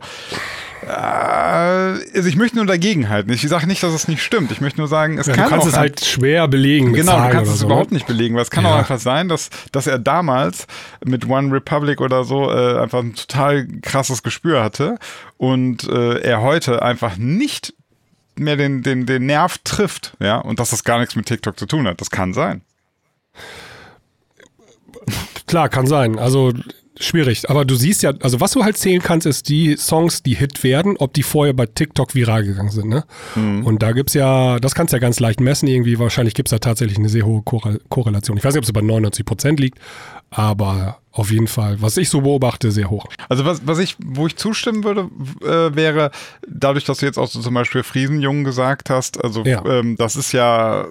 äh, 0.85 0.89
also 0.89 2.27
ich 2.29 2.35
möchte 2.35 2.57
nur 2.57 2.65
dagegen 2.65 3.09
halten. 3.09 3.31
Ich 3.31 3.41
sage 3.41 3.67
nicht, 3.67 3.81
dass 3.83 3.93
es 3.93 4.07
nicht 4.07 4.21
stimmt. 4.23 4.51
Ich 4.51 4.61
möchte 4.61 4.79
nur 4.79 4.87
sagen, 4.87 5.17
es 5.17 5.27
Ja, 5.27 5.33
kann 5.33 5.45
du 5.45 5.49
kannst 5.51 5.65
auch 5.67 5.71
es 5.71 5.77
halt 5.77 6.03
schwer 6.05 6.47
belegen 6.47 6.93
Genau, 6.93 7.21
du 7.25 7.29
kannst 7.31 7.51
es 7.51 7.59
so. 7.59 7.65
überhaupt 7.65 7.91
ne? 7.91 7.95
nicht 7.95 8.07
belegen, 8.07 8.35
weil 8.35 8.43
es 8.43 8.51
kann 8.51 8.63
Ja. 8.63 8.73
auch 8.73 8.77
einfach 8.77 8.99
sein, 8.99 9.27
dass, 9.27 9.49
dass 9.71 9.87
er 9.87 9.99
damals 9.99 10.67
mit 11.05 11.27
One 11.27 11.53
Republic 11.53 12.01
oder 12.01 12.23
so 12.23 12.51
äh, 12.51 12.79
einfach 12.79 12.99
ein 12.99 13.15
total 13.15 13.67
krasses 13.81 14.23
Gespür 14.23 14.63
hatte 14.63 14.97
und 15.37 15.87
äh, 15.89 16.19
er 16.19 16.41
heute 16.41 16.81
einfach 16.81 17.17
nicht 17.17 17.73
mehr 18.35 18.55
den, 18.55 18.83
den, 18.83 19.05
den 19.07 19.25
Nerv 19.25 19.57
trifft, 19.63 20.15
ja, 20.19 20.37
und 20.37 20.59
dass 20.59 20.69
das 20.69 20.83
gar 20.83 20.99
nichts 20.99 21.15
mit 21.15 21.25
TikTok 21.25 21.57
zu 21.57 21.65
tun 21.65 21.87
hat. 21.87 21.99
Das 22.01 22.11
kann 22.11 22.33
sein. 22.35 22.61
Klar, 25.47 25.69
kann 25.69 25.87
sein. 25.87 26.19
Also 26.19 26.53
schwierig. 26.99 27.49
Aber 27.49 27.63
du 27.63 27.75
siehst 27.75 28.01
ja, 28.03 28.11
also 28.21 28.39
was 28.41 28.51
du 28.51 28.63
halt 28.63 28.75
zählen 28.77 29.01
kannst, 29.01 29.27
ist 29.27 29.49
die 29.49 29.77
Songs, 29.77 30.23
die 30.23 30.35
Hit 30.35 30.63
werden, 30.63 30.95
ob 30.97 31.13
die 31.13 31.21
vorher 31.23 31.53
bei 31.53 31.65
TikTok 31.67 32.15
viral 32.15 32.43
gegangen 32.43 32.71
sind. 32.71 32.89
Ne? 32.89 33.03
Mhm. 33.35 33.65
Und 33.65 33.83
da 33.83 33.91
gibt's 33.91 34.13
ja, 34.15 34.59
das 34.59 34.73
kannst 34.75 34.93
du 34.93 34.97
ja 34.97 34.99
ganz 34.99 35.19
leicht 35.19 35.39
messen 35.39 35.67
irgendwie. 35.67 35.99
Wahrscheinlich 35.99 36.33
gibt's 36.33 36.49
da 36.51 36.57
tatsächlich 36.59 36.97
eine 36.97 37.09
sehr 37.09 37.23
hohe 37.25 37.41
Korrel- 37.43 37.81
Korrelation. 37.89 38.37
Ich 38.37 38.43
weiß 38.43 38.53
nicht, 38.53 38.59
ob 38.59 38.63
es 38.65 38.73
bei 38.73 38.81
99 38.81 39.25
Prozent 39.25 39.59
liegt, 39.59 39.77
aber 40.31 40.97
auf 41.11 41.31
jeden 41.31 41.47
Fall, 41.47 41.81
was 41.81 41.97
ich 41.97 42.09
so 42.09 42.21
beobachte, 42.21 42.71
sehr 42.71 42.89
hoch. 42.89 43.05
Also 43.29 43.45
was, 43.45 43.65
was 43.65 43.79
ich, 43.79 43.95
wo 44.03 44.27
ich 44.27 44.35
zustimmen 44.35 44.83
würde, 44.83 45.09
äh, 45.43 45.75
wäre, 45.75 46.11
dadurch, 46.47 46.83
dass 46.85 46.99
du 46.99 47.05
jetzt 47.05 47.17
auch 47.17 47.27
so 47.27 47.39
zum 47.41 47.53
Beispiel 47.53 47.83
Friesenjungen 47.83 48.43
gesagt 48.43 48.89
hast, 48.89 49.23
also 49.23 49.43
Ja. 49.45 49.63
ähm, 49.65 49.95
das 49.97 50.15
ist 50.15 50.31
ja, 50.31 50.85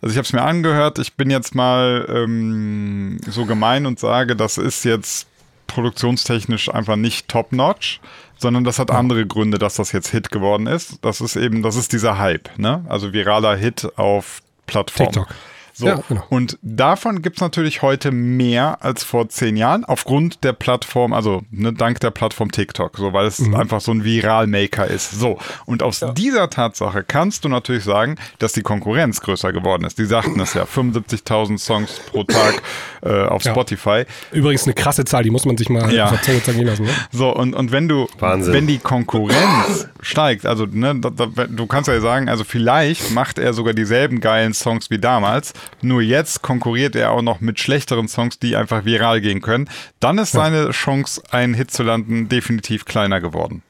also 0.00 0.12
ich 0.12 0.16
habe 0.16 0.26
es 0.26 0.32
mir 0.32 0.42
angehört, 0.42 0.98
ich 0.98 1.14
bin 1.14 1.30
jetzt 1.30 1.54
mal 1.54 2.06
ähm, 2.08 3.18
so 3.26 3.44
gemein 3.46 3.86
und 3.86 3.98
sage, 3.98 4.36
das 4.36 4.58
ist 4.58 4.84
jetzt 4.84 5.26
produktionstechnisch 5.66 6.72
einfach 6.72 6.96
nicht 6.96 7.28
top-notch, 7.28 8.00
sondern 8.36 8.64
das 8.64 8.78
hat 8.78 8.90
andere 8.90 9.26
Gründe, 9.26 9.58
dass 9.58 9.76
das 9.76 9.92
jetzt 9.92 10.08
Hit 10.08 10.30
geworden 10.30 10.66
ist. 10.66 10.98
Das 11.02 11.20
ist 11.20 11.36
eben, 11.36 11.62
das 11.62 11.76
ist 11.76 11.92
dieser 11.92 12.18
Hype, 12.18 12.58
ne? 12.58 12.84
Also 12.88 13.12
viraler 13.12 13.56
Hit 13.56 13.90
auf 13.96 14.42
Plattform. 14.66 15.12
TikTok. 15.12 15.34
So, 15.82 15.88
Ja, 15.88 15.98
genau. 16.08 16.22
und 16.30 16.58
davon 16.62 17.22
gibt's 17.22 17.40
natürlich 17.40 17.82
heute 17.82 18.12
mehr 18.12 18.78
als 18.84 19.02
vor 19.02 19.28
zehn 19.28 19.56
Jahren, 19.56 19.84
aufgrund 19.84 20.44
der 20.44 20.52
Plattform, 20.52 21.12
also 21.12 21.42
ne, 21.50 21.72
dank 21.72 21.98
der 21.98 22.10
Plattform 22.12 22.52
TikTok, 22.52 22.96
so 22.96 23.12
weil 23.12 23.26
es 23.26 23.40
Mhm. 23.40 23.56
einfach 23.56 23.80
so 23.80 23.90
ein 23.92 24.04
Viral-Maker 24.04 24.86
ist. 24.86 25.10
So, 25.10 25.38
und 25.66 25.82
aus 25.82 26.04
dieser 26.16 26.48
Tatsache 26.50 27.02
kannst 27.02 27.44
du 27.44 27.48
natürlich 27.48 27.82
sagen, 27.82 28.14
dass 28.38 28.52
die 28.52 28.62
Konkurrenz 28.62 29.20
größer 29.20 29.52
geworden 29.52 29.84
ist. 29.84 29.98
Die 29.98 30.04
sagten 30.04 30.38
es 30.40 30.54
ja, 30.54 30.64
75.000 30.64 31.58
Songs 31.58 32.00
pro 32.10 32.22
Tag 32.24 32.62
äh, 33.02 33.24
auf 33.24 33.42
Ja. 33.44 33.50
Spotify. 33.52 34.04
Übrigens 34.30 34.64
eine 34.64 34.74
krasse 34.74 35.04
Zahl, 35.04 35.24
die 35.24 35.30
muss 35.30 35.44
man 35.44 35.56
sich 35.56 35.68
mal 35.68 35.92
Ja. 35.92 36.12
zergehen 36.22 36.66
lassen. 36.66 36.84
Ne? 36.84 36.90
So, 37.10 37.34
und, 37.34 37.54
und 37.54 37.72
wenn 37.72 37.88
du, 37.88 38.06
Wahnsinn. 38.20 38.54
wenn 38.54 38.66
die 38.68 38.78
Konkurrenz 38.78 39.88
steigt, 40.00 40.46
also 40.46 40.66
ne, 40.70 40.94
da, 41.00 41.10
da, 41.10 41.26
du 41.46 41.66
kannst 41.66 41.88
ja 41.88 42.00
sagen, 42.00 42.28
also 42.28 42.44
vielleicht 42.44 43.10
macht 43.12 43.38
er 43.38 43.52
sogar 43.52 43.74
dieselben 43.74 44.20
geilen 44.20 44.54
Songs 44.54 44.90
wie 44.90 44.98
damals, 44.98 45.52
nur 45.80 46.02
jetzt 46.02 46.42
konkurriert 46.42 46.94
er 46.96 47.10
auch 47.12 47.22
noch 47.22 47.40
mit 47.40 47.58
schlechteren 47.58 48.08
Songs, 48.08 48.38
die 48.38 48.56
einfach 48.56 48.84
viral 48.84 49.20
gehen 49.20 49.40
können, 49.40 49.68
dann 50.00 50.18
ist 50.18 50.32
seine 50.32 50.70
Chance, 50.70 51.22
einen 51.30 51.54
Hit 51.54 51.70
zu 51.70 51.82
landen, 51.82 52.28
definitiv 52.28 52.84
kleiner 52.84 53.20
geworden. 53.20 53.62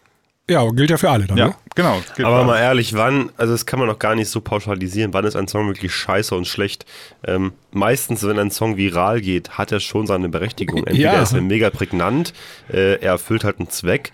Ja, 0.50 0.68
gilt 0.70 0.90
ja 0.90 0.96
für 0.96 1.08
alle 1.08 1.26
dann. 1.26 1.38
Ja, 1.38 1.46
Ne? 1.46 1.54
genau. 1.76 2.02
Aber 2.24 2.44
mal 2.44 2.58
ehrlich, 2.58 2.94
wann, 2.94 3.30
also 3.36 3.52
das 3.54 3.64
kann 3.64 3.78
man 3.78 3.88
noch 3.88 3.98
gar 4.00 4.14
nicht 4.16 4.28
so 4.28 4.40
pauschalisieren, 4.40 5.14
wann 5.14 5.24
ist 5.24 5.36
ein 5.36 5.46
Song 5.48 5.68
wirklich 5.68 5.94
scheiße 5.94 6.34
und 6.34 6.46
schlecht? 6.46 6.84
Ähm, 7.24 7.52
meistens, 7.70 8.26
wenn 8.26 8.38
ein 8.38 8.50
Song 8.50 8.76
viral 8.76 9.20
geht, 9.20 9.50
hat 9.50 9.70
er 9.72 9.80
schon 9.80 10.06
seine 10.06 10.28
Berechtigung. 10.28 10.84
Entweder 10.84 11.14
Ja. 11.14 11.22
ist 11.22 11.32
er 11.32 11.40
mega 11.42 11.70
prägnant, 11.70 12.34
äh, 12.70 12.94
er 12.96 13.12
erfüllt 13.12 13.44
halt 13.44 13.60
einen 13.60 13.70
Zweck, 13.70 14.10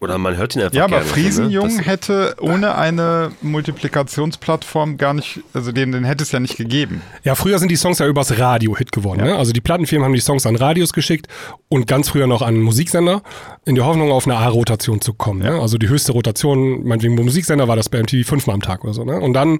oder 0.00 0.18
man 0.18 0.36
hört 0.36 0.54
ihn 0.54 0.62
einfach 0.62 0.74
Ja, 0.74 0.84
aber 0.84 0.96
gerne. 0.96 1.06
Friesenjung 1.06 1.76
ne? 1.76 1.82
Hätte 1.82 2.36
ohne 2.40 2.76
eine 2.76 3.32
Multiplikationsplattform 3.42 4.96
gar 4.98 5.14
nicht, 5.14 5.40
also 5.54 5.72
den, 5.72 5.92
den 5.92 6.04
hätte 6.04 6.24
es 6.24 6.32
ja 6.32 6.40
nicht 6.40 6.56
gegeben. 6.56 7.02
Ja, 7.24 7.34
früher 7.34 7.58
sind 7.58 7.70
die 7.70 7.76
Songs 7.76 7.98
ja 7.98 8.06
übers 8.06 8.38
Radio 8.38 8.76
Hit 8.76 8.92
geworden. 8.92 9.24
Ne? 9.24 9.36
Also 9.36 9.52
die 9.52 9.60
Plattenfirmen 9.60 10.04
haben 10.04 10.14
die 10.14 10.20
Songs 10.20 10.46
an 10.46 10.56
Radios 10.56 10.92
geschickt 10.92 11.28
und 11.68 11.86
ganz 11.86 12.10
früher 12.10 12.26
noch 12.26 12.42
an 12.42 12.60
Musiksender, 12.60 13.22
in 13.64 13.74
der 13.74 13.86
Hoffnung, 13.86 14.12
auf 14.12 14.26
eine 14.26 14.36
A-Rotation 14.36 15.00
zu 15.00 15.14
kommen. 15.14 15.40
Ne? 15.40 15.60
Also 15.60 15.78
die 15.78 15.88
höchste 15.88 16.12
Rotation, 16.12 16.84
meinetwegen 16.84 17.16
beim 17.16 17.24
Musiksender 17.24 17.68
war 17.68 17.76
das 17.76 17.88
bei 17.88 18.02
MTV 18.02 18.26
fünfmal 18.28 18.54
am 18.54 18.62
Tag 18.62 18.84
oder 18.84 18.92
so. 18.92 19.04
Ne? 19.04 19.18
Und 19.18 19.32
dann 19.32 19.58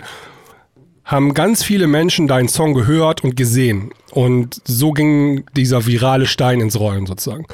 haben 1.07 1.33
ganz 1.35 1.63
viele 1.63 1.87
Menschen 1.87 2.27
deinen 2.29 2.49
Song 2.49 2.75
gehört 2.75 3.23
und 3.25 3.37
gesehen. 3.37 3.91
Und 4.11 4.61
so 4.67 4.91
ging 4.93 5.45
dieser 5.57 5.87
virale 5.87 6.27
Stein 6.27 6.61
ins 6.61 6.79
Rollen 6.79 7.07
sozusagen. 7.07 7.47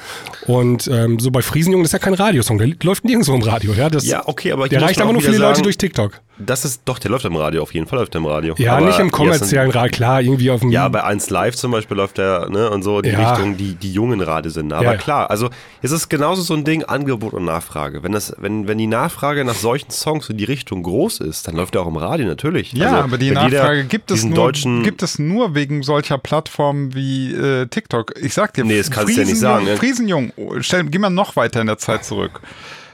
Und 0.47 0.89
ähm, 0.89 1.19
so 1.21 1.31
bei 1.31 1.43
Friesenjungen, 1.43 1.85
das 1.85 1.91
ist 1.91 1.93
ja 1.93 1.99
kein 1.99 2.15
Radiosong, 2.15 2.59
der 2.59 2.69
läuft 2.83 3.05
nirgendwo 3.05 3.35
im 3.35 3.43
Radio. 3.43 3.75
Ja, 3.75 3.91
das, 3.91 4.07
Ja, 4.07 4.23
okay, 4.27 4.53
aber 4.53 4.65
ich 4.65 4.71
der 4.71 4.81
reicht 4.83 5.01
aber 5.01 5.13
nur 5.13 5.21
für 5.21 5.29
die 5.29 5.35
wieder 5.35 5.45
Leute 5.45 5.57
sagen- 5.57 5.65
durch 5.65 5.77
TikTok. 5.79 6.21
Das 6.39 6.65
ist 6.65 6.83
doch, 6.87 6.99
der 6.99 7.11
läuft 7.11 7.25
im 7.27 7.37
Radio, 7.37 7.63
auf 7.63 7.75
jeden 7.75 7.87
Fall 7.87 7.99
läuft 7.99 8.15
er 8.15 8.19
im 8.21 8.27
Radio. 8.27 8.55
Ja, 8.57 8.77
Aber 8.77 8.87
nicht 8.87 8.99
im 8.99 9.11
kommerziellen 9.11 9.71
Radio, 9.71 9.93
klar, 9.93 10.23
irgendwie 10.23 10.51
auf 10.51 10.61
dem. 10.61 10.71
Ja, 10.71 10.89
bei 10.89 11.05
1 11.05 11.29
Live 11.31 11.55
zum 11.57 11.71
Beispiel 11.73 11.97
läuft 11.97 12.17
der, 12.19 12.49
ne, 12.49 12.71
und 12.71 12.83
so 12.83 13.03
die 13.03 13.11
Ja. 13.11 13.31
Richtung, 13.33 13.57
die, 13.59 13.75
die 13.75 13.93
jungen 13.93 14.21
Radiosender. 14.21 14.77
Aber 14.77 14.85
Ja, 14.87 14.97
klar, 14.97 15.31
also 15.31 15.51
es 15.83 15.91
ist 15.93 16.09
genauso 16.09 16.41
so 16.43 16.55
ein 16.55 16.65
Ding, 16.65 16.85
Angebot 16.85 17.35
und 17.35 17.45
Nachfrage. 17.45 18.03
Wenn 18.03 18.13
das, 18.13 18.35
wenn, 18.39 18.67
wenn 18.67 18.79
die 18.79 18.87
Nachfrage 18.87 19.45
nach 19.45 19.55
solchen 19.55 19.91
Songs 19.91 20.31
in 20.31 20.39
die 20.39 20.45
Richtung 20.45 20.83
groß 20.83 21.21
ist, 21.21 21.47
dann 21.47 21.55
läuft 21.55 21.75
er 21.75 21.83
auch 21.83 21.87
im 21.87 21.97
Radio 21.97 22.27
natürlich. 22.27 22.73
Ja, 22.73 22.87
Also, 22.87 22.97
aber 23.05 23.19
die 23.19 23.31
Nachfrage 23.31 23.85
gibt 23.85 24.11
es, 24.11 24.25
nur, 24.25 24.35
deutschen, 24.35 24.83
gibt 24.83 25.03
es 25.03 25.19
nur 25.19 25.55
wegen 25.55 25.83
solcher 25.83 26.17
Plattformen 26.19 26.95
wie 26.95 27.33
äh, 27.35 27.67
TikTok. 27.67 28.15
Ich 28.21 28.33
sag 28.35 28.55
dir, 28.55 28.65
Nee, 28.65 28.79
das 28.79 28.91
kannst 28.91 29.11
du 29.17 29.21
ja 29.21 29.27
nicht 29.27 29.35
Friesenjung- 29.37 29.41
sagen, 29.41 29.65
ne? 29.67 29.77
Friesenjung, 29.77 30.33
stell, 30.61 30.85
geh 30.85 30.99
mal 30.99 31.11
noch 31.11 31.37
weiter 31.37 31.61
in 31.61 31.67
der 31.67 31.79
Zeit 31.79 32.05
zurück. 32.07 32.41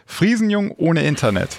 Friesenjung 0.07 0.73
ohne 0.73 1.05
Internet 1.05 1.57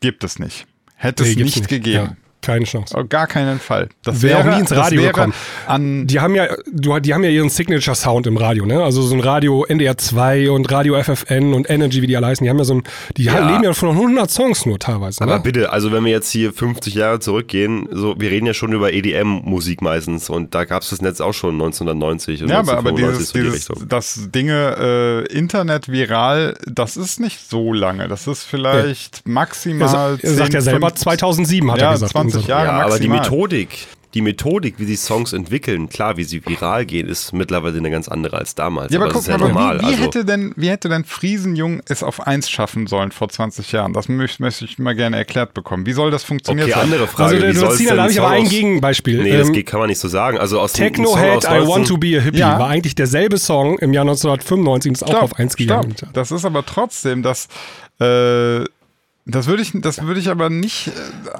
gibt 0.00 0.24
es 0.24 0.38
nicht. 0.38 0.66
Hätte 1.00 1.22
Nee, 1.22 1.30
es 1.30 1.36
nicht, 1.36 1.68
gegeben. 1.68 1.94
Ja, 2.10 2.16
keine 2.48 2.64
Chance. 2.64 2.96
Auf 2.96 3.08
gar 3.08 3.26
keinen 3.26 3.60
Fall. 3.60 3.88
Das 4.04 4.22
Wäre 4.22 4.38
wäre 4.38 4.48
auch 4.50 4.54
nie 4.54 4.60
ins 4.60 4.70
das 4.70 4.78
Radio 4.78 5.02
gekommen. 5.02 5.32
An, 5.66 6.06
Die 6.06 6.20
haben 6.20 6.34
ja, 6.34 6.46
du, 6.72 6.98
die 6.98 7.14
haben 7.14 7.22
ja 7.24 7.30
ihren 7.30 7.48
Signature-Sound 7.50 8.26
im 8.26 8.36
Radio, 8.36 8.66
ne? 8.66 8.82
Also 8.82 9.02
so 9.02 9.14
ein 9.14 9.20
Radio 9.20 9.64
NDR 9.64 9.96
2 9.98 10.50
und 10.50 10.70
Radio 10.72 11.00
FFN 11.02 11.52
und 11.54 11.68
Energy, 11.70 12.02
wie 12.02 12.06
die 12.06 12.16
alle 12.16 12.26
heißen. 12.26 12.42
Die 12.44 12.50
haben 12.50 12.58
ja 12.58 12.64
so 12.64 12.74
ein, 12.74 12.82
die 13.16 13.24
Ja. 13.24 13.50
leben 13.50 13.64
ja 13.64 13.72
von 13.72 13.90
100 13.90 14.30
Songs 14.30 14.66
nur 14.66 14.78
teilweise. 14.78 15.22
aber 15.22 15.36
Ne? 15.36 15.40
bitte, 15.42 15.72
also 15.72 15.92
wenn 15.92 16.04
wir 16.04 16.12
jetzt 16.12 16.30
hier 16.30 16.52
50 16.52 16.94
Jahre 16.94 17.20
zurückgehen, 17.20 17.88
so, 17.92 18.14
wir 18.18 18.30
reden 18.30 18.46
ja 18.46 18.54
schon 18.54 18.72
über 18.72 18.92
EDM-Musik 18.92 19.82
meistens 19.82 20.30
und 20.30 20.54
da 20.54 20.64
gab 20.64 20.82
es 20.82 20.90
das 20.90 21.02
Netz 21.02 21.20
auch 21.20 21.34
schon 21.34 21.54
1990 21.54 22.42
und 22.42 22.48
ja, 22.48 22.60
aber, 22.60 22.78
aber 22.78 22.90
1995 22.90 23.32
dieses, 23.42 23.64
so 23.66 23.74
die 23.74 23.80
dieses 23.80 23.88
das 23.88 24.30
Dinge 24.32 25.26
äh, 25.28 25.32
Internet 25.36 25.88
viral, 25.90 26.56
das 26.66 26.96
ist 26.96 27.20
nicht 27.20 27.38
so 27.48 27.72
lange. 27.72 28.08
Das 28.08 28.26
ist 28.26 28.44
vielleicht 28.44 29.22
er, 29.24 29.30
maximal. 29.30 29.88
sa- 29.88 30.10
er 30.20 30.30
sagt 30.34 30.50
10, 30.52 30.54
ja 30.54 30.60
selber 30.60 30.88
15 30.88 31.02
2007 31.02 31.72
hat 31.72 31.78
ja, 31.80 31.86
er 31.88 31.92
gesagt. 31.92 32.12
20 32.12 32.37
Und 32.38 32.44
so. 32.44 32.48
Jahre 32.48 32.66
Ja, 32.66 32.72
aber 32.84 32.98
die 32.98 33.08
maximal. 33.08 33.20
Methodik, 33.20 33.86
die 34.14 34.22
Methodik, 34.22 34.76
wie 34.78 34.86
sie 34.86 34.96
Songs 34.96 35.34
entwickeln, 35.34 35.90
klar, 35.90 36.16
wie 36.16 36.24
sie 36.24 36.44
viral 36.44 36.86
gehen, 36.86 37.06
ist 37.08 37.34
mittlerweile 37.34 37.76
eine 37.76 37.90
ganz 37.90 38.08
andere 38.08 38.38
als 38.38 38.54
damals. 38.54 38.90
Ja, 38.90 38.98
aber, 39.00 39.08
das 39.12 39.16
guck 39.16 39.26
mal, 39.26 39.32
ja 39.32 39.38
normal. 39.38 39.78
wie, 39.78 39.82
wie, 39.82 39.86
also, 39.86 40.02
hätte 40.02 40.24
denn, 40.24 40.54
wie 40.56 40.70
hätte 40.70 40.88
denn 40.88 41.04
Friesenjung 41.04 41.82
es 41.86 42.02
auf 42.02 42.26
1 42.26 42.48
schaffen 42.48 42.86
sollen 42.86 43.12
vor 43.12 43.28
20 43.28 43.70
Jahren? 43.70 43.92
Das 43.92 44.08
möchte, 44.08 44.42
möchte 44.42 44.64
ich 44.64 44.78
mal 44.78 44.94
gerne 44.94 45.18
erklärt 45.18 45.52
bekommen. 45.52 45.84
Wie 45.84 45.92
soll 45.92 46.10
das 46.10 46.24
funktionieren? 46.24 46.70
okay, 46.70 46.80
andere 46.80 47.06
Frage. 47.06 47.34
Also, 47.36 47.46
wie 47.48 47.52
du 47.68 47.76
Tina, 47.76 47.94
da 47.96 48.02
habe 48.04 48.12
ich 48.12 48.18
aber 48.18 48.30
ein 48.30 48.48
Gegenbeispiel. 48.48 49.22
Nee, 49.22 49.36
das 49.36 49.48
Ähm, 49.48 49.52
geht, 49.52 49.66
kann 49.66 49.78
man 49.80 49.90
nicht 49.90 50.00
so 50.00 50.08
sagen. 50.08 50.38
Also 50.38 50.58
aus 50.58 50.72
Techno-Head 50.72 51.36
aus 51.36 51.44
I 51.44 51.68
Want 51.68 51.86
to 51.86 51.94
19 51.96 52.00
Be 52.00 52.18
a 52.18 52.20
Hippie 52.22 52.38
Ja. 52.38 52.58
war 52.58 52.68
eigentlich 52.68 52.94
derselbe 52.94 53.36
Song 53.36 53.78
im 53.78 53.92
Jahr 53.92 54.04
1995 54.04 54.88
und 54.90 54.94
ist 54.94 55.02
auch 55.02 55.22
auf 55.22 55.34
1 55.38 55.54
gegangen. 55.56 55.94
Das 56.14 56.30
ist 56.32 56.46
aber 56.46 56.64
trotzdem, 56.64 57.22
dass 57.22 57.46
äh, 58.00 58.64
Das 59.30 59.46
würde 59.46 59.62
ich, 59.62 59.72
das 59.74 60.02
würde 60.02 60.18
ich 60.20 60.30
aber 60.30 60.48
nicht 60.50 60.88
äh, 60.88 60.90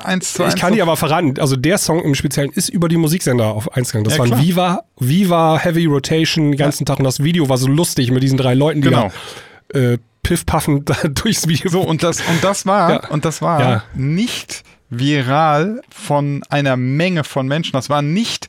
eins 0.05 0.35
zu 0.35 0.45
eins. 0.45 0.55
Ich 0.55 0.61
kann 0.61 0.75
dir 0.75 0.83
aber 0.83 0.97
verraten, 0.97 1.35
also 1.41 1.57
der 1.57 1.79
Song 1.79 2.03
im 2.05 2.15
Speziellen 2.15 2.51
ist 2.53 2.69
über 2.69 2.89
die 2.89 2.99
Musiksender 2.99 3.47
auf 3.47 3.73
eins 3.77 3.89
gegangen. 3.93 4.05
Das 4.05 4.15
Ja, 4.15 4.19
waren 4.21 4.29
klar. 4.29 4.41
Viva, 4.43 4.85
Viva, 4.99 5.59
Heavy 5.59 5.87
Rotation 5.87 6.53
den 6.53 6.59
ganzen 6.59 6.85
Tag 6.85 6.99
und 6.99 7.05
das 7.05 7.23
Video 7.25 7.49
war 7.49 7.57
so 7.57 7.67
lustig 7.67 8.11
mit 8.11 8.23
diesen 8.23 8.37
drei 8.37 8.53
Leuten, 8.55 8.83
die 8.83 8.89
Genau. 8.89 9.11
da 9.73 9.79
äh, 9.79 9.99
piffpaffend 10.23 10.91
durchs 11.25 11.49
Video. 11.49 11.71
So, 11.71 11.81
und 11.81 12.03
das, 12.03 12.21
und 12.21 12.43
das 12.45 12.67
war, 12.67 12.91
Ja. 12.91 13.09
und 13.09 13.25
das 13.25 13.41
war 13.41 13.61
Ja. 13.61 13.85
nicht 13.95 14.65
viral 14.91 15.81
von 15.91 16.43
einer 16.51 16.77
Menge 16.77 17.25
von 17.25 17.47
Menschen. 17.47 17.73
Das 17.73 17.89
war 17.91 18.03
nicht 18.03 18.49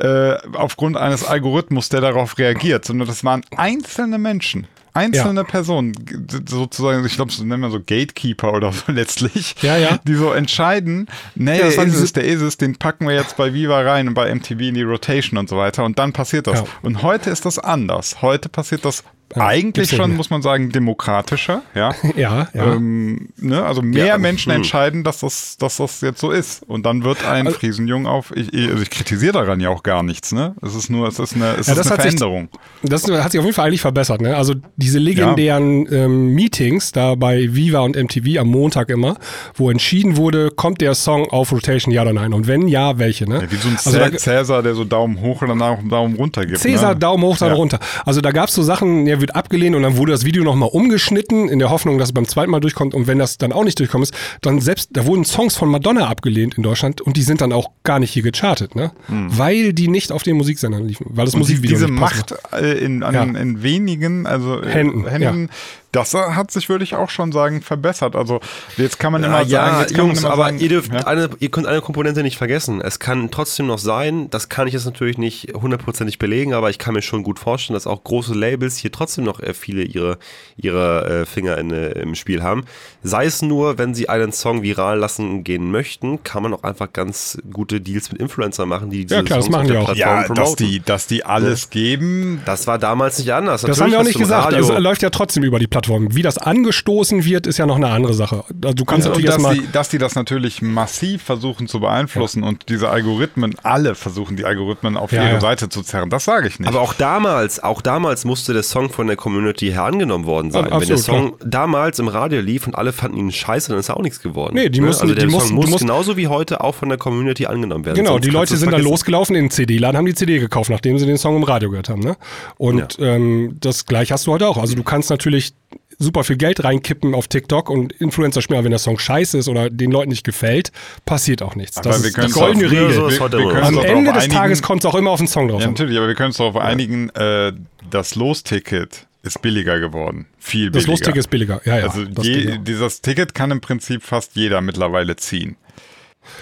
äh, 0.00 0.34
aufgrund 0.54 0.96
eines 0.96 1.24
Algorithmus, 1.24 1.88
der 1.88 2.00
darauf 2.00 2.38
reagiert, 2.38 2.84
sondern 2.84 3.08
das 3.08 3.24
waren 3.24 3.42
einzelne 3.56 4.16
Menschen. 4.18 4.66
Einzelne 4.94 5.44
Personen, 5.44 5.92
g- 5.92 6.16
sozusagen, 6.48 7.04
ich 7.04 7.14
glaube, 7.14 7.30
das 7.30 7.40
nennen 7.40 7.62
wir 7.62 7.70
so 7.70 7.78
Gatekeeper 7.80 8.52
oder 8.52 8.72
so 8.72 8.82
letztlich, 8.92 9.54
Ja, 9.62 9.76
ja. 9.76 9.98
die 10.06 10.14
so 10.14 10.32
entscheiden, 10.32 11.06
nee, 11.34 11.58
Ja, 11.58 11.66
das 11.66 11.76
der 11.76 11.84
diese- 11.86 12.04
es, 12.04 12.12
der 12.12 12.24
ist 12.24 12.40
es, 12.42 12.56
den 12.56 12.76
packen 12.76 13.06
wir 13.06 13.14
jetzt 13.14 13.36
bei 13.36 13.52
Viva 13.54 13.80
rein 13.80 14.08
und 14.08 14.14
bei 14.14 14.32
MTV 14.34 14.60
in 14.60 14.74
die 14.74 14.82
Rotation 14.82 15.38
und 15.38 15.48
so 15.48 15.56
weiter 15.56 15.84
und 15.84 15.98
dann 15.98 16.12
passiert 16.12 16.46
das. 16.46 16.60
Ja. 16.60 16.66
Und 16.82 17.02
heute 17.02 17.30
ist 17.30 17.44
das 17.44 17.58
anders. 17.58 18.22
Heute 18.22 18.48
passiert 18.48 18.84
das 18.84 19.04
eigentlich 19.34 19.90
schon, 19.90 20.16
muss 20.16 20.30
man 20.30 20.42
sagen, 20.42 20.70
demokratischer, 20.70 21.62
ja. 21.74 21.94
ja, 22.16 22.48
ja. 22.54 22.72
Ähm, 22.74 23.28
ne, 23.36 23.62
also 23.64 23.82
mehr 23.82 24.06
Ja, 24.06 24.18
Menschen 24.18 24.50
hm. 24.52 24.58
entscheiden, 24.58 25.04
dass 25.04 25.20
das, 25.20 25.56
dass 25.58 25.76
das 25.78 26.00
jetzt 26.00 26.20
so 26.20 26.30
ist. 26.30 26.62
Und 26.66 26.86
dann 26.86 27.04
wird 27.04 27.24
ein 27.26 27.46
Also- 27.46 27.58
Friesenjung 27.58 28.06
auf. 28.06 28.32
Ich, 28.34 28.52
also 28.70 28.82
ich 28.82 28.90
kritisiere 28.90 29.32
daran 29.32 29.60
ja 29.60 29.68
auch 29.70 29.82
gar 29.82 30.02
nichts, 30.02 30.32
ne? 30.32 30.54
Es 30.62 30.74
ist 30.74 30.88
nur, 30.90 31.08
es 31.08 31.18
ist 31.18 31.34
eine, 31.34 31.56
es 31.56 31.66
Ja, 31.66 31.72
ist 31.74 31.78
das 31.78 31.86
eine 31.86 31.98
hat 31.98 32.02
sich- 32.02 32.18
Veränderung. 32.18 32.48
Das 32.82 33.02
hat 33.10 33.32
sich 33.32 33.38
auf 33.40 33.44
jeden 33.44 33.54
Fall 33.54 33.66
eigentlich 33.66 33.80
verbessert. 33.80 34.20
Ne? 34.20 34.36
Also 34.36 34.54
diese 34.76 34.98
legendären 34.98 35.86
ähm, 35.92 36.28
Meetings 36.34 36.92
da 36.92 37.14
bei 37.14 37.54
Viva 37.54 37.80
und 37.80 37.96
MTV 37.96 38.38
am 38.40 38.48
Montag 38.48 38.88
immer, 38.88 39.16
wo 39.54 39.70
entschieden 39.70 40.16
wurde, 40.16 40.50
kommt 40.50 40.80
der 40.80 40.94
Song 40.94 41.26
auf 41.30 41.52
Rotation, 41.52 41.92
ja 41.92 42.02
oder 42.02 42.12
nein? 42.12 42.32
Und 42.32 42.46
wenn 42.46 42.68
ja, 42.68 42.98
welche? 42.98 43.28
Ne? 43.28 43.42
Ja, 43.42 43.50
wie 43.50 43.56
so 43.56 43.68
ein 43.68 43.76
also 43.76 43.98
da, 43.98 44.10
Cäsar, 44.16 44.62
der 44.62 44.74
so 44.74 44.84
Daumen 44.84 45.20
hoch 45.20 45.42
und 45.42 45.48
dann 45.48 45.60
auch 45.62 45.78
Daumen 45.88 46.14
runter 46.16 46.46
gibt. 46.46 46.58
Cäsar, 46.58 46.94
ne? 46.94 47.00
Daumen 47.00 47.24
hoch, 47.24 47.36
Daumen 47.36 47.52
Ja. 47.52 47.56
runter. 47.58 47.78
Also 48.04 48.20
da 48.20 48.30
gab 48.30 48.48
es 48.48 48.54
so 48.54 48.62
Sachen, 48.62 49.06
der 49.18 49.20
wird 49.20 49.34
abgelehnt 49.36 49.74
und 49.76 49.82
dann 49.82 49.96
wurde 49.96 50.12
das 50.12 50.24
Video 50.24 50.44
nochmal 50.44 50.68
umgeschnitten, 50.72 51.48
in 51.48 51.58
der 51.58 51.70
Hoffnung, 51.70 51.98
dass 51.98 52.08
es 52.10 52.12
beim 52.12 52.26
zweiten 52.26 52.50
Mal 52.50 52.60
durchkommt. 52.60 52.94
Und 52.94 53.06
wenn 53.06 53.18
das 53.18 53.38
dann 53.38 53.52
auch 53.52 53.64
nicht 53.64 53.78
durchkommt, 53.78 54.04
ist, 54.04 54.14
dann 54.40 54.60
selbst, 54.60 54.90
da 54.92 55.04
wurden 55.06 55.24
Songs 55.24 55.56
von 55.56 55.68
Madonna 55.68 56.08
abgelehnt 56.08 56.54
in 56.56 56.62
Deutschland 56.62 57.00
und 57.00 57.16
die 57.16 57.22
sind 57.22 57.40
dann 57.40 57.52
auch 57.52 57.70
gar 57.82 57.98
nicht 57.98 58.12
hier 58.12 58.22
gechartet, 58.22 58.74
ne? 58.74 58.92
Weil 59.08 59.72
die 59.72 59.88
nicht 59.88 60.12
auf 60.12 60.22
den 60.22 60.36
Musiksendern 60.36 60.86
liefen, 60.86 61.06
weil 61.10 61.24
das 61.24 61.34
Hm. 61.34 61.40
Und 61.42 61.48
die, 61.48 61.54
Musikvideo 61.54 61.76
diese 61.76 61.90
nicht. 61.90 62.00
Macht 62.00 62.34
äh, 62.52 62.78
in, 62.78 63.02
an, 63.02 63.14
Ja. 63.14 63.22
in 63.22 63.62
wenigen, 63.62 64.26
also 64.26 64.62
äh, 64.62 64.68
Händen, 64.68 65.06
Händen 65.06 65.50
das 65.92 66.12
hat 66.14 66.50
sich, 66.50 66.68
würde 66.68 66.84
ich 66.84 66.94
auch 66.94 67.08
schon 67.08 67.32
sagen, 67.32 67.62
verbessert. 67.62 68.14
Also 68.14 68.40
jetzt 68.76 68.98
kann 68.98 69.12
man 69.12 69.24
immer 69.24 69.40
Ja, 69.42 69.66
sagen, 69.66 69.80
jetzt 69.80 69.94
kann 69.94 70.06
Jungs, 70.06 70.22
man 70.22 70.24
immer 70.24 70.32
aber 70.34 70.44
sagen, 70.44 70.58
ihr, 70.58 70.68
dürft 70.68 70.92
ja. 70.92 71.06
eine, 71.06 71.30
ihr 71.38 71.50
könnt 71.50 71.66
eine 71.66 71.80
Komponente 71.80 72.22
nicht 72.22 72.36
vergessen. 72.36 72.80
Es 72.82 72.98
kann 72.98 73.30
trotzdem 73.30 73.66
noch 73.66 73.78
sein, 73.78 74.28
das 74.30 74.50
kann 74.50 74.68
ich 74.68 74.74
jetzt 74.74 74.84
natürlich 74.84 75.16
nicht 75.16 75.54
hundertprozentig 75.54 76.18
belegen, 76.18 76.52
aber 76.52 76.68
ich 76.68 76.78
kann 76.78 76.92
mir 76.94 77.00
schon 77.02 77.22
gut 77.22 77.38
vorstellen, 77.38 77.74
dass 77.74 77.86
auch 77.86 78.04
große 78.04 78.34
Labels 78.34 78.76
hier 78.76 78.92
trotzdem 78.92 79.24
noch 79.24 79.40
äh, 79.40 79.54
viele 79.54 79.82
ihre, 79.82 80.18
ihre 80.56 81.22
äh, 81.22 81.26
Finger 81.26 81.56
in, 81.56 81.70
äh, 81.70 81.92
im 81.92 82.14
Spiel 82.14 82.42
haben. 82.42 82.64
Sei 83.02 83.24
es 83.24 83.40
nur, 83.40 83.78
wenn 83.78 83.94
sie 83.94 84.10
einen 84.10 84.32
Song 84.32 84.62
viral 84.62 84.98
lassen 84.98 85.42
gehen 85.42 85.70
möchten, 85.70 86.22
kann 86.22 86.42
man 86.42 86.52
auch 86.52 86.64
einfach 86.64 86.92
ganz 86.92 87.38
gute 87.50 87.80
Deals 87.80 88.12
mit 88.12 88.20
Influencern 88.20 88.68
machen, 88.68 88.90
die 88.90 89.06
diese 89.06 89.14
Ja, 89.16 89.22
klar, 89.22 89.38
das 89.38 89.46
Songs 89.46 89.56
machen 89.56 89.64
auf 89.64 89.72
der 89.72 89.80
auch. 89.80 89.94
Plattform 89.94 89.98
ja, 89.98 90.34
dass 90.34 90.36
promoten. 90.36 90.66
die, 90.66 90.80
dass 90.80 91.06
die 91.06 91.24
alles 91.24 91.70
geben, 91.70 92.42
das 92.44 92.66
war 92.66 92.78
damals 92.78 93.18
nicht 93.18 93.32
anders. 93.32 93.62
Das 93.62 93.68
Natürlich 93.70 93.84
haben 93.84 93.90
wir 93.92 94.00
auch 94.00 94.04
nicht 94.04 94.18
gesagt. 94.18 94.52
Also 94.52 94.78
läuft 94.78 95.02
ja 95.02 95.08
trotzdem 95.08 95.44
über 95.44 95.58
die 95.58 95.66
Plattform. 95.66 95.77
Wie 96.14 96.22
das 96.22 96.38
angestoßen 96.38 97.24
wird, 97.24 97.46
ist 97.46 97.58
ja 97.58 97.66
noch 97.66 97.76
eine 97.76 97.88
andere 97.88 98.14
Sache. 98.14 98.44
Also 98.62 98.74
Du 98.74 98.84
kannst 98.84 99.06
und 99.06 99.12
natürlich 99.12 99.26
dass 99.26 99.34
erstmal. 99.36 99.54
die, 99.54 99.72
dass 99.72 99.88
die 99.88 99.98
das 99.98 100.14
natürlich 100.14 100.62
massiv 100.62 101.22
versuchen 101.22 101.66
zu 101.68 101.80
beeinflussen 101.80 102.42
und 102.42 102.68
diese 102.68 102.88
Algorithmen, 102.90 103.54
alle 103.62 103.94
versuchen 103.94 104.36
die 104.36 104.44
Algorithmen 104.44 104.96
auf 104.96 105.12
Ja, 105.12 105.22
ihre 105.24 105.32
ja. 105.34 105.40
Seite 105.40 105.68
zu 105.68 105.82
zerren. 105.82 106.10
Das 106.10 106.24
sage 106.24 106.48
ich 106.48 106.58
nicht. 106.58 106.68
Aber 106.68 106.80
auch 106.80 106.94
damals, 106.94 107.62
auch 107.62 107.80
damals 107.82 108.24
musste 108.24 108.52
der 108.52 108.62
Song 108.62 108.90
von 108.90 109.06
der 109.06 109.16
Community 109.16 109.66
her 109.70 109.84
angenommen 109.84 110.26
worden 110.26 110.50
sein. 110.50 110.64
Ab- 110.64 110.80
Wenn 110.80 110.88
der 110.88 110.96
absolut, 110.96 111.38
Song 111.40 111.50
damals 111.50 111.98
im 111.98 112.08
Radio 112.08 112.40
lief 112.40 112.66
und 112.66 112.74
alle 112.74 112.92
fanden 112.92 113.16
ihn 113.18 113.32
scheiße, 113.32 113.70
dann 113.70 113.78
ist 113.78 113.90
auch 113.90 114.02
nichts 114.02 114.20
geworden. 114.20 114.54
Nee, 114.54 114.68
die 114.68 114.80
Ne? 114.80 114.86
mussten- 114.88 115.02
also 115.02 115.14
der 115.14 115.24
die 115.24 115.30
Song 115.30 115.40
mussten- 115.40 115.54
muss 115.54 115.70
musst- 115.70 115.80
genauso 115.80 116.16
wie 116.16 116.26
heute 116.28 116.62
auch 116.62 116.74
von 116.74 116.88
der 116.88 116.98
Community 116.98 117.46
angenommen 117.46 117.84
werden. 117.84 117.96
Genau, 117.96 118.12
Sonst 118.12 118.24
die 118.24 118.30
Leute 118.30 118.56
sind 118.56 118.72
dann 118.72 118.82
losgelaufen 118.82 119.36
in 119.36 119.44
den 119.44 119.50
CD-Laden, 119.50 119.96
haben 119.96 120.06
die 120.06 120.14
CD 120.14 120.38
gekauft, 120.38 120.70
nachdem 120.70 120.98
sie 120.98 121.06
den 121.06 121.18
Song 121.18 121.36
im 121.36 121.42
Radio 121.42 121.70
gehört 121.70 121.88
haben. 121.88 122.00
Ne? 122.00 122.16
Und 122.56 122.96
ähm, 123.00 123.56
das 123.60 123.86
gleiche 123.86 124.14
hast 124.14 124.26
du 124.26 124.32
heute 124.32 124.46
auch. 124.48 124.56
Also 124.58 124.74
du 124.74 124.82
kannst 124.82 125.10
natürlich 125.10 125.52
super 125.98 126.22
viel 126.24 126.36
Geld 126.36 126.62
reinkippen 126.62 127.14
auf 127.14 127.26
TikTok 127.28 127.70
und 127.70 127.92
Influencer 127.92 128.40
schmieren, 128.40 128.64
wenn 128.64 128.70
der 128.70 128.78
Song 128.78 128.98
scheiße 128.98 129.36
ist 129.38 129.48
oder 129.48 129.68
den 129.68 129.90
Leuten 129.90 130.10
nicht 130.10 130.24
gefällt, 130.24 130.70
passiert 131.04 131.42
auch 131.42 131.56
nichts. 131.56 131.76
Das 131.76 131.86
Aber 131.86 131.98
wir 132.04 132.08
ist 132.08 132.16
die 132.16 132.30
goldene 132.38 132.70
Regel. 132.70 132.92
so 132.92 133.08
immer. 133.08 133.28
können 133.28 133.64
Am 133.64 133.78
Ende 133.84 134.12
des 134.12 134.22
einigen- 134.24 134.32
Tages 134.38 134.62
kommt 134.62 134.84
es 134.84 134.86
auch 134.86 134.94
immer 134.94 135.10
auf 135.10 135.18
den 135.18 135.26
Song 135.28 135.48
drauf 135.48 135.60
Ja, 135.60 135.66
an. 135.66 135.72
natürlich, 135.72 135.98
aber 135.98 136.06
wir 136.08 136.14
können 136.14 136.28
uns 136.28 136.36
darauf 136.36 136.56
einigen, 136.56 137.08
äh, 137.10 137.52
das 137.90 138.14
Losticket 138.14 139.06
ist 139.22 139.42
billiger 139.42 139.80
geworden. 139.80 140.26
Viel 140.38 140.70
Das 140.70 140.84
billiger. 140.84 140.90
Lustige 140.92 141.18
ist 141.18 141.28
billiger. 141.30 141.60
Ja, 141.64 141.78
ja, 141.78 141.84
Also 141.86 142.04
das 142.04 142.24
je, 142.24 142.58
dieses 142.58 143.00
Ticket 143.02 143.34
kann 143.34 143.50
im 143.50 143.60
Prinzip 143.60 144.02
fast 144.04 144.36
jeder 144.36 144.60
mittlerweile 144.60 145.16
ziehen. 145.16 145.56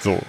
So. 0.03 0.21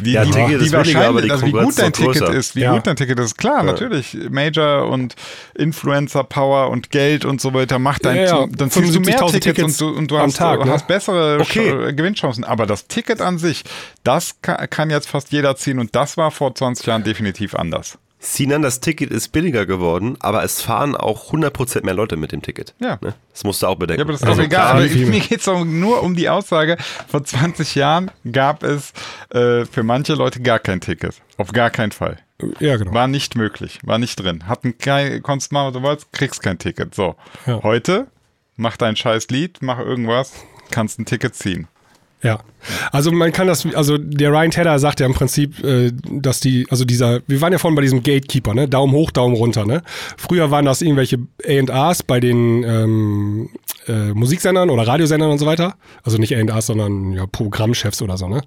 Die, 0.00 0.12
Ja, 0.12 0.24
die, 0.24 0.30
Ticket 0.30 0.60
die 0.60 0.64
die 0.66 0.72
Wahrscheinlich- 0.72 1.30
also 1.32 1.46
wie 1.46 1.52
gut 1.52 1.78
dein 1.78 1.92
Ticket 1.92 2.12
größer. 2.20 2.34
ist, 2.34 2.56
wie 2.56 2.60
Ja. 2.60 2.72
gut 2.74 2.86
dein 2.86 2.96
Ticket 2.96 3.18
ist, 3.20 3.36
klar, 3.38 3.62
natürlich. 3.62 4.16
Major 4.30 4.88
und 4.88 5.14
Influencer 5.56 6.24
Power 6.24 6.70
und 6.70 6.90
Geld 6.90 7.24
und 7.24 7.40
so 7.40 7.54
weiter 7.54 7.78
macht 7.78 8.04
dein, 8.04 8.16
Ja, 8.16 8.24
ja. 8.24 8.46
dann 8.50 8.70
ziehst 8.70 8.94
du 8.94 9.00
mehr 9.00 9.18
75.000 9.18 9.32
Tickets, 9.40 9.56
Tickets 9.56 9.82
und 9.82 9.90
du, 9.94 9.98
und 9.98 10.10
du 10.10 10.18
hast, 10.18 10.36
Tag, 10.36 10.64
ne? 10.64 10.70
hast 10.72 10.86
bessere 10.86 11.38
Okay. 11.40 11.72
Sch- 11.72 11.92
Gewinnchancen. 11.92 12.44
Aber 12.44 12.66
das 12.66 12.86
Ticket 12.86 13.20
an 13.20 13.38
sich, 13.38 13.64
das 14.04 14.36
kann, 14.42 14.68
kann 14.70 14.90
jetzt 14.90 15.08
fast 15.08 15.32
jeder 15.32 15.56
ziehen 15.56 15.78
und 15.78 15.94
das 15.94 16.16
war 16.16 16.30
vor 16.30 16.54
20 16.54 16.86
Jahren 16.86 17.04
definitiv 17.04 17.54
anders. 17.54 17.98
Sinan, 18.20 18.62
das 18.62 18.80
Ticket 18.80 19.10
ist 19.12 19.28
billiger 19.30 19.64
geworden, 19.64 20.16
aber 20.20 20.42
es 20.42 20.60
fahren 20.60 20.96
auch 20.96 21.32
100% 21.32 21.84
mehr 21.84 21.94
Leute 21.94 22.16
mit 22.16 22.32
dem 22.32 22.42
Ticket. 22.42 22.74
Ja. 22.80 22.98
Ne? 23.00 23.14
Das 23.32 23.44
musst 23.44 23.62
du 23.62 23.68
auch 23.68 23.76
bedenken. 23.76 24.00
Ja, 24.00 24.04
aber 24.04 24.12
das 24.12 24.22
ist 24.22 24.26
Also 24.26 24.40
doch 24.40 24.46
egal. 24.46 24.60
klar, 24.64 24.74
Aber 24.76 24.84
viel- 24.88 25.06
mir 25.06 25.20
geht 25.20 25.40
es 25.40 25.46
nur 25.46 26.02
um 26.02 26.16
die 26.16 26.28
Aussage, 26.28 26.76
vor 27.06 27.22
20 27.22 27.76
Jahren 27.76 28.10
gab 28.32 28.64
es 28.64 28.92
äh, 29.30 29.64
für 29.66 29.84
manche 29.84 30.14
Leute 30.14 30.40
gar 30.40 30.58
kein 30.58 30.80
Ticket. 30.80 31.14
Auf 31.36 31.52
gar 31.52 31.70
keinen 31.70 31.92
Fall. 31.92 32.18
Ja, 32.60 32.76
genau. 32.76 32.92
War 32.92 33.06
nicht 33.06 33.36
möglich, 33.36 33.78
war 33.84 33.98
nicht 33.98 34.16
drin. 34.16 34.48
Hatten 34.48 34.78
kein, 34.78 35.22
konntest 35.22 35.52
machen, 35.52 35.68
was 35.68 35.72
du 35.74 35.82
wolltest, 35.82 36.12
kriegst 36.12 36.42
kein 36.42 36.58
Ticket. 36.58 36.94
So. 36.96 37.14
Ja. 37.46 37.62
Heute, 37.62 38.08
mach 38.56 38.76
dein 38.76 38.96
scheiß 38.96 39.28
Lied, 39.28 39.58
mach 39.60 39.78
irgendwas, 39.78 40.32
kannst 40.70 40.98
ein 40.98 41.04
Ticket 41.04 41.34
ziehen. 41.36 41.68
Ja, 42.20 42.40
also 42.90 43.12
man 43.12 43.30
kann 43.30 43.46
das, 43.46 43.64
also 43.74 43.96
der 43.96 44.30
Ryan 44.30 44.50
Tedder 44.50 44.78
sagt 44.80 44.98
ja 44.98 45.06
im 45.06 45.14
Prinzip, 45.14 45.62
äh, 45.62 45.92
dass 46.10 46.40
die, 46.40 46.66
also 46.68 46.84
dieser, 46.84 47.20
wir 47.28 47.40
waren 47.40 47.52
ja 47.52 47.58
vorhin 47.58 47.76
bei 47.76 47.82
diesem 47.82 48.02
Gatekeeper, 48.02 48.54
ne? 48.54 48.66
Daumen 48.68 48.92
hoch, 48.92 49.12
Daumen 49.12 49.36
runter, 49.36 49.64
ne? 49.64 49.82
Früher 50.16 50.50
waren 50.50 50.64
das 50.64 50.82
irgendwelche 50.82 51.18
A&Rs 51.46 52.02
bei 52.02 52.18
den 52.18 52.64
ähm, 52.64 53.50
äh, 53.86 54.12
Musiksendern 54.14 54.68
oder 54.68 54.86
Radiosendern 54.86 55.30
und 55.30 55.38
so 55.38 55.46
weiter. 55.46 55.76
Also 56.02 56.18
nicht 56.18 56.36
A&Rs, 56.36 56.66
sondern 56.66 57.12
ja, 57.12 57.26
Programmchefs 57.26 58.02
oder 58.02 58.16
so, 58.16 58.28
ne? 58.28 58.42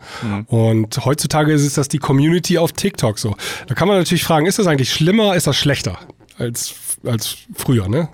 Und 0.48 1.06
heutzutage 1.06 1.54
ist 1.54 1.66
es 1.66 1.76
das 1.76 1.88
die 1.88 2.00
Community 2.00 2.58
auf 2.58 2.74
TikTok 2.74 3.20
so. 3.20 3.36
Da 3.68 3.76
kann 3.76 3.88
man 3.88 3.98
natürlich 3.98 4.26
fragen, 4.26 4.48
ist 4.48 4.60
das 4.60 4.68
eigentlich 4.68 4.92
schlimmer, 4.92 5.36
ist 5.36 5.48
das 5.48 5.56
schlechter 5.56 5.98
als, 6.38 6.76
als 7.06 7.38
früher, 7.54 7.88
ne? 7.88 8.10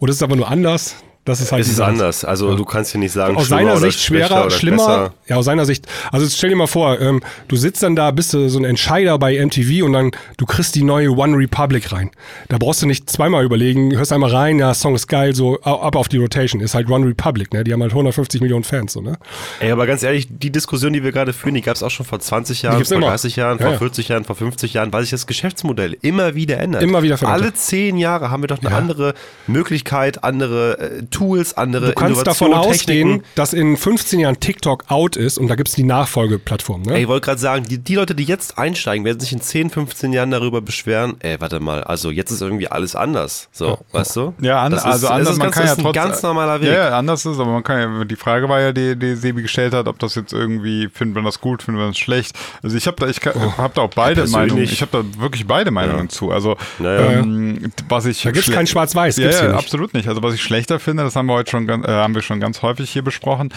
Oder 0.00 0.10
ist 0.10 0.16
es 0.16 0.22
aber 0.22 0.36
nur 0.36 0.48
anders? 0.48 0.96
Das 1.28 1.40
ist 1.40 1.52
halt 1.52 1.62
es 1.62 1.68
ist 1.68 1.80
anders. 1.80 2.24
Also 2.24 2.56
du 2.56 2.64
kannst 2.64 2.92
hier 2.92 3.00
nicht 3.00 3.12
sagen, 3.12 3.36
aus 3.36 3.48
seiner 3.48 3.76
Sicht 3.76 4.00
schwerer, 4.00 4.46
oder 4.46 4.50
schlimmer. 4.50 4.76
besser. 4.76 5.14
Ja, 5.26 5.36
aus 5.36 5.44
seiner 5.44 5.66
Sicht. 5.66 5.86
Also 6.10 6.26
stell 6.28 6.50
dir 6.50 6.56
mal 6.56 6.66
vor, 6.66 7.00
ähm, 7.00 7.20
du 7.48 7.56
sitzt 7.56 7.82
dann 7.82 7.94
da, 7.94 8.10
bist 8.10 8.32
du 8.32 8.48
so 8.48 8.58
ein 8.58 8.64
Entscheider 8.64 9.18
bei 9.18 9.34
MTV 9.44 9.84
und 9.84 9.92
dann 9.92 10.10
du 10.38 10.46
kriegst 10.46 10.74
die 10.74 10.82
neue 10.82 11.10
One 11.10 11.36
Republic 11.36 11.92
rein. 11.92 12.10
Da 12.48 12.56
brauchst 12.58 12.82
du 12.82 12.86
nicht 12.86 13.10
zweimal 13.10 13.44
überlegen, 13.44 13.94
hörst 13.96 14.12
einmal 14.12 14.30
rein, 14.30 14.58
ja, 14.58 14.72
Song 14.74 14.94
ist 14.94 15.06
geil, 15.06 15.34
so 15.34 15.60
ab 15.60 15.96
auf 15.96 16.08
die 16.08 16.16
Rotation. 16.16 16.60
Ist 16.62 16.74
halt 16.74 16.88
One 16.88 17.06
Republic, 17.06 17.52
ne? 17.52 17.62
Die 17.64 17.72
haben 17.72 17.82
halt 17.82 17.92
150 17.92 18.40
Millionen 18.40 18.64
Fans, 18.64 18.94
so, 18.94 19.00
ne? 19.00 19.18
Ey, 19.60 19.70
aber 19.70 19.86
ganz 19.86 20.02
ehrlich, 20.02 20.28
die 20.30 20.50
Diskussion, 20.50 20.92
die 20.92 21.04
wir 21.04 21.12
gerade 21.12 21.32
führen, 21.32 21.54
die 21.54 21.60
gab 21.62 21.76
es 21.76 21.82
auch 21.82 21.90
schon 21.90 22.06
vor 22.06 22.20
20 22.20 22.62
Jahren, 22.62 22.84
vor 22.84 22.96
immer. 22.96 23.08
30 23.08 23.36
Jahren, 23.36 23.58
Ja, 23.58 23.64
vor 23.64 23.72
ja. 23.72 23.78
40 23.78 24.08
Jahren, 24.08 24.24
vor 24.24 24.36
50 24.36 24.72
Jahren, 24.74 24.92
weil 24.92 25.02
sich 25.02 25.10
das 25.10 25.26
Geschäftsmodell 25.26 25.96
immer 26.00 26.34
wieder 26.34 26.58
ändert. 26.58 26.82
Immer 26.82 27.02
wieder 27.02 27.18
verändert. 27.18 27.42
Alle 27.42 27.54
zehn 27.54 27.98
Jahre 27.98 28.30
haben 28.30 28.42
wir 28.42 28.46
doch 28.48 28.62
eine 28.62 28.74
andere 28.74 29.14
Möglichkeit, 29.46 30.24
andere 30.24 30.78
äh, 30.78 31.02
Tools, 31.18 31.56
andere 31.56 31.86
Du 31.88 31.92
kannst 31.94 32.26
davon 32.26 32.52
ausgehen, 32.54 33.22
dass 33.34 33.52
in 33.52 33.76
15 33.76 34.20
Jahren 34.20 34.40
TikTok 34.40 34.84
out 34.88 35.16
ist 35.16 35.38
und 35.38 35.48
da 35.48 35.54
gibt's 35.56 35.72
die 35.74 35.82
Nachfolgeplattform, 35.82 36.82
ne? 36.82 36.94
Ey, 36.94 37.02
ich 37.02 37.08
wollte 37.08 37.24
gerade 37.26 37.40
sagen, 37.40 37.64
die, 37.68 37.78
die 37.78 37.94
Leute, 37.94 38.14
die 38.14 38.24
jetzt 38.24 38.58
einsteigen, 38.58 39.04
werden 39.04 39.20
sich 39.20 39.32
in 39.32 39.40
10, 39.40 39.70
15 39.70 40.12
Jahren 40.12 40.30
darüber 40.30 40.60
beschweren, 40.60 41.16
ey, 41.20 41.40
warte 41.40 41.60
mal, 41.60 41.82
also 41.84 42.10
jetzt 42.10 42.30
ist 42.30 42.40
irgendwie 42.42 42.68
alles 42.68 42.94
anders. 42.96 43.48
So, 43.52 43.78
weißt 43.92 44.16
du? 44.16 44.34
Ja, 44.40 44.62
an, 44.62 44.72
Das 44.72 44.80
ist- 44.80 44.86
also 44.86 45.06
es 45.06 45.12
anders, 45.12 45.32
ist 45.32 45.38
man 45.38 45.46
ganz, 45.46 45.54
kann 45.54 45.62
es 45.64 45.68
ja 45.68 45.72
ist 45.72 45.78
ein 45.78 45.84
trotzdem. 45.84 46.02
ganz 46.10 46.22
normaler 46.22 46.60
Weg. 46.60 46.68
Ja, 46.68 46.74
ja, 46.90 46.98
anders 46.98 47.24
ist, 47.26 47.38
aber 47.38 47.52
man 47.52 47.62
kann 47.62 47.78
ja, 48.00 48.04
die 48.04 48.16
Frage 48.16 48.48
war 48.48 48.60
ja, 48.60 48.72
die, 48.72 48.96
die 48.96 49.14
Sebi 49.16 49.42
gestellt 49.42 49.74
hat, 49.74 49.88
ob 49.88 49.98
das 49.98 50.14
jetzt 50.14 50.32
irgendwie, 50.32 50.88
finden 50.92 51.14
wir 51.14 51.22
das 51.22 51.40
gut, 51.40 51.62
finden 51.62 51.80
wir 51.80 51.88
das 51.88 51.98
schlecht. 51.98 52.36
Also 52.62 52.76
ich 52.76 52.86
habe 52.86 52.96
da, 52.98 53.06
ich 53.08 53.20
kann- 53.20 53.56
hab 53.58 53.74
da 53.74 53.82
auch 53.82 53.90
beide 53.94 54.26
Meinungen, 54.28 54.62
ich 54.62 54.80
habe 54.82 54.90
da 55.04 55.20
wirklich 55.22 55.46
beide 55.46 55.70
Meinungen 55.70 56.08
zu. 56.08 56.30
Also 56.30 56.56
Naja. 56.78 57.10
ähm, 57.20 57.72
was 57.88 58.06
ich 58.06 58.22
Da 58.22 58.30
gibt's 58.30 58.48
schle- 58.48 58.54
kein 58.54 58.66
Schwarz-Weiß, 58.66 59.16
Ja, 59.18 59.30
ja 59.30 59.42
nicht. 59.48 59.54
absolut 59.54 59.94
nicht. 59.94 60.08
Also 60.08 60.22
was 60.22 60.34
ich 60.34 60.42
schlechter 60.42 60.78
finde, 60.78 61.04
das 61.08 61.16
haben 61.16 61.26
wir 61.26 61.34
heute 61.34 61.50
schon, 61.50 61.68
äh, 61.68 61.88
haben 61.88 62.14
wir 62.14 62.22
schon 62.22 62.40
ganz 62.40 62.62
häufig 62.62 62.90
hier 62.90 63.02
besprochen, 63.02 63.52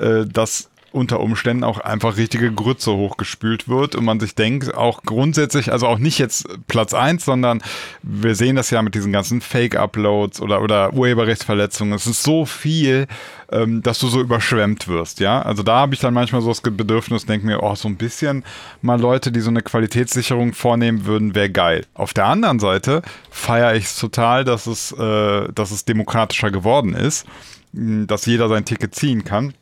äh, 0.00 0.24
dass 0.26 0.70
unter 0.94 1.18
Umständen 1.18 1.64
auch 1.64 1.78
einfach 1.80 2.16
richtige 2.16 2.52
Grütze 2.52 2.92
hochgespült 2.92 3.68
wird 3.68 3.96
und 3.96 4.04
man 4.04 4.20
sich 4.20 4.36
denkt, 4.36 4.74
auch 4.74 5.02
grundsätzlich, 5.02 5.72
also 5.72 5.88
auch 5.88 5.98
nicht 5.98 6.20
jetzt 6.20 6.46
Platz 6.68 6.94
eins, 6.94 7.24
sondern 7.24 7.62
wir 8.02 8.36
sehen 8.36 8.54
das 8.54 8.70
ja 8.70 8.80
mit 8.80 8.94
diesen 8.94 9.12
ganzen 9.12 9.40
Fake-Uploads 9.40 10.40
oder, 10.40 10.62
oder 10.62 10.94
Urheberrechtsverletzungen. 10.94 11.94
Es 11.94 12.06
ist 12.06 12.22
so 12.22 12.46
viel, 12.46 13.08
ähm, 13.50 13.82
dass 13.82 13.98
du 13.98 14.06
so 14.06 14.20
überschwemmt 14.20 14.86
wirst, 14.86 15.18
ja. 15.18 15.42
Also 15.42 15.64
da 15.64 15.78
habe 15.78 15.94
ich 15.94 16.00
dann 16.00 16.14
manchmal 16.14 16.42
so 16.42 16.48
das 16.48 16.60
Bedürfnis, 16.60 17.26
denke 17.26 17.46
mir, 17.46 17.62
oh, 17.62 17.74
so 17.74 17.88
ein 17.88 17.96
bisschen 17.96 18.44
mal 18.80 19.00
Leute, 19.00 19.32
die 19.32 19.40
so 19.40 19.50
eine 19.50 19.62
Qualitätssicherung 19.62 20.52
vornehmen 20.52 21.06
würden, 21.06 21.34
wäre 21.34 21.50
geil. 21.50 21.86
Auf 21.94 22.14
der 22.14 22.26
anderen 22.26 22.60
Seite 22.60 23.02
feiere 23.30 23.74
ich 23.74 23.86
es 23.86 23.96
total, 23.96 24.44
dass 24.44 24.68
es, 24.68 24.92
äh, 24.92 25.52
dass 25.52 25.72
es 25.72 25.84
demokratischer 25.84 26.52
geworden 26.52 26.94
ist, 26.94 27.26
dass 27.72 28.26
jeder 28.26 28.48
sein 28.48 28.64
Ticket 28.64 28.94
ziehen 28.94 29.24
kann 29.24 29.54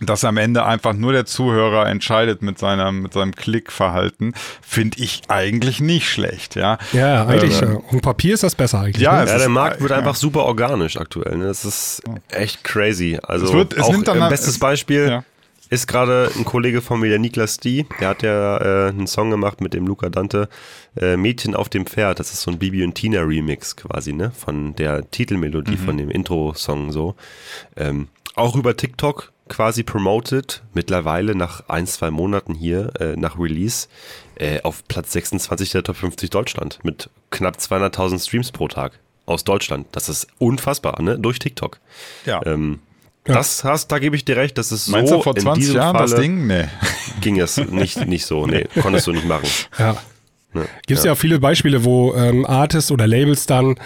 dass 0.00 0.24
am 0.24 0.36
Ende 0.36 0.64
einfach 0.64 0.94
nur 0.94 1.12
der 1.12 1.26
Zuhörer 1.26 1.86
entscheidet 1.88 2.42
mit 2.42 2.58
seinem, 2.58 3.02
mit 3.02 3.12
seinem 3.12 3.34
Klickverhalten, 3.34 4.34
finde 4.62 4.98
ich 4.98 5.22
eigentlich 5.28 5.80
nicht 5.80 6.08
schlecht, 6.08 6.56
ja. 6.56 6.78
Ja, 6.92 7.26
eigentlich. 7.26 7.60
Äh, 7.62 7.74
ja. 7.92 7.98
Papier 8.00 8.34
ist 8.34 8.42
das 8.42 8.54
besser 8.54 8.80
eigentlich. 8.80 9.02
Ja, 9.02 9.22
ne? 9.24 9.28
Ja, 9.28 9.34
ist- 9.36 9.40
der 9.42 9.48
Markt 9.48 9.80
wird 9.80 9.90
ja. 9.90 9.98
einfach 9.98 10.14
super 10.14 10.44
organisch 10.44 10.96
aktuell. 10.96 11.36
Ne? 11.36 11.46
Das 11.46 11.64
ist 11.64 12.02
echt 12.30 12.64
crazy. 12.64 13.18
Also 13.22 13.46
Es 13.46 13.52
wird- 13.52 13.74
es 13.74 13.82
auch 13.82 13.92
nimmt 13.92 14.08
dann 14.08 14.20
halt- 14.20 14.30
bestes 14.30 14.54
es- 14.54 14.58
Beispiel 14.58 15.08
ja. 15.08 15.24
ist 15.68 15.86
gerade 15.86 16.30
ein 16.36 16.44
Kollege 16.44 16.80
von 16.80 16.98
mir, 17.00 17.10
der 17.10 17.18
Niklas 17.18 17.58
D. 17.58 17.86
Der 18.00 18.08
hat 18.08 18.22
ja 18.22 18.56
äh, 18.56 18.88
einen 18.88 19.06
Song 19.06 19.30
gemacht 19.30 19.60
mit 19.60 19.74
dem 19.74 19.86
Luca 19.86 20.08
Dante, 20.08 20.48
äh, 20.96 21.16
Mädchen 21.16 21.54
auf 21.54 21.68
dem 21.68 21.86
Pferd. 21.86 22.18
Das 22.18 22.32
ist 22.32 22.42
so 22.42 22.50
ein 22.50 22.58
Bibi 22.58 22.82
und 22.84 22.94
Tina 22.94 23.20
Remix 23.20 23.76
quasi, 23.76 24.12
ne? 24.12 24.32
Von 24.36 24.74
der 24.76 25.10
Titelmelodie 25.10 25.72
Mhm. 25.72 25.78
von 25.84 25.96
dem 25.98 26.10
Intro-Song 26.10 26.90
so. 26.90 27.14
Ähm, 27.76 28.08
auch 28.34 28.56
über 28.56 28.76
TikTok 28.76 29.32
quasi 29.50 29.82
promoted, 29.82 30.62
mittlerweile 30.72 31.34
nach 31.34 31.68
ein, 31.68 31.86
zwei 31.86 32.10
Monaten 32.10 32.54
hier, 32.54 32.92
äh, 32.98 33.16
nach 33.16 33.38
Release, 33.38 33.88
äh, 34.36 34.62
auf 34.62 34.86
Platz 34.88 35.12
26 35.12 35.70
der 35.72 35.82
Top 35.82 35.96
50 35.96 36.30
Deutschland 36.30 36.78
mit 36.82 37.10
knapp 37.30 37.56
200.000 37.58 38.24
Streams 38.24 38.52
pro 38.52 38.68
Tag 38.68 38.92
aus 39.26 39.44
Deutschland. 39.44 39.86
Das 39.92 40.08
ist 40.08 40.28
unfassbar, 40.38 41.02
ne? 41.02 41.18
Durch 41.18 41.38
TikTok. 41.38 41.78
Ja. 42.24 42.40
Ähm, 42.46 42.78
Das 43.24 43.64
hast, 43.64 43.92
da 43.92 43.98
gebe 43.98 44.16
ich 44.16 44.24
dir 44.24 44.36
recht, 44.36 44.56
das 44.56 44.72
ist 44.72 44.86
so 44.86 44.92
Meinst 44.92 45.12
du 45.12 45.20
vor 45.20 45.36
in 45.36 45.42
20 45.42 45.60
diesem 45.62 45.76
Jahren 45.76 45.96
Falle 45.96 46.10
das 46.10 46.20
Ding? 46.20 46.46
Nee. 46.46 46.64
ging 47.20 47.38
es 47.38 47.58
nicht, 47.58 48.06
nicht 48.06 48.24
so, 48.24 48.46
nee, 48.46 48.66
konntest 48.80 49.06
du 49.06 49.12
nicht 49.12 49.26
machen. 49.26 49.48
Ja. 49.78 49.96
Ne? 50.54 50.66
Gibt 50.86 50.98
es 50.98 51.04
ja. 51.04 51.12
auch 51.12 51.18
viele 51.18 51.38
Beispiele, 51.38 51.84
wo 51.84 52.14
ähm, 52.14 52.46
Artists 52.46 52.90
oder 52.90 53.06
Labels 53.06 53.46
dann 53.46 53.76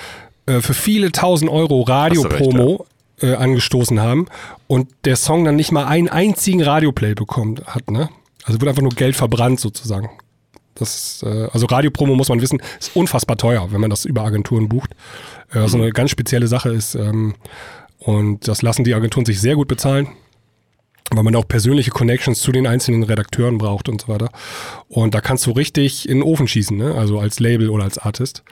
äh, 0.46 0.60
für 0.60 0.74
viele 0.74 1.10
tausend 1.10 1.50
Euro 1.50 1.82
Radiopromo 1.82 2.86
äh, 3.20 3.34
angestoßen 3.34 4.00
haben 4.00 4.26
und 4.66 4.88
der 5.04 5.16
Song 5.16 5.44
dann 5.44 5.56
nicht 5.56 5.72
mal 5.72 5.86
einen 5.86 6.08
einzigen 6.08 6.62
Radioplay 6.62 7.14
bekommt 7.14 7.64
hat, 7.66 7.90
ne? 7.90 8.08
Also 8.44 8.60
wird 8.60 8.68
einfach 8.68 8.82
nur 8.82 8.92
Geld 8.92 9.16
verbrannt 9.16 9.58
sozusagen. 9.58 10.10
Das, 10.74 11.22
äh, 11.24 11.48
also 11.52 11.66
Radiopromo 11.66 12.14
muss 12.14 12.28
man 12.28 12.42
wissen, 12.42 12.60
ist 12.78 12.94
unfassbar 12.94 13.36
teuer, 13.36 13.72
wenn 13.72 13.80
man 13.80 13.90
das 13.90 14.04
über 14.04 14.22
Agenturen 14.22 14.68
bucht. 14.68 14.90
Äh, 15.50 15.60
was 15.60 15.72
so 15.72 15.78
eine 15.78 15.90
ganz 15.92 16.10
spezielle 16.10 16.46
Sache 16.46 16.70
ist. 16.70 16.94
Ähm, 16.94 17.34
und 17.98 18.48
das 18.48 18.60
lassen 18.60 18.84
die 18.84 18.94
Agenturen 18.94 19.24
sich 19.24 19.40
sehr 19.40 19.54
gut 19.54 19.68
bezahlen 19.68 20.08
weil 21.10 21.22
man 21.22 21.36
auch 21.36 21.46
persönliche 21.46 21.90
Connections 21.90 22.40
zu 22.40 22.52
den 22.52 22.66
einzelnen 22.66 23.02
Redakteuren 23.02 23.58
braucht 23.58 23.88
und 23.88 24.00
so 24.00 24.08
weiter. 24.08 24.30
Und 24.88 25.14
da 25.14 25.20
kannst 25.20 25.46
du 25.46 25.52
richtig 25.52 26.08
in 26.08 26.18
den 26.18 26.22
Ofen 26.22 26.48
schießen, 26.48 26.76
ne? 26.76 26.94
also 26.94 27.18
als 27.18 27.40
Label 27.40 27.70
oder 27.70 27.84
als 27.84 27.98
Artist. 27.98 28.42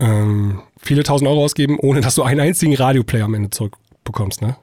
Ähm, 0.00 0.62
viele 0.80 1.04
tausend 1.04 1.28
Euro 1.28 1.44
ausgeben, 1.44 1.78
ohne 1.78 2.00
dass 2.00 2.16
du 2.16 2.22
einen 2.22 2.40
einzigen 2.40 2.74
Radioplayer 2.74 3.24
am 3.24 3.34
Ende 3.34 3.50
zurückbekommst. 4.04 4.42
Ne? 4.42 4.56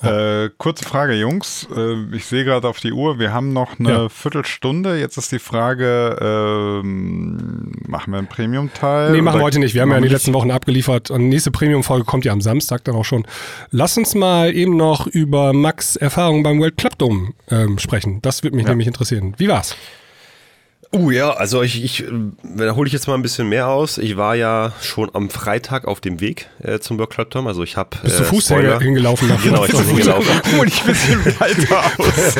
Äh, 0.00 0.50
kurze 0.58 0.84
Frage, 0.84 1.14
Jungs. 1.14 1.66
Äh, 1.76 2.14
ich 2.14 2.24
sehe 2.26 2.44
gerade 2.44 2.68
auf 2.68 2.78
die 2.78 2.92
Uhr, 2.92 3.18
wir 3.18 3.32
haben 3.32 3.52
noch 3.52 3.80
eine 3.80 3.90
Ja. 3.90 4.08
Viertelstunde. 4.08 4.96
Jetzt 5.00 5.16
ist 5.16 5.32
die 5.32 5.40
Frage, 5.40 6.16
ähm, 6.84 7.72
machen 7.88 8.12
wir 8.12 8.18
einen 8.18 8.28
Premium-Teil? 8.28 9.10
Nee, 9.10 9.22
machen 9.22 9.40
wir 9.40 9.44
heute 9.44 9.58
nicht. 9.58 9.74
Wir 9.74 9.82
haben 9.82 9.90
ja 9.90 9.96
in 9.96 10.04
den 10.04 10.12
letzten 10.12 10.34
Wochen 10.34 10.52
abgeliefert. 10.52 11.10
Und 11.10 11.22
die 11.22 11.26
nächste 11.28 11.50
Premium-Folge 11.50 12.04
kommt 12.04 12.24
ja 12.24 12.32
am 12.32 12.40
Samstag 12.40 12.84
dann 12.84 12.94
auch 12.94 13.04
schon. 13.04 13.26
Lass 13.72 13.98
uns 13.98 14.14
mal 14.14 14.54
eben 14.54 14.76
noch 14.76 15.08
über 15.08 15.52
Max 15.52 15.96
Erfahrungen 15.96 16.44
beim 16.44 16.60
World 16.60 16.76
Club 16.76 16.96
Dome 16.98 17.32
ähm, 17.50 17.78
sprechen. 17.80 18.22
Das 18.22 18.44
würde 18.44 18.56
mich 18.56 18.66
nämlich 18.66 18.86
interessieren. 18.86 19.34
Wie 19.36 19.48
war's? 19.48 19.74
Uh 20.90 21.10
ja, 21.10 21.30
also 21.32 21.60
ich, 21.62 21.84
ich 21.84 22.02
äh, 22.04 22.06
da 22.42 22.74
hole 22.74 22.86
ich 22.86 22.94
jetzt 22.94 23.06
mal 23.08 23.14
ein 23.14 23.20
bisschen 23.20 23.46
mehr 23.50 23.68
aus. 23.68 23.98
Ich 23.98 24.16
war 24.16 24.34
ja 24.36 24.72
schon 24.80 25.10
am 25.14 25.28
Freitag 25.28 25.86
auf 25.86 26.00
dem 26.00 26.20
Weg 26.22 26.48
äh, 26.62 26.78
zum 26.78 26.96
World 26.98 27.10
Club 27.10 27.30
Tom. 27.30 27.46
Also 27.46 27.62
ich 27.62 27.76
habe 27.76 27.90
Bist 28.02 28.18
du 28.18 28.22
äh, 28.22 28.26
Fuß 28.26 28.46
Spoiler- 28.46 28.80
hingelaufen? 28.80 29.28
nach- 29.28 29.42
Genau, 29.42 29.66
ich 29.66 29.72
bin 29.72 29.82
hingelaufen. 29.86 30.40
Hol 30.56 30.64
dich 30.64 30.80
ein 30.80 30.86
bisschen 30.86 31.24
weiter 31.40 31.82
aus. 31.98 32.36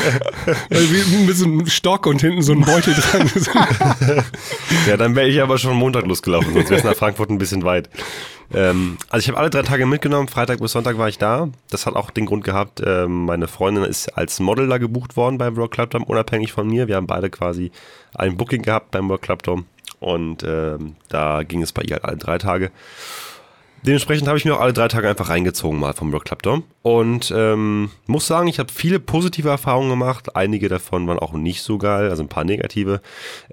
Also 0.71 0.91
wie 0.95 1.27
mit 1.27 1.37
so 1.37 1.45
einem 1.45 1.67
Stock 1.67 2.07
und 2.07 2.23
hinten 2.23 2.41
so 2.41 2.53
ein 2.53 2.63
Beutel 2.63 2.95
dran. 2.95 3.31
Ja, 4.87 4.97
dann 4.97 5.15
wäre 5.15 5.29
ich 5.29 5.43
aber 5.43 5.59
schon 5.59 5.77
Montag 5.77 6.07
losgelaufen, 6.07 6.55
sonst 6.55 6.71
wäre 6.71 6.79
es 6.79 6.85
nach 6.85 6.97
Frankfurt 6.97 7.29
ein 7.31 7.37
bisschen 7.39 7.65
weit. 7.65 7.91
Ähm, 8.55 8.97
also 9.11 9.25
ich 9.25 9.29
habe 9.29 9.39
alle 9.39 9.51
drei 9.51 9.63
Tage 9.63 9.87
mitgenommen, 9.87 10.29
Freitag 10.29 10.61
bis 10.61 10.73
Sonntag 10.73 10.97
war 10.99 11.09
ich 11.09 11.19
da. 11.19 11.49
Das 11.71 11.87
hat 11.87 11.97
auch 11.97 12.11
den 12.11 12.27
Grund 12.27 12.45
gehabt, 12.45 12.83
ähm, 12.85 13.27
meine 13.27 13.49
Freundin 13.49 13.85
ist 13.85 14.09
als 14.17 14.41
Model 14.41 14.69
da 14.69 14.79
gebucht 14.79 15.17
worden 15.17 15.39
beim 15.39 15.57
World 15.57 15.71
Club 15.71 15.91
Dome, 15.91 16.05
unabhängig 16.05 16.53
von 16.53 16.69
mir. 16.69 16.89
Wir 16.89 16.97
haben 16.97 17.07
beide 17.07 17.31
quasi 17.31 17.71
ein 18.15 18.37
Booking 18.37 18.63
gehabt 18.63 18.91
beim 18.91 19.09
World 19.09 19.23
Club 19.23 19.43
Dome 19.43 19.65
und 20.01 20.43
ähm, 20.45 20.97
da 21.09 21.43
ging 21.43 21.63
es 21.63 21.73
bei 21.73 21.83
ihr 21.83 21.97
halt 21.97 22.05
alle 22.05 22.17
drei 22.17 22.39
Tage. 22.39 22.71
Dementsprechend 23.83 24.27
habe 24.27 24.37
ich 24.39 24.45
mir 24.45 24.57
auch 24.57 24.61
alle 24.61 24.73
drei 24.73 24.89
Tage 24.89 25.09
einfach 25.09 25.29
reingezogen 25.29 25.79
mal 25.79 25.93
vom 25.93 26.11
World 26.11 26.25
Club 26.25 26.43
Dome 26.43 26.63
und 26.83 27.33
ähm, 27.37 27.91
muss 28.07 28.27
sagen, 28.27 28.49
ich 28.49 28.59
habe 28.59 28.73
viele 28.73 28.99
positive 28.99 29.49
Erfahrungen 29.49 29.91
gemacht. 29.91 30.35
Einige 30.35 30.69
davon 30.69 31.07
waren 31.07 31.19
auch 31.19 31.33
nicht 31.35 31.63
so 31.63 31.79
geil, 31.79 32.11
also 32.11 32.23
ein 32.23 32.29
paar 32.29 32.45
negative. 32.45 33.01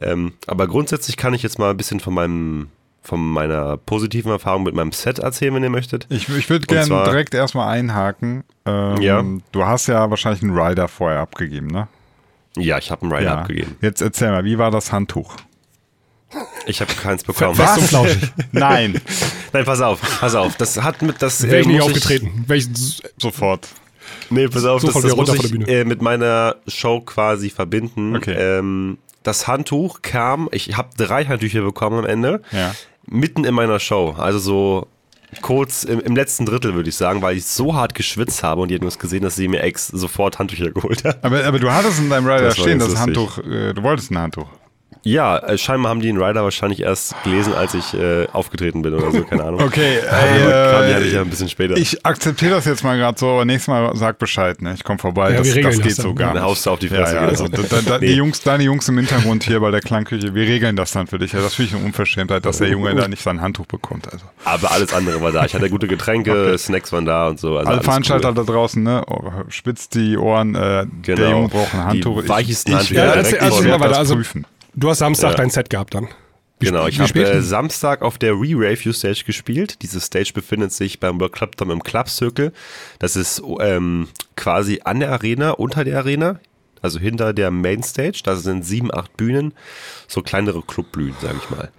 Ähm, 0.02 0.34
aber 0.48 0.68
grundsätzlich 0.68 1.18
kann 1.18 1.34
ich 1.34 1.44
jetzt 1.44 1.60
mal 1.60 1.70
ein 1.70 1.78
bisschen 1.78 2.00
von 2.00 2.14
meinem 2.14 2.70
von 3.06 3.20
meiner 3.26 3.78
positiven 3.78 4.32
Erfahrung 4.32 4.64
mit 4.64 4.74
meinem 4.76 4.92
Set 4.92 5.20
erzählen, 5.20 5.54
wenn 5.54 5.64
ihr 5.64 5.70
möchtet. 5.70 6.08
Ich, 6.10 6.28
ich 6.30 6.50
würde 6.50 6.66
gerne 6.66 7.04
direkt 7.06 7.34
erstmal 7.34 7.70
einhaken. 7.78 8.44
Ähm, 8.66 9.02
Ja. 9.02 9.24
Du 9.52 9.66
hast 9.66 9.88
ja 9.88 10.10
wahrscheinlich 10.10 10.42
einen 10.44 10.58
Rider 10.58 10.88
vorher 10.88 11.20
abgegeben, 11.20 11.68
ne? 11.68 11.88
Ja, 12.58 12.78
ich 12.78 12.90
habe 12.90 13.04
einen 13.04 13.12
Rider 13.12 13.26
ja. 13.26 13.38
abgegeben. 13.42 13.78
Jetzt 13.82 14.02
erzähl 14.02 14.32
mal, 14.32 14.44
wie 14.46 14.58
war 14.58 14.72
das 14.72 14.92
Handtuch? 14.92 15.36
Ich 16.66 16.82
habe 16.82 16.92
keins 16.94 17.24
bekommen. 17.24 17.58
Und 17.60 17.82
flauschig. 17.84 18.32
Nein, 18.52 19.00
Nein, 19.54 19.66
pass 19.66 19.80
auf, 19.82 20.02
pass 20.20 20.36
auf. 20.36 20.56
Das 20.58 20.82
hat 20.82 21.02
mit 21.02 21.22
das 21.22 21.44
Wäre 21.44 21.62
ich 21.62 21.68
äh, 21.68 21.70
nicht 21.70 21.82
aufgetreten. 21.82 22.46
Ich, 22.52 23.02
sofort. 23.22 23.68
Nee, 24.30 24.48
pass 24.48 24.66
auf, 24.66 24.82
Sofort 24.82 25.04
das, 25.06 25.12
das 25.12 25.12
wieder 25.12 25.14
runter 25.16 25.32
muss 25.34 25.38
von 25.38 25.46
ich 25.46 25.52
der 25.52 25.66
Bühne. 25.66 25.80
äh, 25.82 25.86
mit 25.86 26.02
meiner 26.02 26.56
Show 26.68 27.02
quasi 27.02 27.50
verbinden. 27.50 28.16
Okay. 28.16 28.34
Ähm, 28.34 28.98
das 29.24 29.48
Handtuch 29.48 30.02
kam, 30.02 30.50
ich 30.52 30.78
habe 30.78 30.90
drei 30.98 31.26
Handtücher 31.26 31.62
bekommen 31.62 32.00
am 32.00 32.06
Ende, 32.06 32.42
Ja. 32.52 32.74
Mitten 33.08 33.46
in 33.46 33.54
meiner 33.54 33.80
Show. 33.80 34.16
Also 34.18 34.40
so 34.40 34.88
kurz 35.42 35.84
im, 35.84 36.00
im 36.00 36.16
letzten 36.16 36.46
Drittel, 36.46 36.74
würde 36.76 36.90
ich 36.90 36.96
sagen, 36.96 37.22
weil 37.22 37.38
ich 37.38 37.46
so 37.46 37.76
hart 37.76 37.96
geschwitzt 37.96 38.44
habe 38.44 38.62
und 38.62 38.70
die 38.70 38.76
hat 38.76 38.82
nur 38.82 38.92
gesehen, 38.92 39.24
dass 39.24 39.36
sie 39.36 39.48
mir 39.48 39.62
ex 39.62 39.88
sofort 39.88 40.40
Handtücher 40.40 40.72
geholt 40.72 41.04
hat. 41.04 41.24
Aber, 41.24 41.44
aber 41.44 41.60
du 41.60 41.72
hattest 41.72 42.00
in 42.00 42.10
deinem 42.10 42.28
Rider 42.28 42.44
Das 42.46 42.58
stehen, 42.58 42.80
das. 42.80 42.96
Handtuch, 42.98 43.40
äh, 43.40 43.74
du 43.74 43.84
wolltest 43.84 44.12
ein 44.12 44.18
Handtuch. 44.18 44.48
Ja, 45.04 45.38
äh, 45.38 45.58
scheinbar 45.58 45.90
haben 45.92 46.00
die 46.00 46.08
den 46.08 46.22
Rider 46.22 46.44
wahrscheinlich 46.44 46.82
erst 46.82 47.16
gelesen, 47.24 47.54
als 47.54 47.74
ich 47.74 47.94
äh, 47.94 48.28
aufgetreten 48.34 48.82
bin 48.82 48.94
oder 48.94 49.12
so, 49.12 49.24
keine 49.24 49.44
Ahnung. 49.44 49.62
Okay, 49.66 49.98
äh, 50.00 50.10
hatte 50.94 51.04
ich 51.06 51.14
ja 51.14 51.22
ein 51.22 51.30
bisschen 51.30 51.50
später. 51.50 51.76
ich 51.78 52.06
akzeptiere 52.06 52.52
das 52.56 52.66
jetzt 52.66 52.84
mal 52.84 52.98
gerade 52.98 53.18
so, 53.20 53.28
aber 53.30 53.46
nächstes 53.46 53.68
Mal 53.68 53.96
sag 53.96 54.18
Bescheid, 54.20 54.62
ne? 54.62 54.74
Ich 54.76 54.84
komme 54.84 55.00
vorbei, 55.00 55.32
Ja, 55.32 55.38
das, 55.38 55.48
wir 55.48 55.56
regeln 55.56 55.72
das 55.72 55.78
das 55.80 55.88
geht 55.88 55.98
dann. 56.00 56.04
so 56.04 56.14
gar 56.16 56.28
Dann 56.28 56.38
nicht. 56.38 56.44
haust 56.44 56.66
du 56.66 56.70
auf 56.72 56.80
die 56.80 56.88
Ja, 56.88 56.96
Fresse. 56.98 57.16
ja, 57.16 57.22
also, 57.22 57.44
genau. 57.46 57.64
da, 57.70 57.78
da, 57.86 57.98
Nee. 58.00 58.08
die 58.08 58.14
Jungs, 58.14 58.42
deine 58.42 58.64
Jungs 58.64 58.88
im 58.90 58.98
Hintergrund 58.98 59.44
hier 59.44 59.60
bei 59.60 59.72
der 59.72 59.82
Klangküche, 59.82 60.34
wir 60.34 60.48
regeln 60.48 60.76
das 60.76 60.92
dann 60.92 61.08
für 61.08 61.20
dich. 61.20 61.34
Ja, 61.34 61.42
das 61.42 61.56
finde 61.56 61.70
ich 61.72 61.76
eine 61.78 61.86
Unverschämtheit, 61.86 62.46
dass 62.46 62.58
der 62.60 62.70
Junge 62.70 62.96
da 62.96 63.08
nicht 63.08 63.22
sein 63.24 63.42
Handtuch 63.42 63.66
bekommt. 63.66 64.12
Also. 64.12 64.26
Aber 64.44 64.72
alles 64.72 64.94
andere 64.94 65.22
war 65.22 65.32
da. 65.32 65.46
Ich 65.46 65.54
hatte 65.54 65.70
gute 65.70 65.88
Getränke, 65.88 66.58
Snacks 66.58 66.92
waren 66.92 67.06
da 67.06 67.28
und 67.30 67.40
so. 67.40 67.58
Also 67.58 67.70
Alle 67.70 67.82
Veranstalter 67.84 68.30
cool. 68.30 68.36
da 68.36 68.44
draußen, 68.44 68.82
ne? 68.84 69.04
Oh, 69.08 69.22
spitzt 69.50 69.96
die 69.96 70.18
Ohren, 70.18 70.56
äh, 70.56 70.86
der 71.06 71.16
Genau. 71.16 71.30
Junge 71.30 71.50
braucht 71.50 71.74
ein 71.74 71.84
Handtuch. 71.86 72.22
Die 72.24 72.30
weichesten 72.30 72.72
ich, 72.74 72.78
Handtücher 72.80 73.02
Ja, 73.02 73.08
mal 73.08 73.16
werde 73.24 73.80
weiter. 73.80 73.90
das 73.90 73.98
Also- 73.98 74.16
prüfen. 74.16 74.46
Du 74.76 74.90
hast 74.90 75.00
Samstag 75.00 75.32
Ja. 75.32 75.38
dein 75.38 75.50
Set 75.50 75.70
gehabt 75.70 75.94
dann. 75.96 76.08
Wie 76.60 76.68
Genau, 76.68 76.88
ich 76.88 77.00
habe 77.00 77.20
äh, 77.22 77.42
Samstag 77.42 78.02
auf 78.02 78.18
der 78.18 78.32
Re-Review 78.32 78.94
Stage 78.94 79.24
gespielt. 79.26 79.82
Diese 79.82 80.00
Stage 80.00 80.32
befindet 80.34 80.72
sich 80.72 81.00
beim 81.02 81.20
World 81.20 81.34
Club 81.34 81.58
Dome 81.58 81.74
im 81.74 81.84
Club 81.84 82.08
Circle. 82.08 82.54
Das 83.00 83.16
ist 83.18 83.42
ähm, 83.60 84.08
quasi 84.38 84.80
an 84.86 85.02
der 85.02 85.12
Arena, 85.12 85.52
unter 85.52 85.84
der 85.84 85.98
Arena, 85.98 86.40
also 86.82 86.98
hinter 87.00 87.34
der 87.34 87.52
Main 87.52 87.84
Stage. 87.84 88.22
Da 88.24 88.38
sind 88.38 88.64
sieben, 88.66 88.94
acht 88.94 89.18
Bühnen, 89.18 89.54
so 90.08 90.22
kleinere 90.22 90.62
Clubbühnen, 90.62 91.16
sage 91.22 91.36
ich 91.44 91.50
mal. 91.50 91.72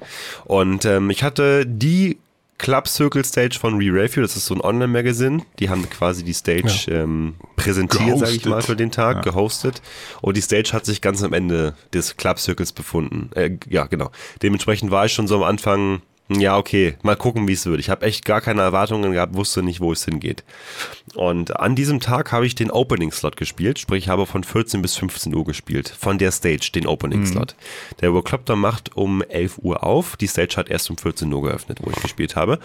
Und 0.44 0.84
ähm, 0.84 1.08
ich 1.08 1.22
hatte 1.22 1.64
die 1.66 2.18
Club 2.58 2.88
Circle 2.88 3.24
Stage 3.24 3.58
von 3.58 3.76
Re-Review, 3.76 4.22
das 4.22 4.36
ist 4.36 4.46
so 4.46 4.54
ein 4.54 4.60
Online-Magazin. 4.60 5.42
Die 5.58 5.68
haben 5.68 5.88
quasi 5.90 6.24
die 6.24 6.32
Stage 6.32 6.90
ähm, 6.90 7.34
präsentiert, 7.56 8.18
sage 8.18 8.32
ich 8.32 8.44
mal, 8.46 8.62
für 8.62 8.76
den 8.76 8.90
Tag, 8.90 9.22
gehostet. 9.22 9.82
Und 10.22 10.36
die 10.36 10.40
Stage 10.40 10.72
hat 10.72 10.86
sich 10.86 11.00
ganz 11.00 11.22
am 11.22 11.32
Ende 11.32 11.74
des 11.92 12.16
Club 12.16 12.38
Circles 12.38 12.72
befunden. 12.72 13.30
Äh, 13.34 13.58
ja, 13.68 13.86
genau. 13.86 14.10
Dementsprechend 14.42 14.90
war 14.90 15.06
ich 15.06 15.12
schon 15.12 15.28
so 15.28 15.36
am 15.36 15.42
Anfang 15.42 16.00
Ja, 16.28 16.56
okay, 16.58 16.96
mal 17.02 17.16
gucken, 17.16 17.46
wie 17.46 17.52
es 17.52 17.66
wird. 17.66 17.78
Ich 17.78 17.88
habe 17.88 18.04
echt 18.04 18.24
gar 18.24 18.40
keine 18.40 18.62
Erwartungen 18.62 19.12
gehabt, 19.12 19.34
wusste 19.34 19.62
nicht, 19.62 19.80
wo 19.80 19.92
es 19.92 20.04
hingeht. 20.04 20.42
Und 21.14 21.58
an 21.60 21.76
diesem 21.76 22.00
Tag 22.00 22.32
habe 22.32 22.46
ich 22.46 22.56
den 22.56 22.70
Opening-Slot 22.70 23.36
gespielt, 23.36 23.78
sprich, 23.78 24.04
ich 24.04 24.08
habe 24.08 24.26
von 24.26 24.42
14 24.42 24.82
bis 24.82 24.96
15 24.96 25.34
Uhr 25.34 25.44
gespielt. 25.44 25.88
Von 25.88 26.18
der 26.18 26.32
Stage, 26.32 26.70
den 26.74 26.86
Opening-Slot. 26.86 27.54
Der 28.00 28.12
Worklopter 28.12 28.56
macht 28.56 28.96
um 28.96 29.22
11 29.22 29.58
Uhr 29.58 29.84
auf. 29.84 30.16
Die 30.16 30.26
Stage 30.26 30.56
hat 30.56 30.68
erst 30.68 30.90
um 30.90 30.98
14 30.98 31.32
Uhr 31.32 31.42
geöffnet, 31.42 31.78
wo 31.80 31.90
ich 31.90 32.02
gespielt 32.02 32.34
habe. 32.34 32.58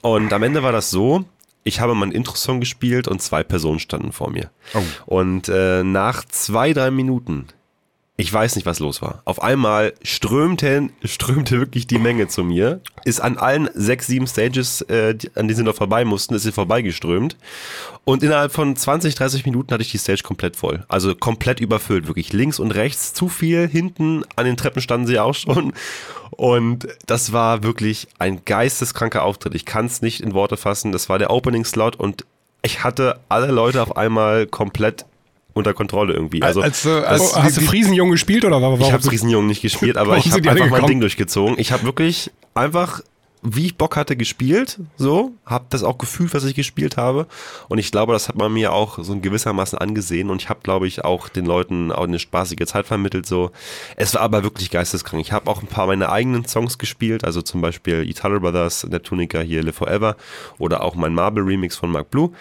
Und 0.00 0.32
am 0.32 0.42
Ende 0.42 0.62
war 0.62 0.72
das 0.72 0.90
so, 0.90 1.24
ich 1.64 1.80
habe 1.80 1.94
meinen 1.94 2.12
Intro-Song 2.12 2.60
gespielt 2.60 3.08
und 3.08 3.20
zwei 3.20 3.42
Personen 3.42 3.80
standen 3.80 4.12
vor 4.12 4.30
mir. 4.30 4.50
Und 5.04 5.48
äh, 5.48 5.82
nach 5.82 6.24
zwei, 6.24 6.72
drei 6.72 6.90
Minuten 6.90 7.48
ich 8.18 8.32
weiß 8.32 8.56
nicht, 8.56 8.64
was 8.64 8.78
los 8.78 9.02
war. 9.02 9.20
Auf 9.26 9.42
einmal 9.42 9.92
strömte, 10.02 10.88
strömte 11.04 11.58
wirklich 11.58 11.86
die 11.86 11.98
Menge 11.98 12.28
zu 12.28 12.44
mir. 12.44 12.80
Ist 13.04 13.20
an 13.20 13.36
allen 13.36 13.68
sechs, 13.74 14.06
sieben 14.06 14.26
Stages, 14.26 14.80
äh, 14.82 15.14
die, 15.14 15.28
an 15.36 15.48
denen 15.48 15.56
sie 15.56 15.62
noch 15.62 15.74
vorbei 15.74 16.06
mussten, 16.06 16.34
ist 16.34 16.44
sie 16.44 16.52
vorbeigeströmt. 16.52 17.36
Und 18.04 18.22
innerhalb 18.22 18.52
von 18.52 18.74
20, 18.74 19.16
30 19.16 19.44
Minuten 19.44 19.70
hatte 19.70 19.82
ich 19.82 19.90
die 19.90 19.98
Stage 19.98 20.22
komplett 20.22 20.56
voll. 20.56 20.84
Also 20.88 21.14
komplett 21.14 21.60
überfüllt. 21.60 22.06
Wirklich 22.06 22.32
links 22.32 22.58
und 22.58 22.70
rechts 22.70 23.12
zu 23.12 23.28
viel. 23.28 23.68
Hinten 23.68 24.24
an 24.34 24.46
den 24.46 24.56
Treppen 24.56 24.80
standen 24.80 25.06
sie 25.06 25.18
auch 25.18 25.34
schon. 25.34 25.74
Und 26.30 26.88
das 27.04 27.34
war 27.34 27.64
wirklich 27.64 28.08
ein 28.18 28.46
geisteskranker 28.46 29.24
Auftritt. 29.24 29.54
Ich 29.54 29.66
kann 29.66 29.86
es 29.86 30.00
nicht 30.00 30.22
in 30.22 30.32
Worte 30.32 30.56
fassen. 30.56 30.90
Das 30.90 31.10
war 31.10 31.18
der 31.18 31.30
Opening-Slot 31.30 31.96
und 31.96 32.24
ich 32.62 32.82
hatte 32.82 33.20
alle 33.28 33.52
Leute 33.52 33.82
auf 33.82 33.96
einmal 33.96 34.46
komplett 34.46 35.04
unter 35.56 35.72
Kontrolle 35.74 36.12
irgendwie. 36.12 36.42
Also 36.42 36.60
als, 36.60 36.82
du- 36.82 37.06
als, 37.06 37.20
Oh, 37.34 37.42
hast 37.42 37.56
du 37.56 37.62
Friesenjung 37.62 38.10
gespielt 38.10 38.44
oder 38.44 38.60
warum? 38.62 38.80
ich 38.80 38.92
habe 38.92 39.10
Riesenjungen 39.10 39.48
nicht 39.48 39.62
gespielt, 39.62 39.96
aber 39.96 40.18
ich 40.18 40.30
habe 40.30 40.50
einfach 40.50 40.68
mein? 40.70 40.86
Ding 40.86 41.00
durchgezogen. 41.00 41.54
Ich 41.58 41.72
habe 41.72 41.84
wirklich 41.84 42.30
einfach, 42.54 43.00
wie 43.48 43.66
ich 43.66 43.76
Bock 43.76 43.96
hatte, 43.96 44.16
gespielt. 44.16 44.80
So, 44.96 45.32
habe 45.44 45.66
das 45.70 45.84
auch 45.84 45.98
gefühlt, 45.98 46.34
was 46.34 46.44
ich 46.44 46.54
gespielt 46.54 46.96
habe. 46.96 47.26
Und 47.68 47.78
ich 47.78 47.92
glaube, 47.92 48.12
das 48.12 48.28
hat 48.28 48.36
man 48.36 48.52
mir 48.52 48.72
auch 48.72 48.98
so 49.02 49.12
in 49.12 49.22
gewissermaßen 49.22 49.78
angesehen. 49.78 50.30
Und 50.30 50.42
ich 50.42 50.48
habe, 50.48 50.60
glaube 50.62 50.88
ich, 50.88 51.04
auch 51.04 51.28
den 51.28 51.46
Leuten 51.46 51.92
auch 51.92 52.04
eine 52.04 52.18
spaßige 52.18 52.66
Zeit 52.66 52.86
vermittelt. 52.86 53.26
So, 53.26 53.52
es 53.94 54.14
war 54.14 54.22
aber 54.22 54.42
wirklich 54.42 54.70
geisteskrank. 54.70 55.20
Ich 55.20 55.32
habe 55.32 55.48
auch 55.48 55.62
ein 55.62 55.68
paar 55.68 55.86
meiner 55.86 56.10
eigenen 56.10 56.46
Songs 56.46 56.78
gespielt, 56.78 57.24
also 57.24 57.40
zum 57.40 57.60
Beispiel 57.60 58.08
Italo 58.08 58.40
Brothers, 58.40 58.84
Neptunica 58.84 59.40
hier 59.40 59.62
Live 59.62 59.76
Forever 59.76 60.16
oder 60.58 60.82
auch 60.82 60.96
mein 60.96 61.14
Marble 61.14 61.44
Remix 61.44 61.76
von 61.76 61.90
Mark 61.90 62.10
Blue. 62.10 62.32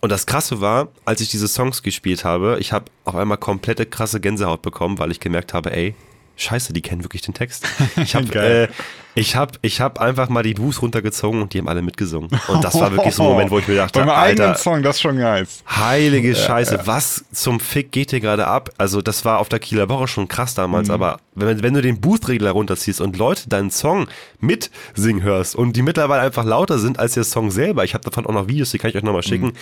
Und 0.00 0.10
das 0.10 0.26
Krasse 0.26 0.60
war, 0.60 0.88
als 1.04 1.20
ich 1.20 1.28
diese 1.28 1.48
Songs 1.48 1.82
gespielt 1.82 2.24
habe, 2.24 2.56
ich 2.60 2.72
habe 2.72 2.86
auf 3.04 3.14
einmal 3.14 3.38
komplette 3.38 3.84
krasse 3.84 4.20
Gänsehaut 4.20 4.62
bekommen, 4.62 4.98
weil 4.98 5.10
ich 5.10 5.20
gemerkt 5.20 5.52
habe, 5.52 5.72
ey, 5.72 5.94
Scheiße, 6.36 6.72
die 6.72 6.82
kennen 6.82 7.04
wirklich 7.04 7.22
den 7.22 7.34
Text. 7.34 7.66
Ich 7.96 8.14
habe 8.14 8.26
Geil. 8.26 8.68
äh, 8.70 8.74
ich 9.16 9.36
hab, 9.36 9.58
ich 9.62 9.80
hab 9.80 10.00
einfach 10.00 10.28
mal 10.28 10.42
die 10.42 10.54
Blues 10.54 10.82
runtergezogen 10.82 11.40
und 11.40 11.54
die 11.54 11.58
haben 11.58 11.68
alle 11.68 11.82
mitgesungen. 11.82 12.28
Und 12.48 12.64
das 12.64 12.74
war 12.74 12.90
wirklich 12.90 13.14
so 13.14 13.22
ein 13.22 13.28
Moment, 13.28 13.50
wo 13.52 13.60
ich 13.60 13.68
mir 13.68 13.76
dachte, 13.76 14.00
Beim 14.00 14.08
eigenen 14.08 14.48
Alter, 14.48 14.58
Song, 14.60 14.82
das 14.82 14.96
ist 14.96 15.02
schon 15.02 15.16
nice. 15.18 15.62
heilige 15.70 16.34
Scheiße, 16.34 16.80
was 16.86 17.24
zum 17.32 17.60
Fick 17.60 17.92
geht 17.92 18.10
hier 18.10 18.18
gerade 18.18 18.48
ab? 18.48 18.70
Also 18.76 19.02
das 19.02 19.24
war 19.24 19.38
auf 19.38 19.48
der 19.48 19.60
Kieler 19.60 19.88
Woche 19.88 20.08
schon 20.08 20.26
krass 20.26 20.54
damals, 20.54 20.88
Mhm. 20.88 20.94
aber 20.94 21.18
wenn, 21.36 21.62
wenn 21.62 21.74
du 21.74 21.82
den 21.82 22.00
Boost-Regler 22.00 22.50
runterziehst 22.50 23.00
und 23.00 23.16
Leute 23.16 23.48
deinen 23.48 23.70
Song 23.70 24.08
mitsingen 24.40 25.22
hörst 25.22 25.54
und 25.54 25.74
die 25.76 25.82
mittlerweile 25.82 26.22
einfach 26.22 26.44
lauter 26.44 26.80
sind 26.80 26.98
als 26.98 27.14
der 27.14 27.24
Song 27.24 27.52
selber, 27.52 27.84
ich 27.84 27.94
habe 27.94 28.02
davon 28.04 28.26
auch 28.26 28.32
noch 28.32 28.48
Videos, 28.48 28.72
die 28.72 28.78
kann 28.78 28.90
ich 28.90 28.96
euch 28.96 29.04
nochmal 29.04 29.22
schicken. 29.22 29.52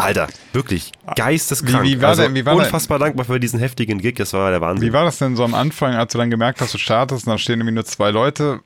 Alter, 0.00 0.26
wirklich 0.52 0.92
geisteskrank. 1.16 1.80
Mhm. 1.84 1.86
Wie- 1.88 1.96
wie 1.98 2.02
war 2.02 2.08
also 2.10 2.22
der- 2.22 2.34
wie 2.34 2.44
war 2.46 2.54
unfassbar 2.56 2.98
dankbar 2.98 3.24
für 3.26 3.38
diesen 3.40 3.58
heftigen 3.60 3.98
Gig, 4.00 4.16
das 4.16 4.32
war 4.32 4.50
der 4.50 4.60
Wahnsinn. 4.60 4.88
Wie 4.88 4.92
war 4.92 5.04
das 5.04 5.18
denn 5.18 5.36
so 5.36 5.44
am 5.44 5.54
Anfang, 5.54 5.94
als 5.94 6.12
du 6.12 6.18
dann 6.18 6.30
gemerkt 6.30 6.60
hast, 6.60 6.74
du 6.74 6.78
startest 6.78 7.26
und 7.26 7.32
da 7.32 7.38
stehen 7.38 7.60
irgendwie 7.60 7.74
nur 7.74 7.84
zwei 7.84 8.10
Leute? 8.10 8.60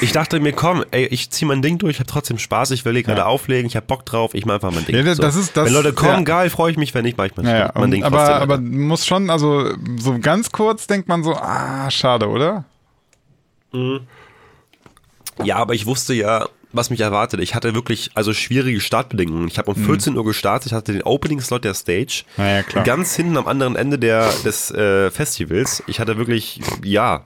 Ich 0.00 0.12
dachte 0.12 0.40
mir, 0.40 0.52
komm, 0.54 0.82
ey, 0.92 1.04
ich 1.06 1.28
zieh 1.30 1.44
mein 1.44 1.60
Ding 1.60 1.76
durch, 1.76 1.96
ich 1.96 2.00
hab 2.00 2.06
trotzdem 2.06 2.38
Spaß, 2.38 2.70
ich 2.70 2.86
will 2.86 2.94
hier 2.94 3.02
gerade 3.02 3.26
auflegen, 3.26 3.66
ich 3.66 3.76
hab 3.76 3.86
Bock 3.86 4.06
drauf, 4.06 4.32
ich 4.32 4.46
mach 4.46 4.54
einfach 4.54 4.70
mein 4.72 4.86
Ding. 4.86 4.96
Ja, 4.96 5.02
das 5.14 5.36
ist- 5.36 5.54
das- 5.54 5.66
Wenn 5.66 5.74
Leute 5.74 5.92
kommen, 5.92 6.20
ja. 6.20 6.20
geil, 6.22 6.48
freue 6.48 6.70
ich 6.70 6.78
mich, 6.78 6.94
wenn 6.94 7.02
nicht, 7.04 7.18
mach 7.18 7.26
ich 7.26 7.36
mein, 7.36 7.44
Naja, 7.44 7.70
mein 7.74 7.90
Ding 7.90 8.02
aber, 8.02 8.16
trotzdem. 8.16 8.36
aber 8.36 8.58
muss 8.58 9.06
schon, 9.06 9.28
also 9.28 9.68
so 9.98 10.18
ganz 10.20 10.52
kurz 10.52 10.86
denkt 10.86 11.06
man 11.06 11.22
so, 11.22 11.34
ah, 11.36 11.90
schade, 11.90 12.28
oder? 12.30 12.64
Ja, 15.44 15.56
aber 15.56 15.74
ich 15.74 15.86
wusste 15.86 16.14
ja, 16.14 16.46
was 16.72 16.90
mich 16.90 17.00
erwartet. 17.00 17.40
Ich 17.40 17.54
hatte 17.54 17.74
wirklich 17.74 18.10
also 18.14 18.32
schwierige 18.32 18.80
Startbedingungen. 18.80 19.48
Ich 19.48 19.58
habe 19.58 19.70
um 19.70 19.76
14 19.76 20.16
Uhr 20.16 20.24
gestartet, 20.24 20.72
ich 20.72 20.72
hatte 20.72 20.92
den 20.92 21.02
Opening-Slot 21.02 21.64
der 21.64 21.74
Stage. 21.74 22.24
Ja, 22.36 22.62
klar. 22.62 22.84
Ganz 22.84 23.14
hinten 23.14 23.36
am 23.36 23.46
anderen 23.46 23.76
Ende 23.76 23.98
der, 23.98 24.30
des 24.44 24.70
äh, 24.70 25.10
Festivals. 25.10 25.82
Ich 25.86 26.00
hatte 26.00 26.16
wirklich, 26.16 26.60
ja. 26.82 27.24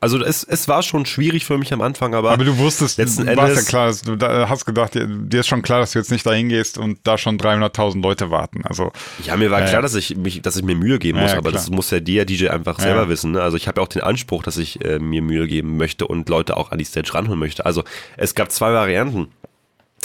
Also 0.00 0.22
es, 0.22 0.44
es 0.44 0.68
war 0.68 0.84
schon 0.84 1.06
schwierig 1.06 1.44
für 1.44 1.58
mich 1.58 1.72
am 1.72 1.80
Anfang, 1.80 2.14
aber, 2.14 2.30
Aber 2.30 2.44
du 2.44 2.56
wusstest, 2.58 2.98
letzten 2.98 3.26
du 3.26 3.36
warst 3.36 3.68
ja 3.68 3.82
Endes, 3.88 4.04
klar, 4.04 4.16
du 4.16 4.48
hast 4.48 4.64
gedacht, 4.64 4.94
dir, 4.94 5.40
ist 5.40 5.48
schon 5.48 5.62
klar, 5.62 5.80
dass 5.80 5.90
du 5.90 5.98
jetzt 5.98 6.12
nicht 6.12 6.24
dahin 6.24 6.48
gehst 6.48 6.78
und 6.78 7.00
da 7.02 7.18
schon 7.18 7.36
300.000 7.36 8.00
Leute 8.00 8.30
warten. 8.30 8.62
Also 8.64 8.92
Ja, 9.24 9.36
mir 9.36 9.50
war 9.50 9.60
Ja, 9.60 9.66
klar, 9.66 9.82
dass 9.82 9.96
ich 9.96 10.16
mich, 10.16 10.40
dass 10.40 10.56
ich 10.56 10.62
mir 10.62 10.76
Mühe 10.76 11.00
geben 11.00 11.18
muss, 11.18 11.32
ja, 11.32 11.38
aber 11.38 11.50
klar. 11.50 11.60
das 11.60 11.70
muss 11.70 11.90
ja 11.90 11.98
der 11.98 12.24
DJ 12.24 12.48
einfach 12.48 12.78
selber 12.78 13.02
ja. 13.02 13.08
wissen. 13.08 13.32
Ne? 13.32 13.42
Also 13.42 13.56
ich 13.56 13.66
habe 13.66 13.80
ja 13.80 13.84
auch 13.84 13.88
den 13.88 14.02
Anspruch, 14.02 14.44
dass 14.44 14.56
ich 14.56 14.84
äh, 14.84 15.00
mir 15.00 15.20
Mühe 15.20 15.48
geben 15.48 15.76
möchte 15.76 16.06
und 16.06 16.28
Leute 16.28 16.56
auch 16.56 16.70
an 16.70 16.78
die 16.78 16.84
Stage 16.84 17.12
ranholen 17.14 17.40
möchte. 17.40 17.66
Also 17.66 17.82
es 18.16 18.36
gab 18.36 18.52
zwei 18.52 18.72
Varianten. 18.72 19.28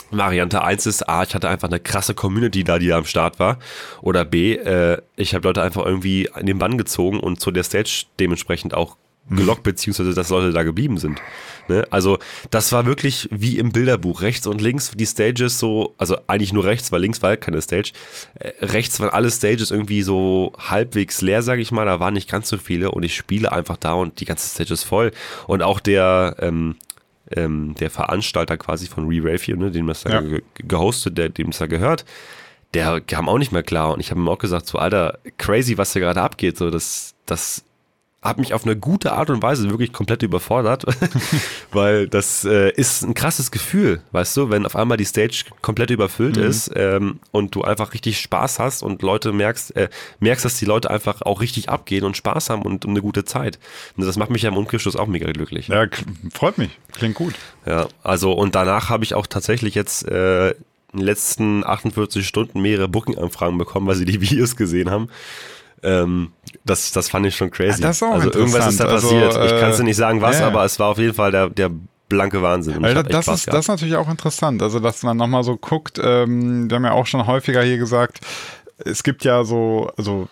Variante 0.10 0.64
1 0.64 0.86
ist, 0.86 1.08
A, 1.10 1.24
ich 1.24 1.34
hatte 1.34 1.50
einfach 1.50 1.70
eine 1.70 1.80
krasse 1.80 2.14
Community 2.14 2.64
da, 2.64 2.80
die 2.80 2.88
da 2.88 2.98
am 2.98 3.06
Start 3.06 3.40
war. 3.40 3.58
Oder 4.02 4.26
B, 4.26 4.54
äh, 4.56 5.02
ich 5.16 5.36
habe 5.36 5.48
Leute 5.48 5.62
einfach 5.62 5.86
irgendwie 5.86 6.32
an 6.32 6.46
den 6.46 6.60
Bann 6.60 6.78
gezogen 6.78 7.20
und 7.20 7.40
zu 7.40 7.52
der 7.52 7.64
Stage 7.64 8.06
dementsprechend 8.20 8.74
auch 8.74 8.98
gelockt, 9.30 9.64
beziehungsweise 9.64 10.14
dass 10.14 10.30
Leute 10.30 10.52
da 10.52 10.64
geblieben 10.64 10.98
sind. 10.98 11.22
Ne? 11.70 11.88
Also 11.92 12.20
das 12.52 12.72
war 12.74 12.86
wirklich 12.86 13.30
wie 13.32 13.58
im 13.58 13.72
Bilderbuch. 13.72 14.22
Rechts 14.22 14.48
und 14.48 14.62
links 14.62 14.92
die 14.92 15.06
Stages 15.06 15.60
so, 15.60 15.96
also 15.98 16.18
eigentlich 16.28 16.52
nur 16.52 16.66
rechts, 16.66 16.92
weil 16.92 17.02
links 17.02 17.22
war 17.22 17.30
halt 17.30 17.42
keine 17.42 17.62
Stage. 17.62 17.94
Äh, 18.36 18.52
rechts 18.66 19.00
waren 19.00 19.10
alle 19.10 19.32
Stages 19.32 19.72
irgendwie 19.72 20.02
so 20.02 20.52
halbwegs 20.58 21.22
leer, 21.22 21.42
sage 21.42 21.62
ich 21.62 21.72
mal. 21.72 21.86
Da 21.86 22.00
waren 22.00 22.14
nicht 22.16 22.30
ganz 22.30 22.50
so 22.50 22.58
viele 22.58 22.92
und 22.92 23.04
ich 23.04 23.16
spiele 23.16 23.52
einfach 23.52 23.78
da 23.78 23.94
und 23.94 24.20
die 24.20 24.26
ganze 24.26 24.48
Stage 24.50 24.74
ist 24.74 24.84
voll. 24.84 25.12
Und 25.48 25.62
auch 25.62 25.80
der, 25.80 26.36
ähm, 26.40 26.76
ähm, 27.32 27.76
der 27.80 27.90
Veranstalter 27.90 28.58
quasi 28.58 28.88
von 28.88 29.08
Re-Rave, 29.08 29.58
ne, 29.58 29.72
dem 29.72 29.88
das 29.88 30.04
da 30.04 30.10
Ja. 30.10 30.22
ge 30.22 30.42
gehostet, 30.56 31.18
der, 31.18 31.30
dem 31.30 31.48
das 31.48 31.60
da 31.60 31.68
gehört, 31.68 32.04
der 32.74 33.00
kam 33.00 33.30
auch 33.30 33.38
nicht 33.38 33.54
mehr 33.54 33.64
klar. 33.64 33.94
Und 33.94 34.02
ich 34.02 34.12
habe 34.12 34.20
ihm 34.20 34.28
auch 34.28 34.38
gesagt, 34.38 34.68
so, 34.68 34.80
Alter, 34.80 35.18
crazy, 35.38 35.78
was 35.78 35.94
hier 35.94 36.02
gerade 36.02 36.22
abgeht. 36.22 36.58
So, 36.58 36.70
das, 36.70 37.16
das 37.26 37.64
hat 38.24 38.38
mich 38.38 38.54
auf 38.54 38.64
eine 38.66 38.76
gute 38.78 39.12
Art 39.12 39.30
und 39.30 39.42
Weise 39.44 39.70
wirklich 39.70 39.92
komplett 39.92 40.24
überfordert, 40.24 40.86
weil 41.72 42.08
das 42.08 42.46
äh, 42.46 42.72
ist 42.72 43.04
ein 43.04 43.14
krasses 43.14 43.52
Gefühl, 43.52 44.02
weißt 44.14 44.38
du, 44.38 44.50
wenn 44.50 44.66
auf 44.66 44.76
einmal 44.76 44.98
die 44.98 45.06
Stage 45.06 45.44
komplett 45.62 45.90
überfüllt 45.90 46.38
Mhm. 46.38 46.44
ist 46.44 46.72
ähm, 46.76 47.20
und 47.32 47.54
du 47.54 47.64
einfach 47.64 47.94
richtig 47.94 48.20
Spaß 48.20 48.60
hast 48.60 48.82
und 48.82 49.02
Leute 49.02 49.34
merkst, 49.34 49.76
äh, 49.76 49.90
merkst, 50.20 50.46
dass 50.46 50.58
die 50.58 50.66
Leute 50.66 50.90
einfach 50.90 51.22
auch 51.22 51.42
richtig 51.42 51.70
abgehen 51.70 52.06
und 52.06 52.16
Spaß 52.16 52.50
haben 52.50 52.62
und, 52.62 52.86
und 52.86 52.92
eine 52.92 53.02
gute 53.02 53.26
Zeit. 53.26 53.60
Und 53.98 54.06
das 54.06 54.16
macht 54.18 54.30
mich 54.30 54.44
ja 54.44 54.50
im 54.50 54.58
Umkehrschluss 54.58 54.96
auch 54.96 55.08
mega 55.08 55.30
glücklich. 55.32 55.68
ja, 55.68 55.86
freut 56.34 56.58
mich. 56.58 56.72
Klingt 56.94 57.16
gut. 57.16 57.34
Ja, 57.66 57.88
also 58.04 58.32
und 58.32 58.56
danach 58.56 58.90
habe 58.90 59.04
ich 59.04 59.14
auch 59.16 59.28
tatsächlich 59.28 59.76
jetzt 59.76 60.08
äh, 60.08 60.52
in 60.52 61.00
den 61.00 61.06
letzten 61.08 61.66
48 61.66 62.26
Stunden 62.28 62.62
mehrere 62.62 62.88
Booking-Anfragen 62.88 63.58
bekommen, 63.58 63.88
weil 63.88 63.96
sie 63.96 64.06
die 64.06 64.22
Videos 64.22 64.56
gesehen 64.56 64.90
haben. 64.92 65.10
Ähm, 65.84 66.32
das, 66.66 66.92
das 66.92 67.10
fand 67.10 67.26
ich 67.26 67.36
schon 67.36 67.52
crazy. 67.52 67.82
Ja, 67.82 67.88
das 67.88 67.98
ist 67.98 68.04
auch 68.04 68.14
also 68.14 68.32
irgendwas 68.32 68.68
ist 68.68 68.80
da 68.80 68.86
interessant. 68.86 69.14
passiert. 69.14 69.36
Also, 69.36 69.56
ich 69.56 69.62
kann 69.62 69.72
es 69.72 69.78
dir 69.78 69.84
äh, 69.84 69.86
nicht 69.86 69.98
sagen, 69.98 70.22
was, 70.22 70.40
ja. 70.40 70.48
aber 70.48 70.66
es 70.66 70.80
war 70.80 70.90
auf 70.90 70.98
jeden 70.98 71.14
Fall 71.14 71.32
der, 71.32 71.50
der 71.50 71.72
blanke 72.10 72.42
Wahnsinn. 72.42 72.84
Also 72.84 73.04
das, 73.04 73.28
ist, 73.28 73.48
das 73.48 73.60
ist 73.60 73.68
natürlich 73.68 73.96
auch 73.96 74.10
interessant. 74.10 74.62
Also, 74.62 74.80
dass 74.80 75.04
man 75.04 75.18
nochmal 75.18 75.44
so 75.44 75.58
guckt, 75.58 76.00
ähm, 76.02 76.70
wir 76.70 76.76
haben 76.76 76.86
ja 76.86 76.92
auch 76.92 77.08
schon 77.08 77.28
häufiger 77.28 77.62
hier 77.64 77.78
gesagt, 77.78 78.22
es 78.86 79.04
gibt 79.04 79.24
ja 79.24 79.44
so, 79.44 79.92
also 79.98 80.28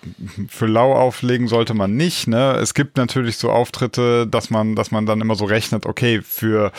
für 0.47 0.65
Lau 0.65 0.93
auflegen 0.93 1.47
sollte 1.47 1.73
man 1.73 1.95
nicht, 1.95 2.27
ne? 2.27 2.53
Es 2.61 2.73
gibt 2.73 2.97
natürlich 2.97 3.37
so 3.37 3.49
Auftritte, 3.51 4.27
dass 4.27 4.49
man, 4.49 4.75
dass 4.75 4.91
man 4.91 5.05
dann 5.05 5.21
immer 5.21 5.35
so 5.35 5.45
rechnet, 5.45 5.85
okay, 5.85 6.21
für 6.21 6.71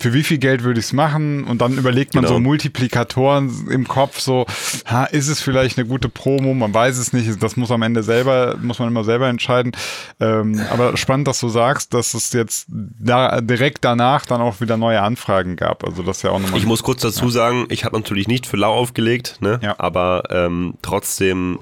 für 0.00 0.12
wie 0.14 0.22
viel 0.22 0.38
Geld 0.38 0.64
würde 0.64 0.80
ich 0.80 0.86
es 0.86 0.92
machen? 0.92 1.44
Und 1.44 1.60
dann 1.60 1.76
überlegt 1.76 2.14
man 2.14 2.24
Genau. 2.24 2.34
so 2.34 2.40
Multiplikatoren 2.40 3.68
im 3.70 3.86
Kopf, 3.86 4.18
so, 4.20 4.46
ha, 4.86 5.04
ist 5.04 5.28
es 5.28 5.40
vielleicht 5.40 5.78
eine 5.78 5.86
gute 5.86 6.08
Promo? 6.08 6.54
Man 6.54 6.72
weiß 6.72 6.98
es 6.98 7.12
nicht. 7.12 7.42
Das 7.42 7.56
muss 7.56 7.70
am 7.70 7.82
Ende 7.82 8.02
selber, 8.02 8.56
muss 8.62 8.78
man 8.78 8.88
immer 8.88 9.04
selber 9.04 9.28
entscheiden. 9.28 9.72
Ähm, 10.18 10.60
aber 10.70 10.96
spannend, 10.96 11.28
dass 11.28 11.40
du 11.40 11.48
sagst, 11.48 11.92
dass 11.94 12.14
es 12.14 12.32
jetzt 12.32 12.66
da 12.68 13.40
direkt 13.40 13.84
danach 13.84 14.24
dann 14.26 14.40
auch 14.40 14.60
wieder 14.60 14.76
neue 14.76 15.02
Anfragen 15.02 15.56
gab. 15.56 15.84
Also 15.84 16.02
das 16.02 16.18
ist 16.18 16.22
ja 16.22 16.30
auch 16.30 16.40
nochmal. 16.40 16.58
Ich 16.58 16.66
muss 16.66 16.82
kurz 16.82 17.02
dazu 17.02 17.28
sagen, 17.28 17.66
ich 17.68 17.84
habe 17.84 17.96
natürlich 17.96 18.26
nicht 18.28 18.46
für 18.46 18.56
Lau 18.56 18.72
aufgelegt, 18.74 19.36
ne? 19.40 19.60
Ja. 19.62 19.74
aber 19.78 20.24
ähm, 20.30 20.74
trotzdem, 20.82 21.58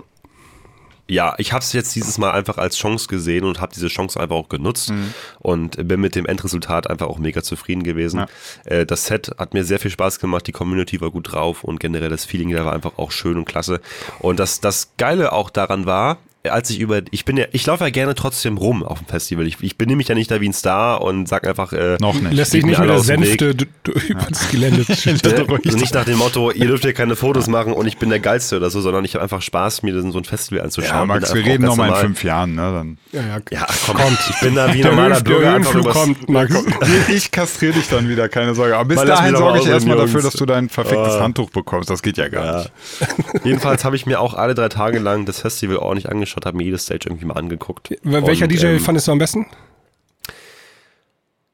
ja, 1.08 1.34
ich 1.38 1.52
habe 1.52 1.62
es 1.62 1.72
jetzt 1.72 1.94
dieses 1.96 2.18
Mal 2.18 2.32
einfach 2.32 2.58
als 2.58 2.76
Chance 2.76 3.08
gesehen 3.08 3.44
und 3.44 3.60
habe 3.60 3.72
diese 3.74 3.88
Chance 3.88 4.20
einfach 4.20 4.36
auch 4.36 4.48
genutzt 4.48 4.90
Mhm. 4.90 5.14
und 5.38 5.88
bin 5.88 6.00
mit 6.00 6.14
dem 6.14 6.26
Endresultat 6.26 6.88
einfach 6.90 7.06
auch 7.06 7.18
mega 7.18 7.42
zufrieden 7.42 7.82
gewesen. 7.82 8.26
Äh, 8.64 8.84
das 8.86 9.06
Set 9.06 9.32
hat 9.38 9.54
mir 9.54 9.64
sehr 9.64 9.78
viel 9.78 9.90
Spaß 9.90 10.20
gemacht, 10.20 10.46
die 10.46 10.52
Community 10.52 11.00
war 11.00 11.10
gut 11.10 11.32
drauf 11.32 11.64
und 11.64 11.80
generell 11.80 12.10
das 12.10 12.24
Feeling 12.24 12.50
da 12.52 12.64
war 12.64 12.72
einfach 12.74 12.98
auch 12.98 13.10
schön 13.10 13.36
und 13.38 13.46
klasse. 13.46 13.80
Und 14.18 14.38
das, 14.38 14.60
das 14.60 14.92
Geile 14.98 15.32
auch 15.32 15.50
daran 15.50 15.86
war, 15.86 16.18
als 16.44 16.70
ich 16.70 16.78
über, 16.78 17.00
ich 17.10 17.24
bin 17.24 17.36
ja, 17.36 17.46
ich 17.52 17.66
laufe 17.66 17.84
ja 17.84 17.90
gerne 17.90 18.14
trotzdem 18.14 18.56
rum 18.58 18.82
auf 18.84 18.98
dem 18.98 19.06
Festival. 19.08 19.46
Ich, 19.46 19.56
ich 19.60 19.76
benehme 19.76 19.96
mich 19.98 20.08
ja 20.08 20.14
nicht 20.14 20.30
da 20.30 20.40
wie 20.40 20.48
ein 20.48 20.52
Star 20.52 21.02
und 21.02 21.28
sag 21.28 21.46
einfach, 21.46 21.72
äh, 21.72 21.96
Noch 22.00 22.14
nicht. 22.14 22.32
Lässt 22.32 22.52
sich 22.52 22.64
nicht 22.64 22.78
mit 22.78 22.88
der. 22.88 23.00
Sänfte 23.00 23.54
d- 23.54 23.66
d- 23.86 23.92
über 24.08 24.26
das 24.28 24.48
Gelände 24.50 24.78
Ne? 24.88 25.58
Also 25.64 25.76
nicht 25.78 25.94
nach 25.94 26.04
dem 26.04 26.18
Motto, 26.18 26.50
ihr 26.50 26.66
dürft 26.68 26.84
hier 26.84 26.92
keine 26.92 27.16
Fotos 27.16 27.48
machen 27.48 27.72
und 27.72 27.86
ich 27.86 27.98
bin 27.98 28.08
der 28.08 28.20
Geilste 28.20 28.56
oder 28.56 28.70
so, 28.70 28.80
sondern 28.80 29.04
ich 29.04 29.14
habe 29.14 29.22
einfach 29.22 29.42
Spaß, 29.42 29.82
mir 29.82 30.00
so 30.00 30.18
ein 30.18 30.24
Festival 30.24 30.62
anzuschauen. 30.64 30.96
Ja, 31.00 31.04
Max, 31.04 31.34
wir 31.34 31.44
reden 31.44 31.64
ganz 31.64 31.76
noch 31.76 31.76
mal 31.76 31.88
in 31.90 31.96
fünf 32.06 32.22
Jahren, 32.24 32.54
ne? 32.54 32.62
Dann. 32.72 32.98
Ja, 33.12 33.20
ja. 33.36 33.38
Ja, 33.50 33.66
kommt. 33.92 34.18
Ich 34.30 34.40
bin 34.40 34.54
da 34.54 34.66
wie 34.72 34.78
ein 34.78 34.82
Der, 34.82 34.90
normaler 34.92 35.20
Bürger 35.20 35.40
der 35.46 35.54
einfach 35.54 35.74
übers, 35.74 35.94
kommt, 35.94 36.28
Max. 36.28 36.54
Ich 37.08 37.30
kastriere 37.30 37.72
dich 37.74 37.88
dann 37.88 38.08
wieder, 38.08 38.28
keine 38.28 38.54
Sorge. 38.54 38.76
Aber 38.76 38.84
bis 38.86 38.96
Mal 38.96 39.06
dahin 39.06 39.36
sorge 39.36 39.58
ich 39.60 39.66
erstmal 39.66 39.96
dafür, 39.96 40.22
dass 40.22 40.34
du 40.34 40.46
dein 40.46 40.68
verficktes 40.68 41.14
Ah. 41.14 41.20
Handtuch 41.20 41.50
bekommst. 41.50 41.90
Das 41.90 42.02
geht 42.02 42.16
ja 42.16 42.28
gar 42.28 42.44
Ja. 42.44 42.58
nicht. 42.58 43.44
Jedenfalls 43.44 43.84
habe 43.84 43.96
ich 43.96 44.06
mir 44.06 44.20
auch 44.20 44.34
alle 44.34 44.54
drei 44.54 44.68
Tage 44.68 44.98
lang 44.98 45.24
das 45.26 45.40
Festival 45.40 45.76
ordentlich 45.78 46.08
angeschaut, 46.08 46.27
habe 46.36 46.56
mir 46.56 46.64
jede 46.64 46.78
Stage 46.78 47.06
irgendwie 47.08 47.26
mal 47.26 47.34
angeguckt. 47.34 47.90
Welcher 48.02 48.44
Und, 48.44 48.52
DJ 48.52 48.66
ähm, 48.66 48.80
fandest 48.80 49.08
du 49.08 49.12
am 49.12 49.18
besten? 49.18 49.46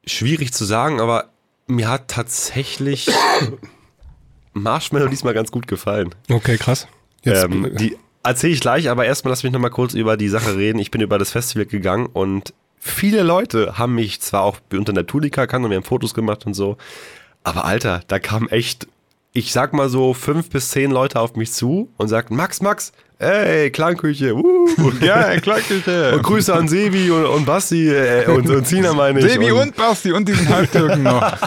Schwierig 0.07 0.53
zu 0.53 0.65
sagen, 0.65 1.01
aber 1.01 1.31
mir 1.67 1.89
hat 1.89 2.09
tatsächlich 2.09 3.09
Marshmallow 4.53 5.09
diesmal 5.09 5.35
ganz 5.35 5.51
gut 5.51 5.67
gefallen. 5.67 6.15
Okay, 6.31 6.59
krass. 6.59 6.87
Jetzt, 7.23 7.45
Ähm, 7.45 7.71
die 7.77 7.97
erzähle 8.23 8.53
ich 8.53 8.61
gleich, 8.61 8.91
aber 8.91 9.07
erstmal 9.07 9.31
lass 9.31 9.43
mich 9.43 9.53
nochmal 9.53 9.71
kurz 9.71 9.95
über 9.95 10.17
die 10.17 10.29
Sache 10.29 10.57
reden. 10.57 10.79
Ich 10.79 10.91
bin 10.91 11.01
über 11.01 11.19
das 11.19 11.31
Festival 11.31 11.67
gegangen 11.67 12.07
und 12.07 12.53
viele 12.79 13.23
Leute 13.23 13.79
haben 13.79 13.95
mich 13.95 14.21
zwar 14.21 14.43
auch 14.43 14.59
unter 14.73 14.93
der 14.93 15.07
Tulika 15.07 15.43
erkannt 15.43 15.65
und 15.65 15.71
wir 15.71 15.77
haben 15.77 15.85
Fotos 15.85 16.15
gemacht 16.15 16.45
und 16.47 16.55
so, 16.55 16.77
aber 17.43 17.65
Alter, 17.65 18.03
da 18.09 18.19
kamen 18.19 18.49
echt, 18.49 18.89
ich 19.33 19.53
sag 19.53 19.73
mal 19.73 19.89
so 19.89 20.15
fünf 20.15 20.51
bis 20.51 20.71
zehn 20.71 20.91
Leute 20.91 21.21
auf 21.21 21.37
mich 21.37 21.53
zu 21.53 21.91
und 21.97 22.09
sagten, 22.09 22.37
Max, 22.37 22.61
Max, 22.63 22.93
ey, 23.19 23.71
Klangküche, 23.71 24.35
uh, 24.35 24.69
und, 24.79 25.03
Ja, 25.03 25.39
Klangküche. 25.41 26.15
und 26.15 26.23
Grüße 26.23 26.55
an 26.55 26.69
Sebi 26.69 27.11
und, 27.11 27.27
und 27.27 27.47
Basti 27.47 27.89
äh, 27.89 28.27
und, 28.27 28.49
und 28.49 28.67
Sina 28.67 28.93
meine 28.93 29.21
ich. 29.21 29.33
Sebi 29.33 29.51
und 29.53 29.77
Basti 29.77 30.13
und 30.13 30.29
diesen 30.29 30.49
Halbtürken 30.49 31.03
noch. 31.03 31.23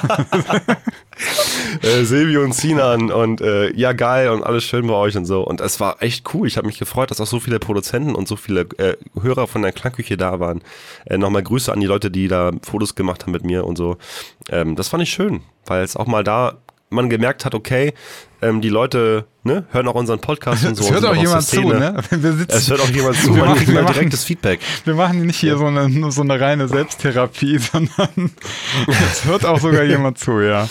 äh, 1.81 2.03
Silvi 2.03 2.37
und 2.37 2.53
Sinan 2.53 3.11
und 3.11 3.41
äh, 3.41 3.73
ja 3.73 3.93
geil 3.93 4.29
und 4.29 4.43
alles 4.43 4.63
schön 4.63 4.87
bei 4.87 4.93
euch 4.93 5.17
und 5.17 5.25
so. 5.25 5.41
Und 5.41 5.61
es 5.61 5.79
war 5.79 6.01
echt 6.01 6.33
cool. 6.33 6.47
Ich 6.47 6.57
habe 6.57 6.67
mich 6.67 6.79
gefreut, 6.79 7.11
dass 7.11 7.21
auch 7.21 7.27
so 7.27 7.39
viele 7.39 7.59
Produzenten 7.59 8.15
und 8.15 8.27
so 8.27 8.35
viele 8.35 8.61
äh, 8.77 8.97
Hörer 9.19 9.47
von 9.47 9.61
der 9.61 9.71
Klangküche 9.71 10.17
da 10.17 10.39
waren. 10.39 10.61
Äh, 11.05 11.17
Nochmal 11.17 11.43
Grüße 11.43 11.71
an 11.71 11.79
die 11.79 11.87
Leute, 11.87 12.11
die 12.11 12.27
da 12.27 12.51
Fotos 12.61 12.95
gemacht 12.95 13.23
haben 13.23 13.31
mit 13.31 13.43
mir 13.43 13.65
und 13.65 13.77
so. 13.77 13.97
Ähm, 14.49 14.75
das 14.75 14.89
fand 14.89 15.03
ich 15.03 15.09
schön, 15.09 15.41
weil 15.65 15.83
es 15.83 15.95
auch 15.95 16.07
mal 16.07 16.23
da 16.23 16.57
man 16.89 17.09
gemerkt 17.09 17.43
hat, 17.43 17.53
okay, 17.53 17.93
ähm, 18.41 18.61
die 18.61 18.69
Leute 18.69 19.25
ne, 19.43 19.65
hören 19.71 19.87
auch 19.87 19.95
unseren 19.95 20.19
Podcast 20.19 20.65
und 20.65 20.75
so. 20.75 20.83
Es 20.87 20.91
hört 20.91 21.05
auch 21.05 21.15
jemand 21.15 21.43
zu, 21.43 21.61
ne? 21.61 22.01
Wir 22.11 22.33
sitzen, 22.33 22.57
Es 22.57 22.69
hört 22.69 22.81
auch 22.81 22.89
jemand 22.89 23.15
zu. 23.21 23.27
Wir 23.27 23.37
Man 23.37 23.45
machen- 23.45 23.55
kriegt 23.57 23.67
wir 23.69 23.75
mal 23.75 23.83
machen- 23.83 23.93
direktes 23.95 24.23
Feedback. 24.23 24.59
Wir 24.85 24.93
machen 24.95 25.25
nicht 25.25 25.39
hier 25.39 25.57
so 25.57 25.65
eine, 25.65 26.11
so 26.11 26.21
eine 26.21 26.39
reine 26.39 26.67
Selbsttherapie, 26.67 27.57
sondern 27.71 28.31
es 29.11 29.25
hört 29.25 29.45
auch 29.45 29.59
sogar 29.59 29.83
jemand 29.83 30.17
zu, 30.19 30.39
ja. 30.41 30.67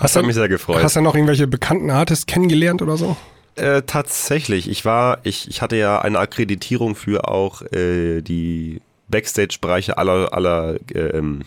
Das 0.00 0.14
hat 0.16 0.24
mich 0.24 0.34
sehr 0.34 0.48
gefreut. 0.48 0.82
Hast 0.82 0.96
du 0.96 1.00
noch 1.00 1.14
irgendwelche 1.14 1.46
bekannten 1.46 1.90
Artists 1.90 2.26
kennengelernt 2.26 2.82
oder 2.82 2.96
so? 2.96 3.16
Äh, 3.56 3.82
tatsächlich. 3.82 4.70
Ich 4.70 4.84
war, 4.84 5.18
ich, 5.24 5.48
ich 5.48 5.62
hatte 5.62 5.76
ja 5.76 6.00
eine 6.00 6.20
Akkreditierung 6.20 6.94
für 6.94 7.26
auch 7.26 7.62
äh, 7.72 8.20
die 8.22 8.80
Backstage-Bereiche 9.08 9.98
aller, 9.98 10.32
aller 10.32 10.76
ähm, 10.94 11.42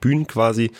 Bühnen 0.00 0.26
quasi. 0.26 0.72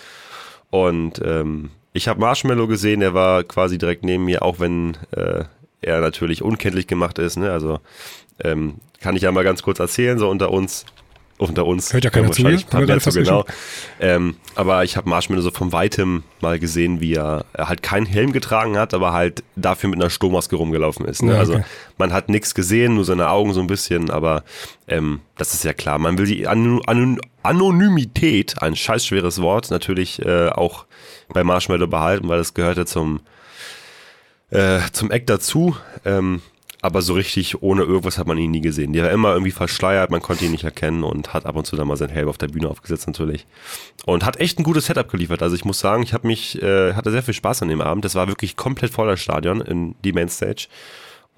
Und 0.70 1.22
ähm, 1.24 1.70
ich 1.96 2.08
habe 2.08 2.20
Marshmallow 2.20 2.66
gesehen, 2.66 3.00
der 3.00 3.14
war 3.14 3.42
quasi 3.42 3.78
direkt 3.78 4.04
neben 4.04 4.24
mir, 4.24 4.42
auch 4.42 4.60
wenn 4.60 4.96
äh, 5.12 5.44
er 5.80 6.00
natürlich 6.00 6.42
unkenntlich 6.42 6.86
gemacht 6.86 7.18
ist. 7.18 7.36
Ne? 7.36 7.50
Also 7.50 7.80
ähm, 8.42 8.76
kann 9.00 9.16
ich 9.16 9.22
ja 9.22 9.32
mal 9.32 9.44
ganz 9.44 9.62
kurz 9.62 9.78
erzählen, 9.78 10.18
so 10.18 10.28
unter 10.28 10.50
uns. 10.50 10.84
Unter 11.38 11.66
uns. 11.66 11.92
Hört 11.92 12.04
ja 12.04 12.08
keiner 12.08 12.32
zu 12.32 12.42
wahrscheinlich 12.42 12.66
hier, 12.70 12.86
mehr 12.86 12.98
zu, 12.98 13.10
genau. 13.10 13.44
Ähm, 14.00 14.36
aber 14.54 14.84
ich 14.84 14.96
habe 14.96 15.08
Marshmallow 15.08 15.42
so 15.42 15.50
von 15.50 15.70
weitem 15.70 16.22
mal 16.40 16.58
gesehen, 16.58 17.00
wie 17.00 17.12
er, 17.12 17.44
er 17.52 17.68
halt 17.68 17.82
keinen 17.82 18.06
Helm 18.06 18.32
getragen 18.32 18.78
hat, 18.78 18.94
aber 18.94 19.12
halt 19.12 19.44
dafür 19.54 19.90
mit 19.90 20.00
einer 20.00 20.08
Sturmmaske 20.08 20.56
rumgelaufen 20.56 21.04
ist. 21.04 21.22
Ne? 21.22 21.32
Ja, 21.32 21.42
okay. 21.42 21.52
Also 21.52 21.64
man 21.98 22.14
hat 22.14 22.30
nichts 22.30 22.54
gesehen, 22.54 22.94
nur 22.94 23.04
seine 23.04 23.28
Augen 23.28 23.52
so 23.52 23.60
ein 23.60 23.66
bisschen, 23.66 24.10
aber 24.10 24.44
ähm, 24.88 25.20
das 25.36 25.52
ist 25.52 25.62
ja 25.62 25.74
klar. 25.74 25.98
Man 25.98 26.16
will 26.16 26.24
die 26.24 26.46
An 26.46 26.80
An 26.86 27.20
Anonymität, 27.46 28.60
ein 28.60 28.76
scheißschweres 28.76 29.40
Wort, 29.40 29.70
natürlich 29.70 30.24
äh, 30.24 30.48
auch 30.48 30.86
bei 31.28 31.44
Marshmallow 31.44 31.86
behalten, 31.86 32.28
weil 32.28 32.38
das 32.38 32.54
gehörte 32.54 32.86
zum, 32.86 33.20
äh, 34.50 34.80
zum 34.92 35.10
Eck 35.10 35.26
dazu. 35.26 35.76
Ähm, 36.04 36.42
aber 36.82 37.02
so 37.02 37.14
richtig 37.14 37.62
ohne 37.62 37.82
irgendwas 37.82 38.18
hat 38.18 38.26
man 38.26 38.38
ihn 38.38 38.50
nie 38.50 38.60
gesehen. 38.60 38.92
Der 38.92 39.04
war 39.04 39.10
immer 39.10 39.32
irgendwie 39.32 39.50
verschleiert, 39.50 40.10
man 40.10 40.22
konnte 40.22 40.44
ihn 40.44 40.52
nicht 40.52 40.64
erkennen 40.64 41.02
und 41.02 41.34
hat 41.34 41.46
ab 41.46 41.56
und 41.56 41.66
zu 41.66 41.74
dann 41.74 41.88
mal 41.88 41.96
sein 41.96 42.10
Helm 42.10 42.28
auf 42.28 42.38
der 42.38 42.48
Bühne 42.48 42.68
aufgesetzt 42.68 43.06
natürlich. 43.06 43.46
Und 44.04 44.24
hat 44.24 44.38
echt 44.38 44.58
ein 44.58 44.62
gutes 44.62 44.86
Setup 44.86 45.08
geliefert. 45.10 45.42
Also 45.42 45.56
ich 45.56 45.64
muss 45.64 45.80
sagen, 45.80 46.02
ich 46.02 46.12
habe 46.12 46.26
mich, 46.26 46.62
äh, 46.62 46.94
hatte 46.94 47.10
sehr 47.10 47.22
viel 47.22 47.34
Spaß 47.34 47.62
an 47.62 47.68
dem 47.68 47.80
Abend. 47.80 48.04
Das 48.04 48.14
war 48.14 48.28
wirklich 48.28 48.56
komplett 48.56 48.92
voller 48.92 49.16
Stadion 49.16 49.60
in 49.62 49.96
die 50.04 50.12
Mainstage. 50.12 50.68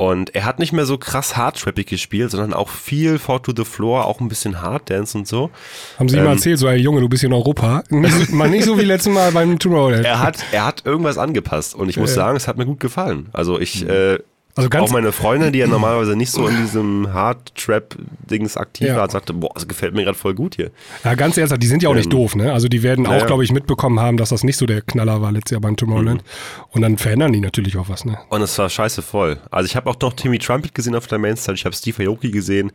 Und 0.01 0.33
er 0.37 0.45
hat 0.45 0.61
nicht 0.61 0.73
mehr 0.73 0.87
so 0.87 0.97
krass 0.97 1.37
hardtrappig 1.37 1.87
gespielt, 1.89 2.31
sondern 2.31 2.55
auch 2.55 2.69
viel 2.69 3.19
Fall 3.19 3.41
to 3.41 3.51
the 3.57 3.65
Floor, 3.65 4.05
auch 4.05 4.21
ein 4.21 4.29
bisschen 4.29 4.63
Harddance 4.63 5.19
und 5.19 5.27
so. 5.27 5.51
Haben 5.99 6.09
sie 6.09 6.15
ihm 6.15 6.21
Ähm, 6.21 6.25
mal 6.27 6.33
erzählt, 6.35 6.57
so, 6.61 6.69
ey 6.69 6.77
Junge, 6.77 7.01
du 7.01 7.09
bist 7.09 7.23
hier 7.23 7.29
in 7.31 7.35
Europa. 7.35 7.83
Nicht, 7.91 8.15
so- 8.29 8.33
mal 8.37 8.49
nicht 8.49 8.65
so 8.65 8.79
wie 8.79 8.85
letztes 8.85 9.13
Mal 9.13 9.33
beim 9.33 9.59
Tomorrowland. 9.59 10.05
Er 10.05 10.21
hat, 10.23 10.37
er 10.53 10.67
hat 10.67 10.87
irgendwas 10.87 11.19
angepasst 11.19 11.75
und 11.75 11.89
ich 11.89 11.97
muss 11.97 12.11
Ja. 12.11 12.15
sagen, 12.15 12.37
es 12.37 12.47
hat 12.47 12.57
mir 12.57 12.65
gut 12.65 12.79
gefallen. 12.79 13.29
Also 13.33 13.59
ich, 13.59 13.89
äh, 13.89 14.21
Also 14.59 14.69
ganz- 14.71 14.89
auch 14.89 14.93
meine 14.93 15.13
Freundin, 15.13 15.53
die 15.53 15.61
ja 15.61 15.67
normalerweise 15.69 16.17
nicht 16.17 16.31
so 16.31 16.47
in 16.47 16.57
diesem 16.57 17.13
Hard-Trap-Dings 17.13 18.57
aktiv 18.57 18.89
Ja. 18.89 18.97
war, 18.97 19.11
sagte, 19.11 19.33
boah, 19.33 19.51
das 19.55 19.67
gefällt 19.69 19.95
mir 19.95 20.05
gerade 20.05 20.19
voll 20.19 20.35
gut 20.35 20.57
hier. 20.57 20.71
Ja, 21.05 21.15
ganz 21.15 21.37
ernsthaft, 21.37 21.63
die 21.63 21.67
sind 21.67 21.83
ja 21.83 21.89
auch 21.89 21.95
nicht 21.95 22.07
Ähm, 22.07 22.11
doof, 22.11 22.35
ne? 22.37 22.53
Also 22.53 22.69
die 22.69 22.83
werden 22.83 23.07
auch, 23.07 23.11
naja. 23.13 23.27
glaube 23.27 23.45
ich, 23.45 23.53
mitbekommen 23.53 24.01
haben, 24.01 24.17
dass 24.17 24.31
das 24.31 24.45
nicht 24.45 24.57
so 24.57 24.67
der 24.67 24.83
Knaller 24.83 25.23
war 25.23 25.33
letztes 25.33 25.53
Jahr 25.53 25.61
beim 25.61 25.77
Tomorrowland. 25.77 26.23
Mhm. 26.23 26.65
Und 26.73 26.83
dann 26.83 26.99
verändern 26.99 27.33
die 27.33 27.41
natürlich 27.41 27.77
auch 27.77 27.89
was, 27.89 28.05
ne? 28.05 28.19
Und 28.29 28.43
es 28.43 28.59
war 28.59 28.69
scheiße 28.69 29.03
voll. 29.03 29.39
Also 29.51 29.67
ich 29.67 29.77
habe 29.77 29.89
auch 29.91 29.97
noch 30.01 30.13
Timmy 30.13 30.39
Trumpet 30.39 30.75
gesehen 30.75 30.95
auf 30.95 31.07
der 31.07 31.19
Mainstage, 31.19 31.57
ich 31.57 31.65
habe 31.65 31.75
Steve 31.75 32.05
Aoki 32.09 32.31
gesehen 32.31 32.73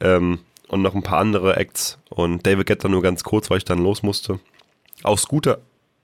ähm, 0.00 0.38
und 0.68 0.82
noch 0.82 0.94
ein 0.94 1.02
paar 1.02 1.18
andere 1.18 1.56
Acts 1.56 1.98
und 2.08 2.46
David 2.46 2.66
Guetta 2.66 2.88
nur 2.88 3.02
ganz 3.02 3.22
kurz, 3.24 3.50
weil 3.50 3.58
ich 3.58 3.64
dann 3.64 3.78
los 3.78 4.02
musste. 4.02 4.38
Auch 5.02 5.18
Scooter 5.18 5.58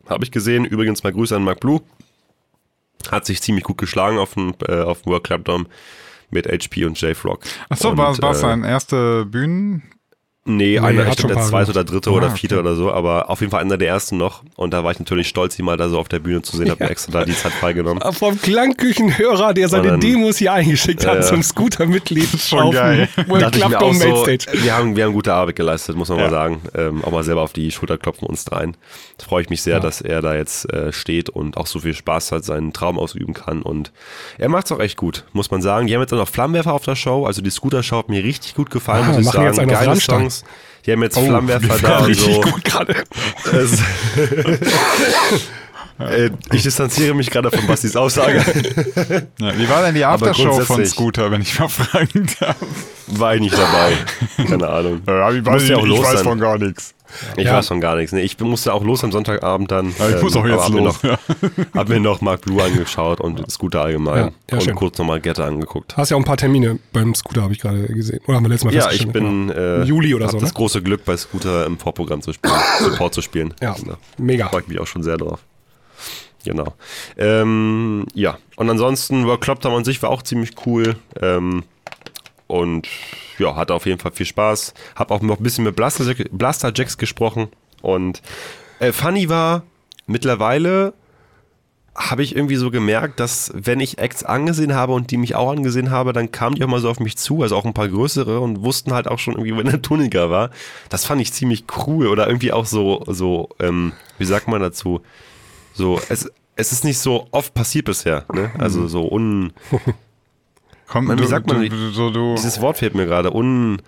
habe 0.09 0.25
ich 0.25 0.31
gesehen. 0.31 0.65
Übrigens 0.65 1.03
mal 1.03 1.13
Grüße 1.13 1.35
an 1.37 1.45
Mark 1.45 1.61
Blue. 1.61 1.81
Hat 3.13 3.27
sich 3.27 3.41
ziemlich 3.43 3.65
gut 3.65 3.79
geschlagen 3.79 4.19
auf 4.19 4.35
dem, 4.35 4.55
äh, 4.67 4.81
auf 4.81 5.03
dem 5.03 5.13
World 5.13 5.25
Club 5.25 5.45
Dome 5.45 5.67
mit 6.31 6.47
HP 6.47 6.85
und 6.87 7.01
J-Frog. 7.01 7.41
Achso, 7.69 7.97
war 7.97 8.11
es 8.11 8.19
äh, 8.19 8.35
sein 8.35 8.65
erste 8.65 9.27
Bühnen? 9.27 9.83
Nee, 10.45 10.73
Nee, 10.73 10.79
einer, 10.81 11.03
ich 11.07 11.21
schon 11.21 11.29
glaube, 11.29 11.35
der 11.35 11.43
zweite 11.45 11.71
oder 11.71 11.85
dritte 11.85 12.11
Ah, 12.11 12.15
oder 12.15 12.27
okay. 12.27 12.37
vierte 12.39 12.59
oder 12.59 12.75
so, 12.75 12.93
aber 12.93 13.31
auf 13.31 13.39
jeden 13.41 13.53
Fall 13.53 13.61
einer 13.61 13.79
der 13.79 13.87
ersten 13.89 14.17
noch. 14.17 14.43
Und 14.57 14.73
da 14.75 14.83
war 14.83 14.91
ich 14.91 14.99
natürlich 14.99 15.29
stolz, 15.29 15.57
ihn 15.57 15.65
mal 15.65 15.77
da 15.77 15.89
so 15.89 16.01
auf 16.01 16.09
der 16.09 16.19
Bühne 16.19 16.43
zu 16.43 16.57
sehen, 16.57 16.69
habe 16.69 16.83
mir 16.83 16.91
extra 16.91 17.13
da 17.13 17.25
die 17.25 17.33
Zeit 17.37 17.53
freigenommen. 17.53 18.03
Vom 18.13 18.41
Klangküchenhörer, 18.41 19.55
der 19.55 19.69
seine 19.69 19.89
dann- 19.91 20.01
Demos 20.01 20.39
hier 20.39 20.53
eingeschickt 20.53 21.07
hat 21.07 21.15
Ja. 21.17 21.23
zum 21.23 21.45
Scooter-Mitglied 21.45 22.29
schon 22.41 22.59
auf 22.59 22.75
geil. 22.75 23.09
Dachte 23.17 23.59
ich 23.59 23.69
mir 23.69 23.81
auch 23.81 23.95
so, 23.95 24.27
wir 24.27 24.77
haben, 24.77 24.97
wir 24.97 25.05
haben 25.05 25.13
gute 25.13 25.33
Arbeit 25.33 25.55
geleistet, 25.55 25.95
muss 25.95 26.09
man 26.09 26.19
Ja. 26.19 26.25
mal 26.25 26.31
sagen. 26.31 26.61
Ähm, 26.75 27.05
auch 27.05 27.13
mal 27.13 27.23
selber 27.23 27.43
auf 27.43 27.53
die 27.53 27.71
Schulter 27.71 27.97
klopfen 27.97 28.27
uns 28.27 28.45
dreien. 28.45 28.77
Da 29.19 29.27
freue 29.27 29.43
ich 29.43 29.49
mich 29.51 29.63
sehr, 29.63 29.79
dass 29.79 30.01
er 30.01 30.23
da 30.23 30.35
jetzt 30.35 30.69
äh, 30.73 30.93
steht 30.93 31.29
und 31.31 31.57
auch 31.57 31.69
so 31.69 31.79
viel 31.79 31.95
Spaß 31.95 32.33
hat, 32.33 32.45
seinen 32.45 32.73
Traum 32.73 32.99
ausüben 32.99 33.33
kann. 33.35 33.63
Und 33.63 33.93
er 34.39 34.49
macht 34.49 34.67
es 34.67 34.73
auch 34.73 34.81
echt 34.81 34.97
gut, 34.97 35.23
muss 35.33 35.53
man 35.53 35.63
sagen. 35.63 35.87
Die 35.87 35.95
haben 35.95 36.01
jetzt 36.01 36.13
auch 36.13 36.19
noch 36.19 36.29
Flammenwerfer 36.29 36.73
auf 36.73 36.85
der 36.85 36.97
Show, 36.97 37.27
also 37.27 37.43
die 37.43 37.51
Scooter-Show 37.51 37.99
hat 37.99 38.09
mir 38.09 38.25
richtig 38.25 38.55
gut 38.57 38.71
gefallen, 38.71 39.05
Ah, 39.05 39.09
muss 39.13 39.19
ich 39.19 39.25
machen 39.27 39.35
sagen. 39.37 39.47
jetzt 39.47 39.59
einen 39.61 39.71
auf 39.71 39.77
Geile 39.77 39.91
Rammstein. 39.91 40.32
Songs. 40.41 40.45
Die 40.87 40.93
haben 40.93 41.03
jetzt 41.03 41.17
Oh, 41.17 41.25
Flammenwerfer 41.27 41.79
da 41.81 41.99
und 42.01 42.15
so. 42.17 42.41
gut. 42.41 42.63
Es- 43.53 43.79
Äh, 45.99 46.31
ich 46.53 46.63
distanziere 46.63 47.15
mich 47.15 47.31
gerade 47.31 47.51
von 47.51 47.65
Bastis 47.67 47.95
Aussage. 47.97 48.39
Ja, 49.39 49.59
wie 49.59 49.69
war 49.69 49.83
denn 49.83 49.95
die 49.95 50.05
Aftershow 50.05 50.61
von 50.61 50.85
Scooter, 50.85 51.31
wenn 51.31 51.43
ich 51.43 51.59
mal 51.61 51.69
fragen 51.69 52.27
darf? 52.41 52.57
War 53.09 53.35
ich 53.37 53.43
nicht 53.43 53.57
dabei. 53.57 53.93
Keine 54.49 54.69
Ahnung. 54.69 55.03
Ja, 55.07 55.31
ich 55.31 55.43
Muss 55.45 55.69
ja 55.69 55.77
auch 55.77 55.87
los 55.87 56.11
sein. 56.11 56.25
von 56.25 56.41
gar 56.41 56.59
nichts. 56.59 56.95
Ich 57.37 57.45
Ja. 57.45 57.55
weiß 57.55 57.69
von 57.69 57.81
gar 57.81 57.97
nichts. 57.97 58.13
Nee, 58.13 58.23
ich 58.23 58.39
musste 58.41 58.73
auch 58.73 58.83
los 58.85 59.05
am 59.05 59.13
Sonntagabend 59.13 59.71
dann. 59.71 59.95
Ja, 59.99 60.09
ich 60.17 60.23
muss 60.23 60.35
auch 60.37 60.41
aber 60.41 60.51
jetzt 60.51 60.69
los. 60.71 61.03
Noch, 61.03 61.11
Ja. 61.11 61.19
hab 61.75 61.89
mir 61.89 62.01
noch 62.01 62.21
Mark 62.21 62.43
Blue 62.43 62.63
angeschaut 62.63 63.21
und 63.21 63.51
Scooter 63.51 63.83
allgemein. 63.83 64.33
Ja, 64.51 64.57
und 64.59 64.63
schön. 64.63 64.75
kurz 64.75 64.99
nochmal 64.99 65.21
Getter 65.21 65.45
angeguckt. 65.45 65.97
Hast 65.97 66.11
ja 66.11 66.17
auch 66.17 66.21
ein 66.21 66.25
paar 66.25 66.37
Termine 66.37 66.79
beim 66.93 67.15
Scooter, 67.15 67.43
habe 67.43 67.53
ich 67.53 67.61
gerade 67.61 67.83
gesehen. 67.87 68.21
Oder 68.27 68.37
haben 68.37 68.45
wir 68.45 68.49
letztes 68.51 68.65
Mal 68.65 68.75
Ja, 68.75 68.91
ich 68.91 69.07
bin 69.09 69.49
Genau. 69.49 69.53
äh, 69.59 69.83
Juli 69.85 70.15
oder 70.15 70.29
so, 70.29 70.39
das 70.41 70.51
ne? 70.51 70.55
große 70.55 70.83
Glück, 70.83 71.05
bei 71.05 71.17
Scooter 71.17 71.67
im 71.67 71.79
Vorprogramm 71.79 72.23
zu 72.23 72.33
spielen, 72.33 72.55
Support 72.81 73.15
zu 73.15 73.23
spielen. 73.23 73.55
Ja, 73.61 73.75
Da 73.87 73.99
mega. 74.19 74.49
freue 74.49 74.63
ich 74.63 74.69
mich 74.69 74.79
auch 74.81 74.87
schon 74.87 75.03
sehr 75.03 75.17
drauf. 75.17 75.41
Genau. 76.45 76.75
Ähm, 77.17 78.05
ja, 78.15 78.37
und 78.57 78.69
ansonsten 78.69 79.27
World 79.27 79.41
Club 79.43 79.65
an 79.65 79.85
sich 79.85 80.03
war 80.03 80.11
auch 80.11 80.23
ziemlich 80.23 80.51
cool. 80.67 80.97
Ähm, 81.21 81.63
und 82.49 82.89
ja, 83.39 83.57
hatte 83.57 83.75
auf 83.75 83.87
jeden 83.87 83.99
Fall 83.99 84.13
viel 84.13 84.27
Spaß. 84.27 84.75
Hab 84.97 85.11
auch 85.11 85.23
noch 85.23 85.39
ein 85.39 85.43
bisschen 85.43 85.65
mit 85.65 85.77
Blaster, 85.77 86.15
Blaster 86.31 86.73
Jacks 86.75 86.99
gesprochen. 86.99 87.49
Und 87.81 88.23
äh, 88.79 88.93
funny 88.93 89.29
war, 89.29 89.63
mittlerweile 90.07 90.95
habe 91.95 92.23
ich 92.23 92.35
irgendwie 92.35 92.57
so 92.57 92.71
gemerkt, 92.71 93.21
dass 93.21 93.53
wenn 93.55 93.81
ich 93.81 93.99
Acts 93.99 94.25
angesehen 94.25 94.75
habe 94.75 94.95
und 94.95 95.11
die 95.11 95.19
mich 95.19 95.35
auch 95.35 95.53
angesehen 95.53 95.91
habe, 95.91 96.15
dann 96.15 96.33
kamen 96.33 96.57
die 96.57 96.65
auch 96.65 96.69
mal 96.69 96.81
so 96.81 96.89
auf 96.89 97.01
mich 97.01 97.19
zu, 97.19 97.43
also 97.43 97.55
auch 97.55 97.67
ein 97.67 97.75
paar 97.75 97.89
größere 97.89 98.41
und 98.41 98.63
wussten 98.63 98.95
halt 98.95 99.09
auch 99.09 99.19
schon 99.19 99.35
irgendwie, 99.35 99.57
wenn 99.57 99.67
der 99.67 99.83
Tuniger 99.83 100.31
war. 100.31 100.51
Das 100.89 101.05
fand 101.05 101.21
ich 101.21 101.33
ziemlich 101.33 101.65
cool 101.87 102.07
oder 102.07 102.27
irgendwie 102.27 102.53
auch 102.53 102.67
so, 102.67 103.05
so, 103.09 103.51
ähm, 103.61 103.93
wie 104.19 104.25
sagt 104.25 104.49
man 104.49 104.63
dazu? 104.63 105.03
So, 105.75 106.01
es, 106.09 106.31
es 106.57 106.73
ist 106.73 106.85
nicht 106.85 106.99
so 106.99 107.29
oft 107.31 107.53
passiert 107.55 107.87
bisher, 107.87 108.25
ne? 108.33 108.51
Also 108.59 108.89
so 108.89 109.11
un, 109.11 109.53
Komm, 110.93 111.07
Mann, 111.07 111.19
wie 111.19 111.25
sagt 111.27 111.47
man 111.47 111.63
du, 111.63 111.71
du, 111.71 111.91
so, 111.91 112.11
du, 112.11 112.35
dieses 112.35 112.61
Wort 112.61 112.77
fehlt 112.77 112.95
mir 112.95 113.07
gerade, 113.07 113.31
un, 113.33 113.81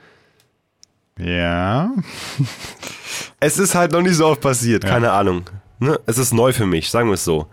Ja. 1.19 1.91
Es 3.41 3.59
ist 3.59 3.75
halt 3.75 3.93
noch 3.93 4.01
nicht 4.01 4.17
so 4.17 4.27
oft 4.27 4.41
passiert, 4.41 4.85
Ja. 4.85 4.91
keine 4.91 5.13
Ahnung. 5.13 5.43
Ne? 5.79 6.01
Es 6.07 6.17
ist 6.17 6.33
neu 6.33 6.55
für 6.55 6.65
mich, 6.65 6.89
sagen 6.91 7.11
wir 7.11 7.15
es 7.15 7.25
so. 7.25 7.47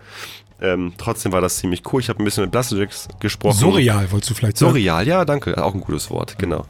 Ähm, 0.62 0.94
trotzdem 0.98 1.34
war 1.34 1.42
das 1.42 1.58
ziemlich 1.58 1.82
cool. 1.92 2.00
Ich 2.00 2.08
habe 2.08 2.22
ein 2.22 2.26
bisschen 2.26 2.44
mit 2.44 2.52
Blastogix 2.52 3.10
gesprochen. 3.20 3.58
Surreal, 3.58 4.10
wolltest 4.12 4.30
du 4.30 4.36
vielleicht 4.36 4.58
sagen? 4.58 4.72
Surreal, 4.72 5.06
ja, 5.06 5.26
danke. 5.26 5.62
Auch 5.62 5.74
ein 5.74 5.82
gutes 5.82 6.10
Wort, 6.12 6.38
genau. 6.40 6.66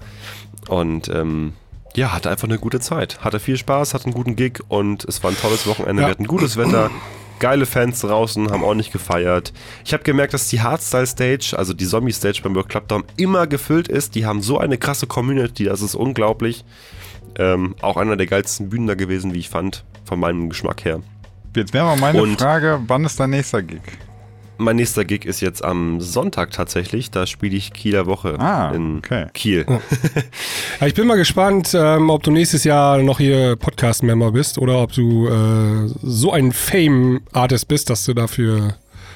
Und 0.68 1.08
ähm, 1.10 1.54
ja, 1.96 2.14
hatte 2.14 2.32
einfach 2.32 2.48
eine 2.48 2.58
gute 2.58 2.80
Zeit. 2.80 3.20
Hatte 3.24 3.40
viel 3.40 3.58
Spaß, 3.58 3.94
hatte 3.94 4.06
einen 4.06 4.14
guten 4.16 4.36
Gig 4.36 4.60
und 4.70 5.06
es 5.06 5.22
war 5.24 5.30
ein 5.30 5.38
tolles 5.38 5.68
Wochenende. 5.68 6.02
Ja. 6.02 6.08
Wir 6.08 6.12
hatten 6.14 6.26
gutes 6.26 6.58
Wetter, 6.58 6.90
geile 7.42 7.66
Fans 7.66 8.00
draußen, 8.00 8.50
haben 8.52 8.64
ordentlich 8.64 8.92
gefeiert. 8.92 9.52
Ich 9.84 9.92
habe 9.92 10.04
gemerkt, 10.04 10.34
dass 10.34 10.48
die 10.48 10.62
Hardstyle-Stage, 10.62 11.58
also 11.58 11.74
die 11.74 11.86
Zombie-Stage 11.86 12.40
beim 12.44 12.56
World 12.56 12.70
Club 12.70 12.88
Dome, 12.88 13.04
immer 13.18 13.48
gefüllt 13.48 13.90
ist. 13.90 14.16
Die 14.16 14.26
haben 14.26 14.42
so 14.42 14.58
eine 14.60 14.78
krasse 14.78 15.08
Community, 15.08 15.66
das 15.66 15.82
ist 15.82 15.96
unglaublich. 15.96 16.64
Ähm, 17.38 17.76
auch 17.82 17.98
einer 17.98 18.16
der 18.16 18.28
geilsten 18.28 18.70
Bühnen 18.70 18.88
da 18.88 18.94
gewesen, 18.96 19.34
wie 19.34 19.40
ich 19.40 19.50
fand, 19.50 19.84
von 20.06 20.20
meinem 20.20 20.48
Geschmack 20.50 20.86
her. 20.86 21.02
Jetzt 21.56 21.74
wäre 21.74 21.86
mal 21.86 21.98
meine 21.98 22.22
Und- 22.22 22.40
Frage, 22.40 22.80
wann 22.88 23.04
ist 23.04 23.20
dein 23.20 23.32
nächster 23.32 23.62
Gig? 23.62 23.82
Mein 24.58 24.76
nächster 24.76 25.06
Gig 25.06 25.26
ist 25.26 25.42
jetzt 25.42 25.64
am 25.64 26.00
Sonntag 26.02 26.52
tatsächlich. 26.52 27.10
Da 27.10 27.26
spiele 27.26 27.56
ich 27.58 27.74
Kieler 27.74 28.06
Woche 28.06 28.40
Ah, 28.40 28.72
in 28.76 28.98
okay. 29.00 29.26
Kiel. 29.34 29.66
Ja, 30.80 30.86
ich 30.88 30.94
bin 30.94 31.08
mal 31.08 31.16
gespannt, 31.18 31.72
ähm, 31.74 32.12
ob 32.12 32.22
du 32.22 32.30
nächstes 32.32 32.64
Jahr 32.64 33.00
noch 33.00 33.18
hier 33.18 33.56
Podcast-Member 33.56 34.32
bist 34.32 34.60
oder 34.60 34.80
ob 34.84 34.94
du 34.94 35.28
äh, 35.28 35.88
so 36.04 36.32
ein 36.32 36.52
Fame-Artist 36.52 37.68
bist, 37.68 37.90
dass 37.90 38.06
du 38.06 38.14
dafür 38.14 38.76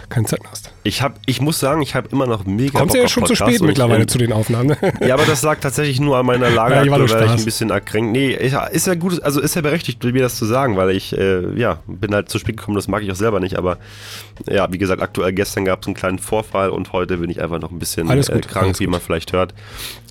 keinen 0.10 0.26
Zeit 0.26 0.40
hast. 0.50 0.72
Ich, 0.84 1.02
hab, 1.02 1.20
ich 1.26 1.42
muss 1.42 1.60
sagen, 1.60 1.82
ich 1.82 1.96
habe 1.96 2.08
immer 2.12 2.28
noch 2.28 2.46
mega 2.46 2.80
Kommst 2.80 2.94
Bock 2.94 2.98
ja 3.00 3.06
auf 3.06 3.12
schon 3.12 3.26
zu 3.26 3.34
Podcasts 3.34 3.56
spät 3.58 3.68
mittlerweile 3.68 4.00
bin- 4.00 4.08
zu 4.08 4.18
den 4.18 4.32
Aufnahmen. 4.34 4.68
ne? 4.82 4.94
Ja, 5.06 5.16
aber 5.16 5.26
das 5.26 5.42
lag 5.42 5.60
tatsächlich 5.60 6.00
nur 6.00 6.18
an 6.18 6.26
meiner 6.26 6.50
Lage, 6.50 6.76
Ja, 6.76 6.84
ich 6.84 6.92
weil 6.92 7.06
ich 7.06 7.14
ein 7.32 7.46
bisschen 7.46 7.70
erkränkt. 7.70 8.12
Nee, 8.12 8.32
ist 8.72 8.88
ja 8.88 8.96
gut, 8.96 9.22
also 9.24 9.42
ist 9.42 9.56
ja 9.56 9.62
berechtigt, 9.62 10.04
mir 10.04 10.22
das 10.22 10.36
zu 10.36 10.46
sagen, 10.46 10.78
weil 10.78 10.92
ich, 10.92 11.18
äh, 11.18 11.58
ja, 11.60 11.80
bin 11.88 12.14
halt 12.14 12.30
zu 12.30 12.40
spät 12.40 12.58
gekommen, 12.58 12.76
das 12.76 12.88
mag 12.88 13.04
ich 13.04 13.12
auch 13.12 13.16
selber 13.16 13.40
nicht, 13.40 13.58
aber 13.58 13.78
ja, 14.50 14.72
wie 14.72 14.78
gesagt, 14.78 15.02
aktuell 15.02 15.34
gestern 15.34 15.66
gab 15.66 15.82
es 15.82 15.88
einen 15.88 15.96
kleinen 15.96 16.20
Vorfall 16.20 16.70
und 16.70 16.94
heute 16.94 17.18
bin 17.18 17.30
ich 17.30 17.42
einfach 17.42 17.60
noch 17.60 17.72
ein 17.72 17.80
bisschen 17.80 18.10
Alles 18.10 18.30
äh, 18.30 18.34
gut, 18.34 18.48
krank, 18.48 18.66
alles 18.68 18.80
wie 18.80 18.86
gut. 18.86 18.92
man 18.92 19.02
vielleicht 19.02 19.34
hört. 19.34 19.54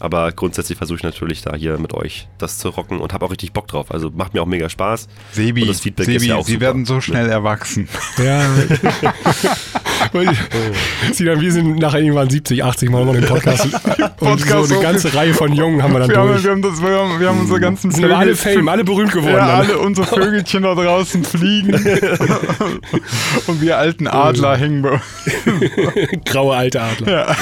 Aber 0.00 0.32
grundsätzlich 0.32 0.76
versuche 0.78 0.96
ich 0.98 1.02
natürlich 1.04 1.42
da 1.42 1.54
hier 1.54 1.78
mit 1.78 1.94
euch 1.94 2.28
das 2.38 2.58
zu 2.58 2.68
rocken 2.70 3.00
und 3.00 3.12
habe 3.12 3.24
auch 3.26 3.30
richtig 3.30 3.52
Bock 3.52 3.68
drauf. 3.68 3.90
Also 3.90 4.10
macht 4.10 4.34
mir 4.34 4.42
auch 4.42 4.46
mega 4.46 4.68
Spaß. 4.68 5.08
Sebi, 5.32 5.62
Und 5.62 5.68
das 5.68 5.80
Feedback 5.80 6.06
Sebi 6.06 6.16
ist 6.16 6.26
ja 6.26 6.36
auch 6.36 6.44
Sie 6.46 6.52
super. 6.54 6.62
werden 6.66 6.84
so 6.84 7.00
schnell 7.00 7.28
erwachsen. 7.28 7.88
ja. 8.22 8.44
Sie 11.12 11.24
dann, 11.24 11.40
wir 11.40 11.52
sind 11.52 11.78
nachher 11.78 12.00
irgendwann 12.00 12.30
70, 12.30 12.62
80 12.64 12.90
Mal 12.90 13.04
noch 13.04 13.14
im 13.14 13.24
Podcast. 13.24 13.64
Und 13.74 14.16
Podcast 14.16 14.68
so 14.68 14.74
eine 14.74 14.82
ganze 14.82 15.14
Reihe 15.14 15.34
von 15.34 15.52
Jungen 15.52 15.82
haben 15.82 15.92
wir 15.92 16.00
dann 16.00 16.08
Wir 16.10 16.16
haben, 16.18 16.28
durch. 16.28 16.44
wir 16.44 16.50
haben, 16.52 16.62
das, 16.62 16.82
wir 16.82 16.88
haben, 16.98 17.20
wir 17.20 17.28
haben 17.28 17.40
unsere 17.40 17.60
ganzen 17.60 17.90
Sind 17.90 18.04
aber 18.04 18.18
alle 18.18 18.34
Vögel- 18.36 18.54
Fame, 18.54 18.68
alle 18.68 18.84
berühmt 18.84 19.12
geworden. 19.12 19.34
Ja, 19.34 19.46
dann. 19.46 19.66
alle 19.70 19.78
unsere 19.78 20.06
Vögelchen 20.06 20.62
da 20.62 20.74
draußen 20.74 21.24
fliegen. 21.24 21.74
Und 23.46 23.60
wir 23.60 23.78
alten 23.78 24.06
Adler 24.06 24.56
hängen 24.56 24.82
bei 24.82 25.00
Graue 26.24 26.56
alte 26.56 26.80
Adler. 26.80 27.36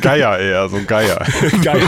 Geier 0.00 0.38
eher, 0.38 0.68
so 0.68 0.78
Geier. 0.86 1.18
Geil. 1.62 1.82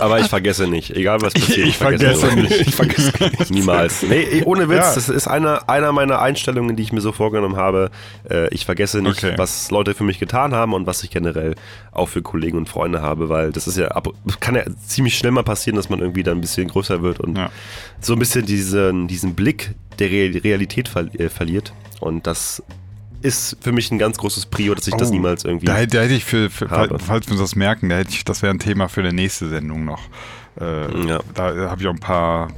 Aber 0.00 0.18
ich 0.20 0.26
vergesse 0.28 0.66
nicht, 0.66 0.96
egal 0.96 1.20
was 1.20 1.34
passiert. 1.34 1.66
Ich 1.68 1.76
vergesse 1.76 2.14
sowas 2.20 2.34
nicht. 2.36 2.60
Ich 2.68 2.74
vergesse 2.74 3.12
nicht. 3.22 3.50
Niemals. 3.50 4.02
Nee, 4.02 4.22
eh, 4.22 4.42
ohne 4.44 4.68
Witz, 4.68 4.78
Ja. 4.78 4.94
das 4.94 5.08
ist 5.08 5.28
einer, 5.28 5.68
einer 5.68 5.92
meiner 5.92 6.20
Einstellungen, 6.20 6.76
die 6.76 6.82
ich 6.82 6.92
mir 6.92 7.00
so 7.00 7.12
vorgenommen 7.12 7.56
habe. 7.56 7.90
Äh, 8.28 8.52
ich 8.60 8.66
vergesse 8.66 9.02
nicht, 9.02 9.22
Okay. 9.24 9.34
was 9.36 9.70
Leute 9.70 9.94
für 9.94 10.04
mich 10.04 10.18
getan 10.18 10.54
haben 10.54 10.72
und 10.74 10.86
was 10.86 11.02
ich 11.02 11.10
generell 11.10 11.54
auch 11.92 12.08
für 12.08 12.22
Kollegen 12.22 12.56
und 12.56 12.68
Freunde 12.68 13.02
habe, 13.02 13.28
weil 13.28 13.52
das 13.52 13.66
ist 13.66 13.76
ja, 13.76 13.88
ab, 13.88 14.08
kann 14.40 14.54
ja 14.54 14.62
ziemlich 14.86 15.18
schnell 15.18 15.32
mal 15.32 15.42
passieren, 15.42 15.76
dass 15.76 15.88
man 15.90 15.98
irgendwie 16.00 16.22
dann 16.22 16.38
ein 16.38 16.40
bisschen 16.40 16.68
größer 16.68 17.02
wird 17.02 17.20
und 17.20 17.36
Ja. 17.36 17.50
so 18.00 18.12
ein 18.14 18.18
bisschen 18.18 18.46
diesen, 18.46 19.08
diesen 19.08 19.34
Blick 19.34 19.74
der 19.98 20.10
Re 20.10 20.40
Realität 20.44 20.88
ver 20.88 21.06
äh, 21.18 21.28
verliert. 21.28 21.72
Und 22.00 22.26
das 22.26 22.62
ist 23.22 23.56
für 23.60 23.72
mich 23.72 23.90
ein 23.90 23.98
ganz 23.98 24.16
großes 24.16 24.46
Prio, 24.46 24.74
dass 24.74 24.86
ich 24.88 24.94
das 24.94 25.08
Oh, 25.10 25.12
niemals 25.12 25.44
irgendwie. 25.44 25.66
Da, 25.66 25.74
hätte- 25.76 25.96
da 25.98 26.02
hätte 26.04 26.14
ich 26.14 26.24
für, 26.24 26.48
für 26.48 26.68
falls 26.98 27.28
wir 27.28 27.36
das 27.36 27.54
merken, 27.54 27.88
da 27.90 27.96
hätte 27.96 28.10
ich, 28.10 28.24
das 28.24 28.40
wäre 28.42 28.52
ein 28.54 28.58
Thema 28.58 28.88
für 28.88 29.00
eine 29.00 29.12
nächste 29.12 29.48
Sendung 29.50 29.84
noch. 29.84 30.00
Äh, 30.60 31.06
Ja. 31.06 31.20
Da 31.34 31.68
habe 31.70 31.82
ich 31.82 31.86
auch 31.86 31.92
ein 31.92 32.00
paar 32.00 32.48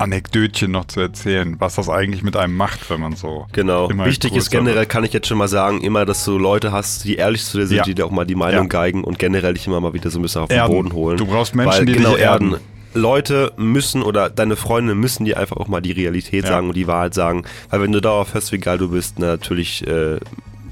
Anekdötchen 0.00 0.70
noch 0.70 0.86
zu 0.86 1.00
erzählen, 1.00 1.56
was 1.58 1.74
das 1.76 1.88
eigentlich 1.88 2.22
mit 2.22 2.36
einem 2.36 2.56
macht, 2.56 2.88
wenn 2.90 3.00
man 3.00 3.14
so. 3.16 3.46
Genau. 3.52 3.88
Wichtig 4.04 4.34
ist 4.34 4.50
generell, 4.50 4.86
kann 4.86 5.04
ich 5.04 5.12
jetzt 5.12 5.26
schon 5.28 5.38
mal 5.38 5.48
sagen, 5.48 5.80
immer, 5.82 6.04
dass 6.06 6.24
du 6.24 6.38
Leute 6.38 6.72
hast, 6.72 7.04
die 7.04 7.16
ehrlich 7.16 7.44
zu 7.44 7.58
dir 7.58 7.66
sind, 7.66 7.76
Ja. 7.78 7.82
die 7.84 7.94
dir 7.94 8.06
auch 8.06 8.10
mal 8.10 8.24
die 8.24 8.34
Meinung 8.34 8.64
Ja. 8.64 8.68
geigen 8.68 9.04
und 9.04 9.18
generell 9.18 9.54
dich 9.54 9.66
immer 9.66 9.80
mal 9.80 9.92
wieder 9.92 10.10
so 10.10 10.18
ein 10.18 10.22
bisschen 10.22 10.42
auf 10.42 10.48
den 10.48 10.56
Erden. 10.58 10.72
Boden 10.74 10.92
holen. 10.92 11.16
Du 11.18 11.26
brauchst 11.26 11.54
Menschen, 11.54 11.78
Weil, 11.78 11.86
die 11.86 11.92
genau 11.92 12.12
dich 12.14 12.22
erden. 12.22 12.56
Leute 12.92 13.52
müssen 13.56 14.02
oder 14.02 14.28
deine 14.30 14.56
Freunde 14.56 14.96
müssen 14.96 15.24
dir 15.24 15.38
einfach 15.38 15.56
auch 15.58 15.68
mal 15.68 15.80
die 15.80 15.92
Realität 15.92 16.44
Ja. 16.44 16.50
sagen 16.50 16.68
und 16.68 16.76
die 16.76 16.88
Wahrheit 16.88 17.14
sagen. 17.14 17.44
Weil 17.68 17.82
wenn 17.82 17.92
du 17.92 18.00
darauf 18.00 18.34
hörst, 18.34 18.50
wie 18.50 18.58
geil 18.58 18.78
du 18.78 18.88
bist, 18.90 19.16
na, 19.18 19.26
natürlich 19.28 19.86
äh, 19.86 20.18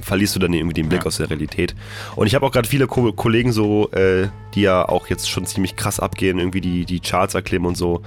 verlierst 0.00 0.34
du 0.36 0.40
dann 0.40 0.52
irgendwie 0.52 0.74
den 0.74 0.88
Blick 0.88 1.02
Ja. 1.02 1.06
aus 1.06 1.16
der 1.18 1.30
Realität. 1.30 1.74
Und 2.16 2.26
ich 2.26 2.34
habe 2.34 2.44
auch 2.46 2.52
gerade 2.52 2.68
viele 2.68 2.86
Ko 2.86 3.12
Kollegen 3.12 3.52
so, 3.52 3.90
äh, 3.92 4.28
die 4.54 4.62
ja 4.62 4.88
auch 4.88 5.08
jetzt 5.08 5.28
schon 5.30 5.46
ziemlich 5.46 5.76
krass 5.76 6.00
abgehen, 6.00 6.38
irgendwie 6.38 6.60
die, 6.60 6.84
die 6.84 7.00
Charts 7.00 7.34
erklimmen 7.34 7.66
und 7.68 7.76
so. 7.76 8.02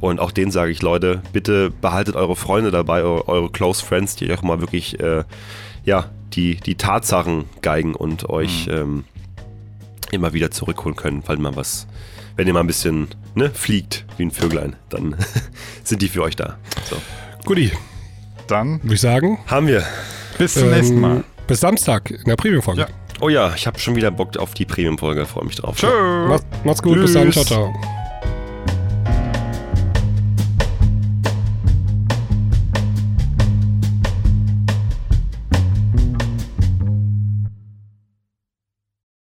Und 0.00 0.20
auch 0.20 0.30
denen 0.30 0.50
sage 0.50 0.70
ich, 0.72 0.82
Leute, 0.82 1.22
bitte 1.32 1.70
behaltet 1.70 2.16
eure 2.16 2.36
Freunde 2.36 2.70
dabei, 2.70 3.02
eure, 3.02 3.28
eure 3.28 3.50
Close 3.50 3.84
Friends, 3.84 4.16
die 4.16 4.30
euch 4.30 4.38
auch 4.38 4.42
mal 4.42 4.60
wirklich, 4.60 4.98
äh, 5.00 5.24
ja, 5.84 6.10
die, 6.34 6.56
die 6.56 6.76
Tatsachen 6.76 7.44
geigen 7.62 7.94
und 7.94 8.28
euch 8.30 8.66
Mhm. 8.66 8.72
ähm, 8.72 9.04
immer 10.12 10.32
wieder 10.32 10.50
zurückholen 10.50 10.96
können, 10.96 11.22
weil 11.26 11.36
man 11.38 11.56
was, 11.56 11.86
wenn 12.36 12.46
ihr 12.46 12.52
mal 12.52 12.60
ein 12.60 12.66
bisschen 12.66 13.08
ne, 13.34 13.50
fliegt 13.50 14.04
wie 14.16 14.24
ein 14.24 14.30
Vöglein, 14.30 14.76
dann 14.88 15.16
sind 15.84 16.02
die 16.02 16.08
für 16.08 16.22
euch 16.22 16.36
da. 16.36 16.58
So. 16.88 16.96
Guti, 17.44 17.70
Dann 18.48 18.82
würde 18.82 18.94
ich 18.94 19.00
sagen. 19.00 19.38
Haben 19.46 19.68
wir. 19.68 19.84
Bis 20.40 20.54
zum 20.54 20.70
nächsten 20.70 20.94
ähm, 20.94 21.00
Mal. 21.00 21.24
Bis 21.46 21.60
Samstag 21.60 22.10
in 22.10 22.24
der 22.24 22.36
Premium-Folge. 22.36 22.82
Ja. 22.82 22.88
Oh 23.20 23.28
ja, 23.28 23.52
ich 23.54 23.66
habe 23.66 23.78
schon 23.78 23.96
wieder 23.96 24.10
Bock 24.10 24.36
auf 24.38 24.54
die 24.54 24.64
Premium-Folge, 24.64 25.26
freue 25.26 25.44
mich 25.44 25.56
drauf. 25.56 25.76
Tschö. 25.76 26.26
Macht's, 26.28 26.46
macht's 26.64 26.82
gut, 26.82 27.00
bis 27.00 27.12
dann. 27.12 27.30
Tschüss. 27.30 27.46
Ciao, 27.46 27.72
ciao. 27.72 27.99